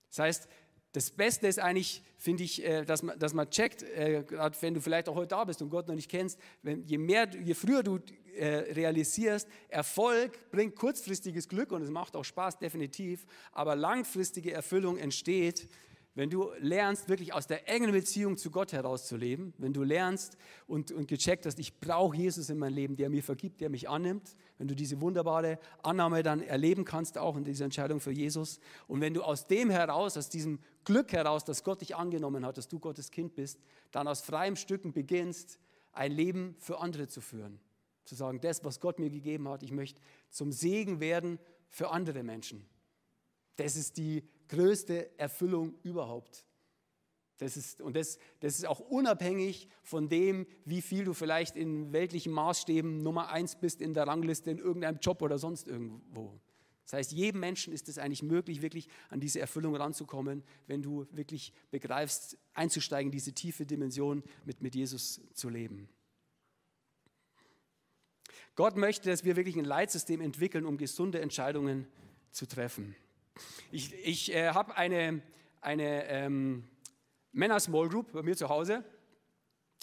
Das 0.09 0.19
heißt, 0.19 0.47
das 0.93 1.09
Beste 1.09 1.47
ist 1.47 1.59
eigentlich, 1.59 2.03
finde 2.17 2.43
ich, 2.43 2.63
äh, 2.63 2.85
dass 2.85 3.01
man, 3.01 3.17
dass 3.17 3.33
man 3.33 3.49
checkt, 3.49 3.81
äh, 3.81 4.23
gerade 4.23 4.55
wenn 4.61 4.75
du 4.75 4.81
vielleicht 4.81 5.09
auch 5.09 5.15
heute 5.15 5.29
da 5.29 5.43
bist 5.43 5.61
und 5.61 5.69
Gott 5.69 5.87
noch 5.87 5.95
nicht 5.95 6.09
kennst, 6.09 6.39
wenn, 6.61 6.83
je, 6.85 6.99
mehr, 6.99 7.27
je 7.35 7.55
früher 7.55 7.81
du 7.81 7.99
äh, 8.35 8.73
realisierst, 8.73 9.47
Erfolg 9.69 10.51
bringt 10.51 10.75
kurzfristiges 10.75 11.47
Glück 11.47 11.71
und 11.71 11.81
es 11.81 11.89
macht 11.89 12.15
auch 12.15 12.23
Spaß, 12.23 12.59
definitiv, 12.59 13.25
aber 13.51 13.75
langfristige 13.75 14.53
Erfüllung 14.53 14.97
entsteht, 14.97 15.67
wenn 16.15 16.29
du 16.29 16.51
lernst, 16.59 17.09
wirklich 17.09 17.33
aus 17.33 17.47
der 17.47 17.67
engen 17.67 17.91
Beziehung 17.91 18.37
zu 18.37 18.51
Gott 18.51 18.71
herauszuleben, 18.71 19.53
wenn 19.57 19.73
du 19.73 19.81
lernst 19.81 20.37
und, 20.67 20.91
und 20.91 21.07
gecheckt 21.07 21.45
hast, 21.47 21.57
ich 21.57 21.79
brauche 21.79 22.15
Jesus 22.15 22.49
in 22.49 22.59
meinem 22.59 22.75
Leben, 22.75 22.95
der 22.95 23.09
mir 23.09 23.23
vergibt, 23.23 23.61
der 23.61 23.69
mich 23.69 23.89
annimmt, 23.89 24.35
wenn 24.59 24.67
du 24.67 24.75
diese 24.75 25.01
wunderbare 25.01 25.57
Annahme 25.81 26.21
dann 26.21 26.41
erleben 26.41 26.85
kannst, 26.85 27.17
auch 27.17 27.35
in 27.35 27.43
dieser 27.43 27.65
Entscheidung 27.65 27.99
für 27.99 28.11
Jesus, 28.11 28.59
und 28.87 29.01
wenn 29.01 29.15
du 29.15 29.23
aus 29.23 29.47
dem 29.47 29.71
heraus, 29.71 30.15
aus 30.15 30.29
diesem 30.29 30.59
Glück 30.85 31.11
heraus, 31.13 31.45
dass 31.45 31.63
Gott 31.63 31.81
dich 31.81 31.95
angenommen 31.95 32.45
hat, 32.45 32.57
dass 32.57 32.67
du 32.67 32.79
Gottes 32.79 33.09
Kind 33.09 33.33
bist, 33.33 33.59
dann 33.91 34.07
aus 34.07 34.21
freiem 34.21 34.55
Stücken 34.55 34.93
beginnst, 34.93 35.57
ein 35.93 36.11
Leben 36.11 36.55
für 36.59 36.79
andere 36.79 37.07
zu 37.07 37.21
führen. 37.21 37.59
Zu 38.05 38.15
sagen, 38.15 38.39
das, 38.41 38.63
was 38.63 38.79
Gott 38.79 38.99
mir 38.99 39.09
gegeben 39.09 39.47
hat, 39.47 39.63
ich 39.63 39.71
möchte 39.71 40.01
zum 40.29 40.51
Segen 40.51 40.99
werden 40.99 41.39
für 41.69 41.89
andere 41.89 42.21
Menschen. 42.21 42.67
Das 43.55 43.75
ist 43.75 43.97
die 43.97 44.23
größte 44.47 45.17
Erfüllung 45.17 45.75
überhaupt. 45.83 46.45
Das 47.37 47.57
ist, 47.57 47.81
und 47.81 47.95
das, 47.95 48.19
das 48.39 48.55
ist 48.55 48.65
auch 48.65 48.79
unabhängig 48.79 49.67
von 49.81 50.07
dem, 50.07 50.45
wie 50.65 50.81
viel 50.81 51.03
du 51.03 51.13
vielleicht 51.13 51.55
in 51.55 51.91
weltlichen 51.91 52.31
Maßstäben 52.31 52.99
Nummer 52.99 53.29
eins 53.29 53.59
bist 53.59 53.81
in 53.81 53.93
der 53.93 54.07
Rangliste, 54.07 54.51
in 54.51 54.59
irgendeinem 54.59 54.99
Job 54.99 55.21
oder 55.21 55.37
sonst 55.37 55.67
irgendwo. 55.67 56.39
Das 56.85 56.93
heißt, 56.93 57.11
jedem 57.13 57.39
Menschen 57.39 57.73
ist 57.73 57.89
es 57.89 57.97
eigentlich 57.97 58.23
möglich, 58.23 58.61
wirklich 58.61 58.87
an 59.09 59.19
diese 59.19 59.39
Erfüllung 59.39 59.75
ranzukommen, 59.75 60.43
wenn 60.67 60.81
du 60.81 61.07
wirklich 61.11 61.53
begreifst, 61.71 62.37
einzusteigen, 62.53 63.11
diese 63.11 63.33
tiefe 63.33 63.65
Dimension 63.65 64.23
mit, 64.45 64.61
mit 64.61 64.75
Jesus 64.75 65.21
zu 65.33 65.49
leben. 65.49 65.89
Gott 68.55 68.75
möchte, 68.77 69.09
dass 69.09 69.23
wir 69.23 69.35
wirklich 69.35 69.57
ein 69.57 69.65
Leitsystem 69.65 70.21
entwickeln, 70.21 70.65
um 70.65 70.77
gesunde 70.77 71.19
Entscheidungen 71.21 71.87
zu 72.31 72.45
treffen. 72.45 72.95
Ich, 73.71 73.93
ich 73.93 74.33
äh, 74.33 74.49
habe 74.49 74.75
eine, 74.75 75.21
eine 75.61 76.05
ähm, 76.07 76.63
Männer-Small 77.31 77.89
Group 77.89 78.11
bei 78.13 78.21
mir 78.21 78.35
zu 78.35 78.49
Hause 78.49 78.83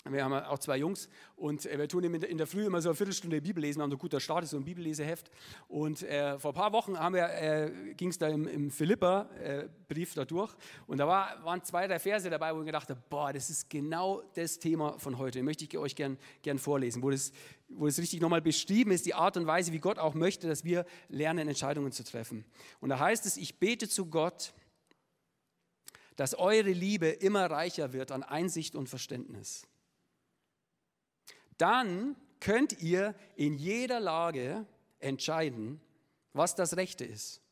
wir 0.09 0.25
haben 0.25 0.33
auch 0.33 0.59
zwei 0.59 0.79
Jungs 0.79 1.11
und 1.37 1.67
äh, 1.67 1.79
wir 1.79 1.87
tun 1.87 2.03
in 2.05 2.39
der 2.39 2.47
Früh 2.47 2.65
immer 2.65 2.81
so 2.81 2.89
eine 2.89 2.97
Viertelstunde 2.97 3.41
Bibel 3.43 3.63
lesen, 3.63 3.81
wir 3.81 3.83
haben 3.83 3.93
ein 3.93 3.99
guter 3.99 4.19
Start, 4.19 4.47
so 4.47 4.57
ein 4.57 4.65
Bibelleseheft. 4.65 5.31
Und 5.69 6.03
äh, 6.03 6.39
vor 6.39 6.53
ein 6.53 6.55
paar 6.55 6.73
Wochen 6.73 6.95
äh, 6.95 7.71
ging 7.97 8.09
es 8.09 8.17
da 8.17 8.29
im, 8.29 8.49
im 8.49 8.71
Philippa-Brief 8.71 10.13
äh, 10.13 10.15
da 10.15 10.25
durch 10.25 10.55
und 10.87 10.99
da 10.99 11.07
war, 11.07 11.45
waren 11.45 11.63
zwei, 11.65 11.87
drei 11.87 11.99
Verse 11.99 12.31
dabei, 12.31 12.55
wo 12.55 12.61
ich 12.61 12.67
gedacht 12.67 12.89
habe, 12.89 13.03
boah, 13.11 13.31
das 13.33 13.51
ist 13.51 13.69
genau 13.69 14.23
das 14.35 14.59
Thema 14.59 14.99
von 14.99 15.19
heute. 15.19 15.39
Den 15.39 15.45
möchte 15.45 15.65
ich 15.65 15.77
euch 15.77 15.95
gern, 15.95 16.17
gern 16.41 16.59
vorlesen, 16.59 17.03
wo 17.03 17.11
das, 17.11 17.33
wo 17.71 17.87
das 17.87 17.99
richtig 17.99 18.21
nochmal 18.21 18.43
beschrieben 18.43 18.91
ist, 18.91 19.07
die 19.07 19.15
Art 19.15 19.37
und 19.37 19.47
Weise, 19.47 19.73
wie 19.73 19.79
Gott 19.79 19.99
auch 19.99 20.15
möchte, 20.15 20.49
dass 20.49 20.65
wir 20.65 20.85
lernen, 21.09 21.49
Entscheidungen 21.49 21.93
zu 21.93 22.05
treffen. 22.05 22.45
Und 22.81 22.91
da 22.91 22.99
heißt 22.99 23.27
es, 23.27 23.37
ich 23.37 23.59
bete 23.59 23.89
zu 23.89 24.07
Gott, 24.07 24.53
dass 26.17 26.35
eure 26.35 26.73
Liebe 26.73 27.09
immer 27.09 27.51
reicher 27.51 27.93
wird 27.93 28.13
an 28.13 28.23
Einsicht 28.23 28.75
und 28.75 28.89
Verständnis 28.89 29.67
dann 31.61 32.17
könnt 32.41 32.81
ihr 32.81 33.15
in 33.37 33.59
jeder 33.59 34.01
Lage 34.01 34.67
entscheiden, 34.99 35.81
was 36.33 36.55
das 36.55 36.77
Rechte 36.77 37.05
ist. 37.05 37.43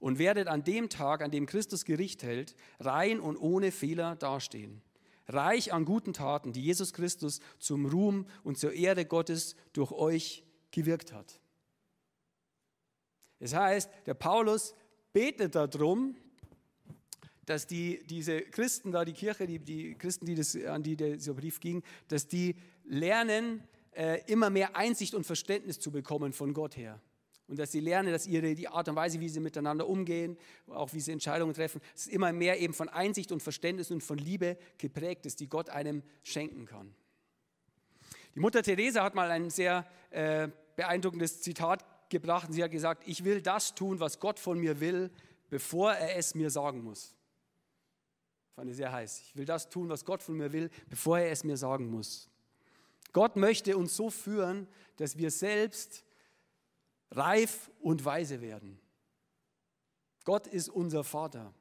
Und 0.00 0.18
werdet 0.18 0.48
an 0.48 0.64
dem 0.64 0.88
Tag, 0.88 1.22
an 1.22 1.30
dem 1.30 1.46
Christus 1.46 1.84
Gericht 1.84 2.22
hält, 2.22 2.56
rein 2.80 3.20
und 3.20 3.36
ohne 3.36 3.70
Fehler 3.70 4.16
dastehen. 4.16 4.82
Reich 5.26 5.72
an 5.72 5.84
guten 5.84 6.12
Taten, 6.12 6.52
die 6.52 6.62
Jesus 6.62 6.92
Christus 6.92 7.40
zum 7.58 7.86
Ruhm 7.86 8.26
und 8.42 8.58
zur 8.58 8.72
Ehre 8.72 9.04
Gottes 9.04 9.56
durch 9.72 9.92
euch 9.92 10.44
gewirkt 10.70 11.12
hat. 11.12 11.40
Das 13.38 13.54
heißt, 13.54 13.90
der 14.06 14.14
Paulus 14.14 14.74
betet 15.12 15.54
darum, 15.54 16.16
dass 17.46 17.66
die, 17.66 18.02
diese 18.06 18.40
Christen 18.40 18.92
da, 18.92 19.04
die 19.04 19.12
Kirche, 19.12 19.46
die, 19.46 19.58
die 19.58 19.94
Christen, 19.94 20.26
die 20.26 20.34
das, 20.34 20.56
an 20.56 20.82
die 20.82 20.96
dieser 20.96 21.34
Brief 21.34 21.60
ging, 21.60 21.82
dass 22.08 22.26
die 22.26 22.56
lernen, 22.84 23.62
äh, 23.92 24.22
immer 24.30 24.50
mehr 24.50 24.76
Einsicht 24.76 25.14
und 25.14 25.24
Verständnis 25.24 25.78
zu 25.78 25.90
bekommen 25.90 26.32
von 26.32 26.52
Gott 26.52 26.76
her. 26.76 27.00
Und 27.46 27.58
dass 27.58 27.72
sie 27.72 27.80
lernen, 27.80 28.10
dass 28.10 28.26
ihre, 28.26 28.54
die 28.54 28.68
Art 28.68 28.88
und 28.88 28.96
Weise, 28.96 29.20
wie 29.20 29.28
sie 29.28 29.40
miteinander 29.40 29.86
umgehen, 29.86 30.38
auch 30.68 30.92
wie 30.94 31.00
sie 31.00 31.12
Entscheidungen 31.12 31.52
treffen, 31.52 31.80
dass 31.92 32.06
immer 32.06 32.32
mehr 32.32 32.58
eben 32.60 32.72
von 32.72 32.88
Einsicht 32.88 33.32
und 33.32 33.42
Verständnis 33.42 33.90
und 33.90 34.02
von 34.02 34.16
Liebe 34.16 34.56
geprägt 34.78 35.26
ist, 35.26 35.40
die 35.40 35.48
Gott 35.48 35.68
einem 35.68 36.02
schenken 36.22 36.64
kann. 36.64 36.94
Die 38.34 38.40
Mutter 38.40 38.62
Teresa 38.62 39.02
hat 39.04 39.14
mal 39.14 39.30
ein 39.30 39.50
sehr 39.50 39.86
äh, 40.10 40.48
beeindruckendes 40.76 41.42
Zitat 41.42 41.84
gebracht. 42.08 42.48
Sie 42.50 42.64
hat 42.64 42.70
gesagt, 42.70 43.04
ich 43.06 43.24
will 43.24 43.42
das 43.42 43.74
tun, 43.74 44.00
was 44.00 44.18
Gott 44.18 44.38
von 44.38 44.58
mir 44.58 44.80
will, 44.80 45.10
bevor 45.50 45.92
er 45.92 46.16
es 46.16 46.34
mir 46.34 46.50
sagen 46.50 46.82
muss. 46.82 47.14
Fand 48.54 48.70
ich 48.70 48.76
sehr 48.76 48.92
heiß. 48.92 49.20
Ich 49.26 49.36
will 49.36 49.44
das 49.44 49.68
tun, 49.68 49.88
was 49.88 50.04
Gott 50.04 50.22
von 50.22 50.36
mir 50.36 50.52
will, 50.52 50.70
bevor 50.88 51.18
er 51.18 51.30
es 51.30 51.44
mir 51.44 51.56
sagen 51.56 51.90
muss. 51.90 52.28
Gott 53.12 53.36
möchte 53.36 53.76
uns 53.76 53.96
so 53.96 54.10
führen, 54.10 54.66
dass 54.96 55.18
wir 55.18 55.30
selbst 55.30 56.04
reif 57.16 57.70
und 57.80 58.04
weise 58.04 58.40
werden. 58.40 58.80
Gott 60.24 60.46
ist 60.46 60.68
unser 60.68 61.04
Vater. 61.04 61.54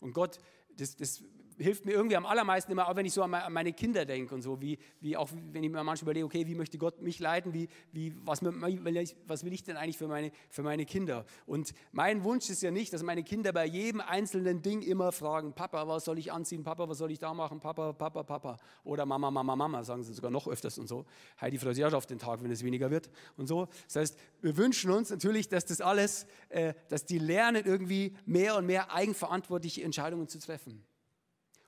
Und 0.00 0.14
Gott, 0.14 0.38
das, 0.76 0.96
das 0.96 1.22
hilft 1.62 1.84
mir 1.84 1.92
irgendwie 1.92 2.16
am 2.16 2.26
allermeisten 2.26 2.72
immer, 2.72 2.88
auch 2.88 2.96
wenn 2.96 3.06
ich 3.06 3.12
so 3.12 3.22
an 3.22 3.52
meine 3.52 3.72
Kinder 3.72 4.04
denke 4.04 4.34
und 4.34 4.42
so, 4.42 4.60
wie, 4.60 4.78
wie 5.00 5.16
auch 5.16 5.30
wenn 5.52 5.62
ich 5.62 5.70
mir 5.70 5.82
manchmal 5.82 6.10
überlege, 6.10 6.26
okay, 6.26 6.46
wie 6.46 6.54
möchte 6.54 6.78
Gott 6.78 7.00
mich 7.00 7.18
leiten, 7.18 7.54
wie, 7.54 7.68
wie, 7.92 8.14
was, 8.24 8.42
will 8.42 8.96
ich, 8.96 9.16
was 9.26 9.44
will 9.44 9.52
ich 9.52 9.62
denn 9.62 9.76
eigentlich 9.76 9.98
für 9.98 10.08
meine, 10.08 10.32
für 10.50 10.62
meine 10.62 10.84
Kinder? 10.84 11.24
Und 11.46 11.72
mein 11.92 12.24
Wunsch 12.24 12.50
ist 12.50 12.62
ja 12.62 12.70
nicht, 12.70 12.92
dass 12.92 13.02
meine 13.02 13.22
Kinder 13.22 13.52
bei 13.52 13.66
jedem 13.66 14.00
einzelnen 14.00 14.62
Ding 14.62 14.82
immer 14.82 15.12
fragen, 15.12 15.52
Papa, 15.54 15.86
was 15.88 16.04
soll 16.04 16.18
ich 16.18 16.32
anziehen, 16.32 16.64
Papa, 16.64 16.88
was 16.88 16.98
soll 16.98 17.10
ich 17.10 17.18
da 17.18 17.32
machen, 17.34 17.60
Papa, 17.60 17.92
Papa, 17.92 18.22
Papa 18.22 18.56
oder 18.84 19.06
Mama, 19.06 19.30
Mama, 19.30 19.56
Mama, 19.56 19.84
sagen 19.84 20.02
sie 20.02 20.12
sogar 20.12 20.30
noch 20.30 20.46
öfters 20.48 20.78
und 20.78 20.88
so. 20.88 21.06
Heidi 21.40 21.58
freut 21.58 21.74
sich 21.74 21.84
auch 21.84 21.92
auf 21.92 22.06
den 22.06 22.18
Tag, 22.18 22.42
wenn 22.42 22.50
es 22.50 22.62
weniger 22.64 22.90
wird 22.90 23.10
und 23.36 23.46
so. 23.46 23.68
Das 23.86 23.96
heißt, 23.96 24.18
wir 24.40 24.56
wünschen 24.56 24.90
uns 24.90 25.10
natürlich, 25.10 25.48
dass 25.48 25.64
das 25.64 25.80
alles, 25.80 26.26
äh, 26.48 26.74
dass 26.88 27.04
die 27.04 27.18
lernen 27.18 27.64
irgendwie 27.64 28.16
mehr 28.26 28.56
und 28.56 28.66
mehr 28.66 28.92
eigenverantwortliche 28.92 29.82
Entscheidungen 29.82 30.28
zu 30.28 30.38
treffen. 30.38 30.84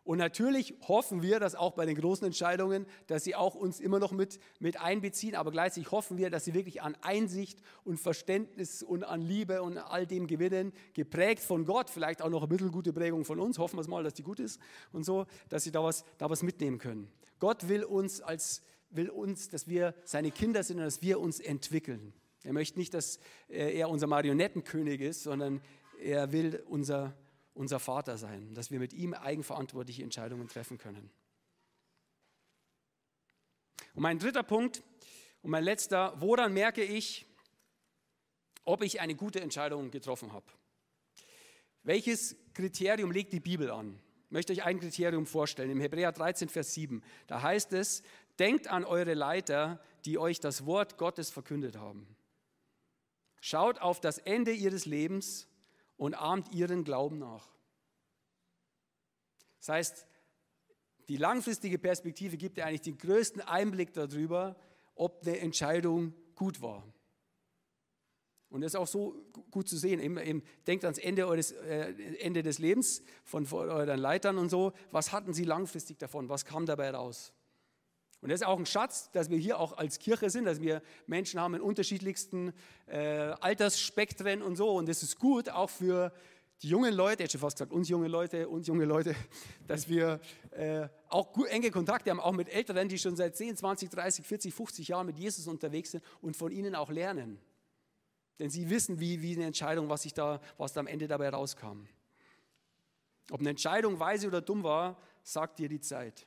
Und 0.05 0.19
natürlich 0.19 0.75
hoffen 0.87 1.23
wir, 1.23 1.41
dass 1.41 1.55
auch 1.55 1.73
bei 1.73 1.87
den 1.87 1.97
großen 1.97 2.27
Entscheidungen, 2.27 2.85
dass 3.07 3.25
sie 3.25 3.35
auch 3.35 3.55
uns 3.55 3.81
immer 3.81 3.99
noch 3.99 4.13
mit, 4.13 4.39
mit 4.61 4.79
einbeziehen, 4.79 5.35
aber 5.35 5.51
gleichzeitig 5.51 5.91
hoffen 5.91 6.19
wir, 6.19 6.29
dass 6.29 6.45
sie 6.45 6.53
wirklich 6.53 6.83
an 6.83 6.95
Einsicht 7.01 7.59
und 7.85 7.99
Verständnis 7.99 8.83
und 8.83 9.03
an 9.03 9.23
Liebe 9.23 9.63
und 9.63 9.79
all 9.79 10.07
dem 10.07 10.27
gewinnen, 10.27 10.73
geprägt 10.93 11.43
von 11.43 11.65
Gott, 11.65 11.89
vielleicht 11.89 12.21
auch 12.21 12.29
noch 12.29 12.43
eine 12.43 12.53
mittelgute 12.53 12.93
Prägung 12.93 13.25
von 13.25 13.41
uns, 13.41 13.59
hoffen 13.59 13.77
wir 13.77 13.81
es 13.81 13.89
mal, 13.89 14.05
dass 14.05 14.13
die 14.13 14.23
gut 14.23 14.41
ist 14.41 14.61
und 14.93 15.05
so, 15.05 15.25
dass 15.49 15.65
sie 15.65 15.73
da 15.73 15.83
was, 15.83 16.05
da 16.19 16.29
was 16.29 16.43
mitnehmen 16.43 16.79
können. 16.79 17.09
Gott 17.39 17.69
will 17.69 17.83
uns 17.83 18.21
als 18.21 18.63
will 18.91 19.11
uns, 19.11 19.49
dass 19.49 19.69
wir 19.69 19.95
seine 20.05 20.31
Kinder 20.31 20.63
sind 20.63 20.79
und 20.79 20.85
dass 20.85 21.03
wir 21.03 21.19
uns 21.19 21.41
entwickeln. 21.41 22.13
Er 22.45 22.53
möchte 22.53 22.79
nicht, 22.79 22.95
dass 22.95 23.19
er 23.49 23.89
unser 23.89 24.07
Marionettenkönig 24.07 25.01
ist, 25.01 25.23
sondern 25.23 25.61
er 26.01 26.31
will 26.31 26.63
unser 26.69 27.17
unser 27.55 27.79
Vater 27.79 28.19
sein, 28.19 28.53
dass 28.55 28.71
wir 28.71 28.79
mit 28.79 28.93
ihm 28.93 29.15
eigenverantwortliche 29.15 30.03
Entscheidungen 30.03 30.49
treffen 30.49 30.77
können. 30.77 31.11
Und 33.95 34.03
mein 34.03 34.19
dritter 34.19 34.43
Punkt 34.43 34.83
und 35.43 35.51
mein 35.51 35.65
letzter, 35.65 36.15
woran 36.21 36.53
merke 36.53 36.83
ich, 36.83 37.27
ob 38.65 38.83
ich 38.83 39.01
eine 39.01 39.15
gute 39.15 39.41
Entscheidung 39.41 39.91
getroffen 39.91 40.33
habe? 40.33 40.47
Welches 41.83 42.37
Kriterium 42.55 43.13
legt 43.13 43.33
die 43.33 43.41
Bibel 43.41 43.71
an? 43.71 44.01
Ich 44.25 44.31
möchte 44.31 44.53
euch 44.53 44.65
ein 44.65 44.81
Kriterium 44.81 45.27
vorstellen. 45.27 45.71
Im 45.71 45.81
Hebräer 45.81 46.11
13, 46.11 46.49
Vers 46.49 46.75
7, 46.75 47.03
da 47.27 47.43
heißt 47.43 47.73
es, 47.73 48.03
denkt 48.39 48.67
an 48.67 48.85
eure 48.85 49.15
Leiter, 49.15 49.81
die 50.05 50.19
euch 50.19 50.41
das 50.41 50.67
Wort 50.67 50.97
Gottes 50.97 51.31
verkündet 51.31 51.77
haben. 51.77 52.17
Schaut 53.41 53.79
auf 53.79 54.01
das 54.01 54.19
Ende 54.19 54.53
ihres 54.53 54.87
Lebens 54.87 55.47
und 55.97 56.15
ahmt 56.15 56.53
ihren 56.53 56.85
Glauben 56.85 57.19
nach. 57.19 57.49
Das 59.59 59.69
heißt, 59.69 60.07
die 61.09 61.17
langfristige 61.17 61.79
Perspektive 61.79 62.37
gibt 62.37 62.57
dir 62.57 62.67
eigentlich 62.67 62.83
den 62.83 62.99
größten 62.99 63.43
Einblick 63.43 63.93
darüber, 63.93 64.57
ob 64.95 65.23
eine 65.23 65.39
Entscheidung 65.39 66.15
gut 66.35 66.63
war. 66.63 66.87
Und 68.55 68.61
das 68.61 68.73
ist 68.73 68.77
auch 68.77 68.87
so 68.87 69.27
gut 69.51 69.69
zu 69.69 69.77
sehen. 69.77 69.99
Eben, 69.99 70.17
eben, 70.17 70.43
denkt 70.67 70.85
ans 70.85 70.99
Ende, 70.99 71.27
eures, 71.27 71.51
äh, 71.51 71.93
Ende 72.21 72.43
des 72.45 72.59
Lebens 72.61 73.03
von, 73.25 73.47
von 73.47 73.69
euren 73.69 73.99
Leitern 73.99 74.39
und 74.39 74.49
so. 74.49 74.73
Was 74.93 75.11
hatten 75.11 75.35
sie 75.35 75.43
langfristig 75.43 75.99
davon? 75.99 76.29
Was 76.29 76.45
kam 76.45 76.65
dabei 76.65 76.91
raus? 76.91 77.34
Und 78.25 78.31
das 78.31 78.41
ist 78.41 78.47
auch 78.47 78.59
ein 78.59 78.65
Schatz, 78.65 79.11
dass 79.11 79.29
wir 79.29 79.37
hier 79.37 79.61
auch 79.61 79.77
als 79.77 79.99
Kirche 79.99 80.31
sind, 80.31 80.47
dass 80.47 80.63
wir 80.63 80.81
Menschen 81.07 81.39
haben 81.39 81.57
in 81.57 81.61
unterschiedlichsten 81.61 82.55
äh, 82.87 83.35
Altersspektren 83.39 84.41
und 84.41 84.57
so. 84.57 84.71
Und 84.71 84.89
das 84.89 85.03
ist 85.03 85.19
gut 85.19 85.51
auch 85.51 85.69
für 85.69 86.11
die 86.63 86.71
jungen 86.71 86.95
Leute, 86.95 87.17
ich 87.23 87.25
hätte 87.25 87.33
schon 87.33 87.43
fast 87.43 87.59
gesagt, 87.59 87.71
uns 87.71 87.91
junge 87.91 88.09
Leute, 88.09 88.49
uns 88.49 88.67
junge 88.67 88.87
Leute, 88.87 89.15
dass 89.67 89.91
wir 89.91 90.23
äh, 90.53 90.89
auch 91.11 91.35
gut, 91.35 91.49
enge 91.49 91.71
Kontakte 91.71 92.09
haben, 92.09 92.19
auch 92.19 92.33
mit 92.33 92.49
Älteren, 92.49 92.89
die 92.89 92.97
schon 92.97 93.15
seit 93.15 93.37
10, 93.37 93.59
20, 93.59 93.91
30, 93.91 94.27
40, 94.27 94.55
50 94.55 94.89
Jahren 94.89 95.05
mit 95.05 95.19
Jesus 95.19 95.47
unterwegs 95.47 95.91
sind 95.91 96.03
und 96.23 96.35
von 96.35 96.51
ihnen 96.51 96.75
auch 96.75 96.89
lernen. 96.89 97.39
Denn 98.39 98.49
sie 98.49 98.71
wissen, 98.71 99.01
wie, 99.01 99.21
wie 99.21 99.37
eine 99.37 99.45
Entscheidung, 99.45 99.91
was, 99.91 100.07
ich 100.07 100.15
da, 100.15 100.41
was 100.57 100.73
da 100.73 100.81
am 100.81 100.87
Ende 100.87 101.09
dabei 101.09 101.29
rauskam. 101.29 101.89
Ob 103.31 103.41
eine 103.41 103.51
Entscheidung 103.51 104.01
weise 104.01 104.29
oder 104.29 104.41
dumm 104.41 104.63
war, 104.63 104.97
sagt 105.23 105.59
dir 105.59 105.69
die 105.69 105.81
Zeit. 105.81 106.27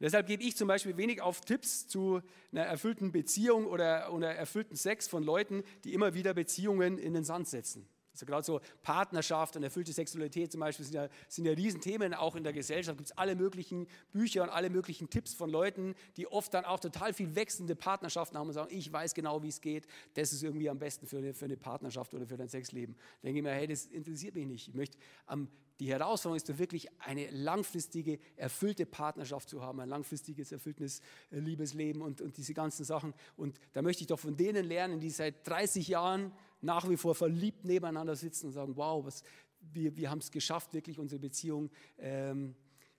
Deshalb 0.00 0.28
gebe 0.28 0.42
ich 0.44 0.56
zum 0.56 0.68
Beispiel 0.68 0.96
wenig 0.96 1.20
auf 1.20 1.40
Tipps 1.40 1.88
zu 1.88 2.22
einer 2.52 2.62
erfüllten 2.62 3.10
Beziehung 3.10 3.66
oder, 3.66 4.12
oder 4.12 4.34
erfüllten 4.34 4.76
Sex 4.76 5.08
von 5.08 5.24
Leuten, 5.24 5.64
die 5.84 5.92
immer 5.92 6.14
wieder 6.14 6.34
Beziehungen 6.34 6.98
in 6.98 7.14
den 7.14 7.24
Sand 7.24 7.48
setzen. 7.48 7.88
Also 8.18 8.26
gerade 8.26 8.44
so 8.44 8.60
Partnerschaft 8.82 9.56
und 9.56 9.62
erfüllte 9.62 9.92
Sexualität 9.92 10.52
zum 10.52 10.60
Beispiel 10.60 10.84
sind 10.84 10.94
ja, 10.94 11.08
sind 11.28 11.44
ja 11.44 11.52
Riesenthemen 11.52 12.14
auch 12.14 12.36
in 12.36 12.44
der 12.44 12.52
Gesellschaft. 12.52 13.00
Es 13.00 13.08
gibt 13.08 13.18
alle 13.18 13.36
möglichen 13.36 13.86
Bücher 14.12 14.42
und 14.42 14.48
alle 14.48 14.70
möglichen 14.70 15.08
Tipps 15.08 15.34
von 15.34 15.50
Leuten, 15.50 15.94
die 16.16 16.26
oft 16.26 16.52
dann 16.52 16.64
auch 16.64 16.80
total 16.80 17.12
viel 17.12 17.34
wechselnde 17.34 17.76
Partnerschaften 17.76 18.36
haben 18.36 18.48
und 18.48 18.54
sagen, 18.54 18.68
ich 18.70 18.92
weiß 18.92 19.14
genau, 19.14 19.42
wie 19.42 19.48
es 19.48 19.60
geht. 19.60 19.86
Das 20.14 20.32
ist 20.32 20.42
irgendwie 20.42 20.68
am 20.68 20.78
besten 20.78 21.06
für 21.06 21.18
eine, 21.18 21.34
für 21.34 21.44
eine 21.44 21.56
Partnerschaft 21.56 22.12
oder 22.14 22.26
für 22.26 22.36
dein 22.36 22.48
Sexleben. 22.48 22.94
Da 22.94 23.28
denke 23.28 23.38
ich 23.38 23.44
mir, 23.44 23.52
hey, 23.52 23.66
das 23.66 23.86
interessiert 23.86 24.34
mich 24.34 24.46
nicht. 24.46 24.68
Ich 24.68 24.74
möchte 24.74 24.98
am 25.26 25.48
die 25.80 25.90
Herausforderung 25.92 26.36
ist 26.36 26.48
doch 26.48 26.58
wirklich 26.58 26.88
eine 27.00 27.30
langfristige, 27.30 28.18
erfüllte 28.36 28.84
Partnerschaft 28.84 29.48
zu 29.48 29.62
haben, 29.62 29.78
ein 29.80 29.88
langfristiges, 29.88 30.50
erfülltes 30.50 31.00
Liebesleben 31.30 32.02
und, 32.02 32.20
und 32.20 32.36
diese 32.36 32.52
ganzen 32.52 32.84
Sachen. 32.84 33.14
Und 33.36 33.60
da 33.74 33.82
möchte 33.82 34.02
ich 34.02 34.08
doch 34.08 34.18
von 34.18 34.36
denen 34.36 34.64
lernen, 34.64 34.98
die 34.98 35.10
seit 35.10 35.46
30 35.46 35.86
Jahren 35.86 36.32
nach 36.60 36.88
wie 36.88 36.96
vor 36.96 37.14
verliebt 37.14 37.64
nebeneinander 37.64 38.16
sitzen 38.16 38.46
und 38.46 38.52
sagen, 38.52 38.76
wow, 38.76 39.04
was, 39.04 39.22
wir, 39.60 39.96
wir 39.96 40.10
haben 40.10 40.18
es 40.18 40.30
geschafft, 40.30 40.74
wirklich 40.74 40.98
unsere 40.98 41.20
Beziehung 41.20 41.70
ähm, 41.98 42.54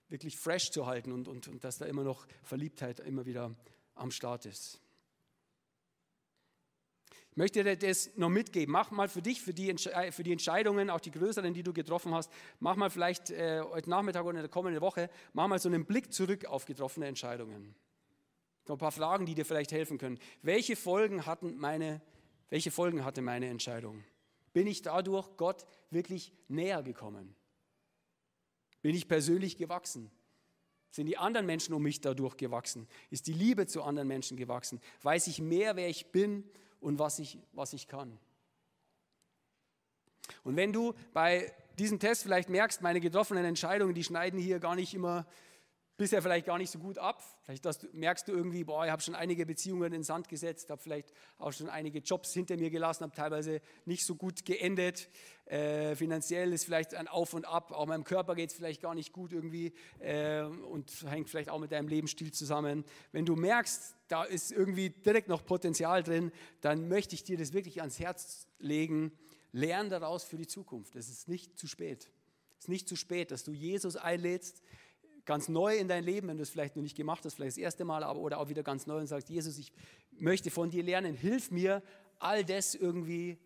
wirklich 0.08 0.36
fresh 0.36 0.70
zu 0.70 0.86
halten 0.86 1.12
und, 1.12 1.28
und, 1.28 1.48
und 1.48 1.64
dass 1.64 1.78
da 1.78 1.86
immer 1.86 2.04
noch 2.04 2.26
Verliebtheit 2.42 3.00
immer 3.00 3.26
wieder 3.26 3.54
am 3.94 4.10
Start 4.10 4.46
ist. 4.46 4.80
Ich 7.30 7.36
möchte 7.36 7.62
dir 7.62 7.76
das 7.76 8.10
noch 8.16 8.28
mitgeben. 8.28 8.72
Mach 8.72 8.90
mal 8.90 9.08
für 9.08 9.22
dich, 9.22 9.40
für 9.40 9.54
die, 9.54 9.70
äh, 9.70 10.10
für 10.10 10.24
die 10.24 10.32
Entscheidungen, 10.32 10.90
auch 10.90 11.00
die 11.00 11.12
größeren, 11.12 11.54
die 11.54 11.62
du 11.62 11.72
getroffen 11.72 12.12
hast, 12.12 12.30
mach 12.58 12.74
mal 12.74 12.90
vielleicht 12.90 13.30
äh, 13.30 13.62
heute 13.62 13.88
Nachmittag 13.88 14.24
oder 14.24 14.38
in 14.38 14.42
der 14.42 14.48
kommenden 14.48 14.80
Woche, 14.80 15.08
mach 15.32 15.46
mal 15.46 15.58
so 15.60 15.68
einen 15.68 15.84
Blick 15.84 16.12
zurück 16.12 16.46
auf 16.46 16.64
getroffene 16.64 17.06
Entscheidungen. 17.06 17.74
Noch 18.66 18.76
ein 18.76 18.78
paar 18.78 18.92
Fragen, 18.92 19.26
die 19.26 19.34
dir 19.34 19.44
vielleicht 19.44 19.70
helfen 19.70 19.96
können. 19.96 20.18
Welche 20.42 20.74
Folgen, 20.74 21.24
hatten 21.24 21.56
meine, 21.56 22.00
welche 22.50 22.70
Folgen 22.70 23.04
hatte 23.04 23.22
meine 23.22 23.48
Entscheidung? 23.48 24.04
Bin 24.52 24.66
ich 24.66 24.82
dadurch 24.82 25.36
Gott 25.36 25.64
wirklich 25.90 26.32
näher 26.48 26.82
gekommen? 26.82 27.34
Bin 28.82 28.94
ich 28.94 29.08
persönlich 29.08 29.56
gewachsen? 29.56 30.10
Sind 30.90 31.06
die 31.06 31.16
anderen 31.16 31.46
Menschen 31.46 31.72
um 31.72 31.82
mich 31.82 32.00
dadurch 32.00 32.36
gewachsen? 32.36 32.88
Ist 33.10 33.28
die 33.28 33.32
Liebe 33.32 33.66
zu 33.66 33.82
anderen 33.82 34.08
Menschen 34.08 34.36
gewachsen? 34.36 34.80
Weiß 35.02 35.28
ich 35.28 35.40
mehr, 35.40 35.76
wer 35.76 35.88
ich 35.88 36.10
bin 36.10 36.44
und 36.80 36.98
was 36.98 37.20
ich, 37.20 37.38
was 37.52 37.72
ich 37.72 37.86
kann? 37.86 38.18
Und 40.42 40.56
wenn 40.56 40.72
du 40.72 40.94
bei 41.12 41.52
diesem 41.78 42.00
Test 42.00 42.22
vielleicht 42.22 42.48
merkst, 42.48 42.82
meine 42.82 43.00
getroffenen 43.00 43.44
Entscheidungen, 43.44 43.94
die 43.94 44.04
schneiden 44.04 44.38
hier 44.40 44.58
gar 44.58 44.74
nicht 44.74 44.94
immer 44.94 45.26
bisher 46.00 46.22
vielleicht 46.22 46.46
gar 46.46 46.56
nicht 46.56 46.70
so 46.70 46.78
gut 46.78 46.96
ab. 46.96 47.22
Vielleicht 47.42 47.62
du, 47.62 47.70
merkst 47.92 48.26
du 48.26 48.32
irgendwie, 48.32 48.64
boah, 48.64 48.86
ich 48.86 48.90
habe 48.90 49.02
schon 49.02 49.14
einige 49.14 49.44
Beziehungen 49.44 49.82
in 49.82 49.92
den 49.92 50.02
Sand 50.02 50.30
gesetzt, 50.30 50.70
habe 50.70 50.80
vielleicht 50.80 51.12
auch 51.38 51.52
schon 51.52 51.68
einige 51.68 51.98
Jobs 51.98 52.32
hinter 52.32 52.56
mir 52.56 52.70
gelassen, 52.70 53.04
habe 53.04 53.14
teilweise 53.14 53.60
nicht 53.84 54.06
so 54.06 54.14
gut 54.14 54.46
geendet. 54.46 55.10
Äh, 55.44 55.94
finanziell 55.96 56.54
ist 56.54 56.64
vielleicht 56.64 56.94
ein 56.94 57.06
Auf 57.06 57.34
und 57.34 57.44
Ab, 57.44 57.72
auch 57.72 57.84
meinem 57.84 58.04
Körper 58.04 58.34
geht 58.34 58.48
es 58.48 58.56
vielleicht 58.56 58.80
gar 58.80 58.94
nicht 58.94 59.12
gut 59.12 59.34
irgendwie 59.34 59.74
äh, 59.98 60.40
und 60.40 60.90
hängt 61.06 61.28
vielleicht 61.28 61.50
auch 61.50 61.58
mit 61.58 61.70
deinem 61.70 61.88
Lebensstil 61.88 62.32
zusammen. 62.32 62.82
Wenn 63.12 63.26
du 63.26 63.36
merkst, 63.36 63.94
da 64.08 64.24
ist 64.24 64.52
irgendwie 64.52 64.88
direkt 64.88 65.28
noch 65.28 65.44
Potenzial 65.44 66.02
drin, 66.02 66.32
dann 66.62 66.88
möchte 66.88 67.14
ich 67.14 67.24
dir 67.24 67.36
das 67.36 67.52
wirklich 67.52 67.80
ans 67.80 67.98
Herz 67.98 68.46
legen. 68.58 69.12
Lern 69.52 69.90
daraus 69.90 70.24
für 70.24 70.38
die 70.38 70.46
Zukunft. 70.46 70.96
Es 70.96 71.10
ist 71.10 71.28
nicht 71.28 71.58
zu 71.58 71.66
spät. 71.66 72.08
Es 72.58 72.64
ist 72.64 72.68
nicht 72.68 72.88
zu 72.88 72.96
spät, 72.96 73.32
dass 73.32 73.44
du 73.44 73.52
Jesus 73.52 73.96
einlädst, 73.96 74.62
ganz 75.30 75.48
neu 75.48 75.76
in 75.76 75.86
dein 75.86 76.02
Leben, 76.02 76.26
wenn 76.26 76.38
du 76.38 76.42
es 76.42 76.50
vielleicht 76.50 76.74
noch 76.74 76.82
nicht 76.82 76.96
gemacht 76.96 77.24
hast, 77.24 77.34
vielleicht 77.34 77.52
das 77.52 77.62
erste 77.62 77.84
Mal, 77.84 78.02
aber 78.02 78.18
oder 78.18 78.40
auch 78.40 78.48
wieder 78.48 78.64
ganz 78.64 78.88
neu 78.88 78.98
und 78.98 79.06
sagst, 79.06 79.30
Jesus, 79.30 79.58
ich 79.58 79.72
möchte 80.18 80.50
von 80.50 80.70
dir 80.70 80.82
lernen, 80.82 81.14
hilf 81.14 81.52
mir, 81.52 81.84
all 82.18 82.44
das 82.44 82.74
irgendwie 82.74 83.38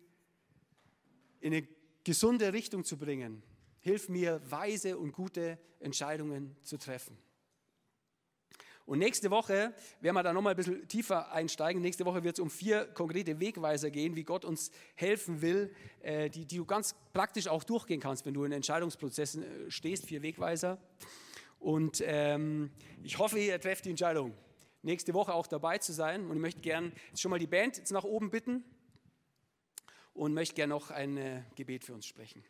in 1.41 1.53
eine 1.53 1.67
gesunde 2.03 2.53
Richtung 2.53 2.85
zu 2.85 2.97
bringen. 2.97 3.43
Hilf 3.81 4.09
mir, 4.09 4.41
weise 4.49 4.97
und 4.97 5.11
gute 5.11 5.59
Entscheidungen 5.79 6.55
zu 6.63 6.77
treffen. 6.77 7.19
Und 8.87 8.97
nächste 8.97 9.29
Woche 9.29 9.71
werden 10.01 10.15
wir 10.15 10.23
da 10.23 10.33
nochmal 10.33 10.53
ein 10.53 10.57
bisschen 10.57 10.87
tiefer 10.87 11.31
einsteigen. 11.33 11.83
Nächste 11.83 12.03
Woche 12.05 12.23
wird 12.23 12.39
es 12.39 12.39
um 12.39 12.49
vier 12.49 12.85
konkrete 12.85 13.39
Wegweiser 13.39 13.91
gehen, 13.91 14.15
wie 14.15 14.23
Gott 14.23 14.43
uns 14.43 14.71
helfen 14.95 15.43
will, 15.43 15.71
äh, 16.01 16.31
die, 16.31 16.45
die 16.45 16.57
du 16.57 16.65
ganz 16.65 16.95
praktisch 17.13 17.47
auch 17.47 17.63
durchgehen 17.63 17.99
kannst, 17.99 18.25
wenn 18.25 18.33
du 18.33 18.43
in 18.43 18.51
Entscheidungsprozessen 18.51 19.43
äh, 19.43 19.69
stehst. 19.69 20.07
Vier 20.07 20.23
Wegweiser. 20.23 20.79
Und 21.65 22.03
ähm, 22.05 22.69
ich 23.01 23.17
hoffe, 23.17 23.39
ihr 23.39 23.59
trefft 23.59 23.85
die 23.85 23.89
Entscheidung, 23.89 24.37
nächste 24.83 25.15
Woche 25.15 25.33
auch 25.33 25.47
dabei 25.47 25.79
zu 25.79 25.93
sein. 25.93 26.29
Und 26.29 26.35
ich 26.35 26.41
möchte 26.41 26.61
gerne 26.61 26.91
schon 27.17 27.31
mal 27.31 27.39
die 27.39 27.47
Band 27.47 27.77
jetzt 27.77 27.91
nach 27.91 28.03
oben 28.03 28.29
bitten 28.29 28.63
und 30.13 30.35
möchte 30.35 30.53
gerne 30.53 30.75
noch 30.75 30.91
ein 30.91 31.17
äh, 31.17 31.41
Gebet 31.55 31.83
für 31.83 31.95
uns 31.95 32.05
sprechen. 32.05 32.43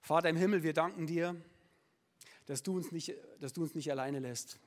Vater 0.00 0.30
im 0.30 0.36
Himmel, 0.36 0.62
wir 0.62 0.72
danken 0.72 1.06
dir, 1.06 1.36
dass 2.46 2.62
du 2.62 2.76
uns 2.76 2.90
nicht, 2.90 3.12
dass 3.40 3.52
du 3.52 3.60
uns 3.60 3.74
nicht 3.74 3.90
alleine 3.90 4.20
lässt. 4.20 4.58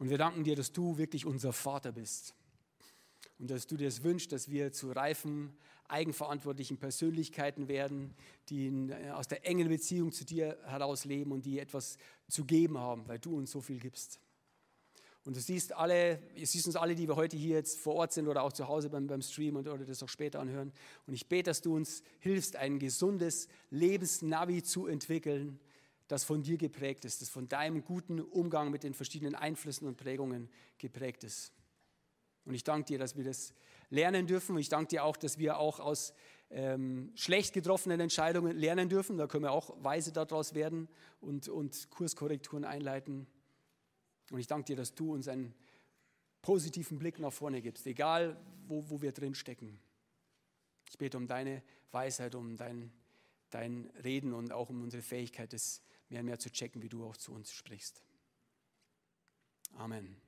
Und 0.00 0.10
wir 0.10 0.18
danken 0.18 0.42
dir, 0.42 0.56
dass 0.56 0.72
du 0.72 0.98
wirklich 0.98 1.24
unser 1.24 1.52
Vater 1.52 1.92
bist. 1.92 2.34
Und 3.38 3.50
dass 3.50 3.66
du 3.66 3.76
dir 3.76 3.88
es 3.88 4.02
wünschst, 4.02 4.32
dass 4.32 4.50
wir 4.50 4.72
zu 4.72 4.92
reifen, 4.92 5.56
eigenverantwortlichen 5.88 6.78
Persönlichkeiten 6.78 7.68
werden, 7.68 8.14
die 8.48 8.66
äh, 8.66 9.10
aus 9.10 9.28
der 9.28 9.46
engen 9.46 9.68
Beziehung 9.68 10.12
zu 10.12 10.24
dir 10.24 10.58
heraus 10.64 11.04
leben 11.04 11.32
und 11.32 11.44
die 11.44 11.58
etwas 11.58 11.98
zu 12.28 12.44
geben 12.44 12.78
haben, 12.78 13.06
weil 13.06 13.18
du 13.18 13.36
uns 13.36 13.50
so 13.50 13.60
viel 13.60 13.78
gibst. 13.78 14.20
Und 15.24 15.36
du 15.36 15.40
siehst 15.40 15.72
alle, 15.74 16.18
du 16.36 16.44
siehst 16.44 16.66
uns 16.66 16.76
alle, 16.76 16.94
die 16.94 17.08
wir 17.08 17.16
heute 17.16 17.36
hier 17.36 17.56
jetzt 17.56 17.78
vor 17.78 17.94
Ort 17.94 18.12
sind 18.12 18.28
oder 18.28 18.42
auch 18.42 18.52
zu 18.52 18.68
Hause 18.68 18.90
beim, 18.90 19.06
beim 19.06 19.22
Stream 19.22 19.56
und, 19.56 19.66
oder 19.66 19.84
das 19.84 20.02
auch 20.02 20.08
später 20.08 20.38
anhören. 20.38 20.72
Und 21.06 21.14
ich 21.14 21.28
bete, 21.28 21.44
dass 21.50 21.62
du 21.62 21.74
uns 21.74 22.02
hilfst, 22.20 22.56
ein 22.56 22.78
gesundes 22.78 23.48
Lebensnavi 23.70 24.62
zu 24.62 24.86
entwickeln, 24.86 25.58
das 26.08 26.24
von 26.24 26.42
dir 26.42 26.58
geprägt 26.58 27.06
ist, 27.06 27.22
das 27.22 27.30
von 27.30 27.48
deinem 27.48 27.82
guten 27.82 28.20
Umgang 28.20 28.70
mit 28.70 28.82
den 28.82 28.92
verschiedenen 28.92 29.34
Einflüssen 29.34 29.88
und 29.88 29.96
Prägungen 29.96 30.50
geprägt 30.76 31.24
ist. 31.24 31.52
Und 32.44 32.54
ich 32.54 32.64
danke 32.64 32.86
dir, 32.86 32.98
dass 32.98 33.16
wir 33.16 33.24
das 33.24 33.54
lernen 33.90 34.26
dürfen. 34.26 34.52
Und 34.54 34.60
ich 34.60 34.68
danke 34.68 34.88
dir 34.88 35.04
auch, 35.04 35.16
dass 35.16 35.38
wir 35.38 35.58
auch 35.58 35.80
aus 35.80 36.12
ähm, 36.50 37.10
schlecht 37.14 37.54
getroffenen 37.54 38.00
Entscheidungen 38.00 38.56
lernen 38.56 38.88
dürfen. 38.88 39.16
Da 39.16 39.26
können 39.26 39.44
wir 39.44 39.52
auch 39.52 39.74
weise 39.82 40.12
daraus 40.12 40.54
werden 40.54 40.88
und, 41.20 41.48
und 41.48 41.90
Kurskorrekturen 41.90 42.64
einleiten. 42.64 43.26
Und 44.30 44.38
ich 44.38 44.46
danke 44.46 44.66
dir, 44.66 44.76
dass 44.76 44.94
du 44.94 45.12
uns 45.12 45.28
einen 45.28 45.54
positiven 46.42 46.98
Blick 46.98 47.18
nach 47.18 47.32
vorne 47.32 47.62
gibst, 47.62 47.86
egal 47.86 48.36
wo, 48.66 48.88
wo 48.90 49.00
wir 49.00 49.12
drin 49.12 49.34
stecken. 49.34 49.78
Ich 50.90 50.98
bete 50.98 51.16
um 51.16 51.26
deine 51.26 51.62
Weisheit, 51.90 52.34
um 52.34 52.56
dein, 52.56 52.92
dein 53.50 53.90
Reden 54.02 54.32
und 54.32 54.52
auch 54.52 54.68
um 54.68 54.82
unsere 54.82 55.02
Fähigkeit, 55.02 55.52
das 55.52 55.82
mehr 56.08 56.20
und 56.20 56.26
mehr 56.26 56.38
zu 56.38 56.50
checken, 56.50 56.82
wie 56.82 56.88
du 56.88 57.04
auch 57.04 57.16
zu 57.16 57.32
uns 57.32 57.52
sprichst. 57.52 58.02
Amen. 59.76 60.23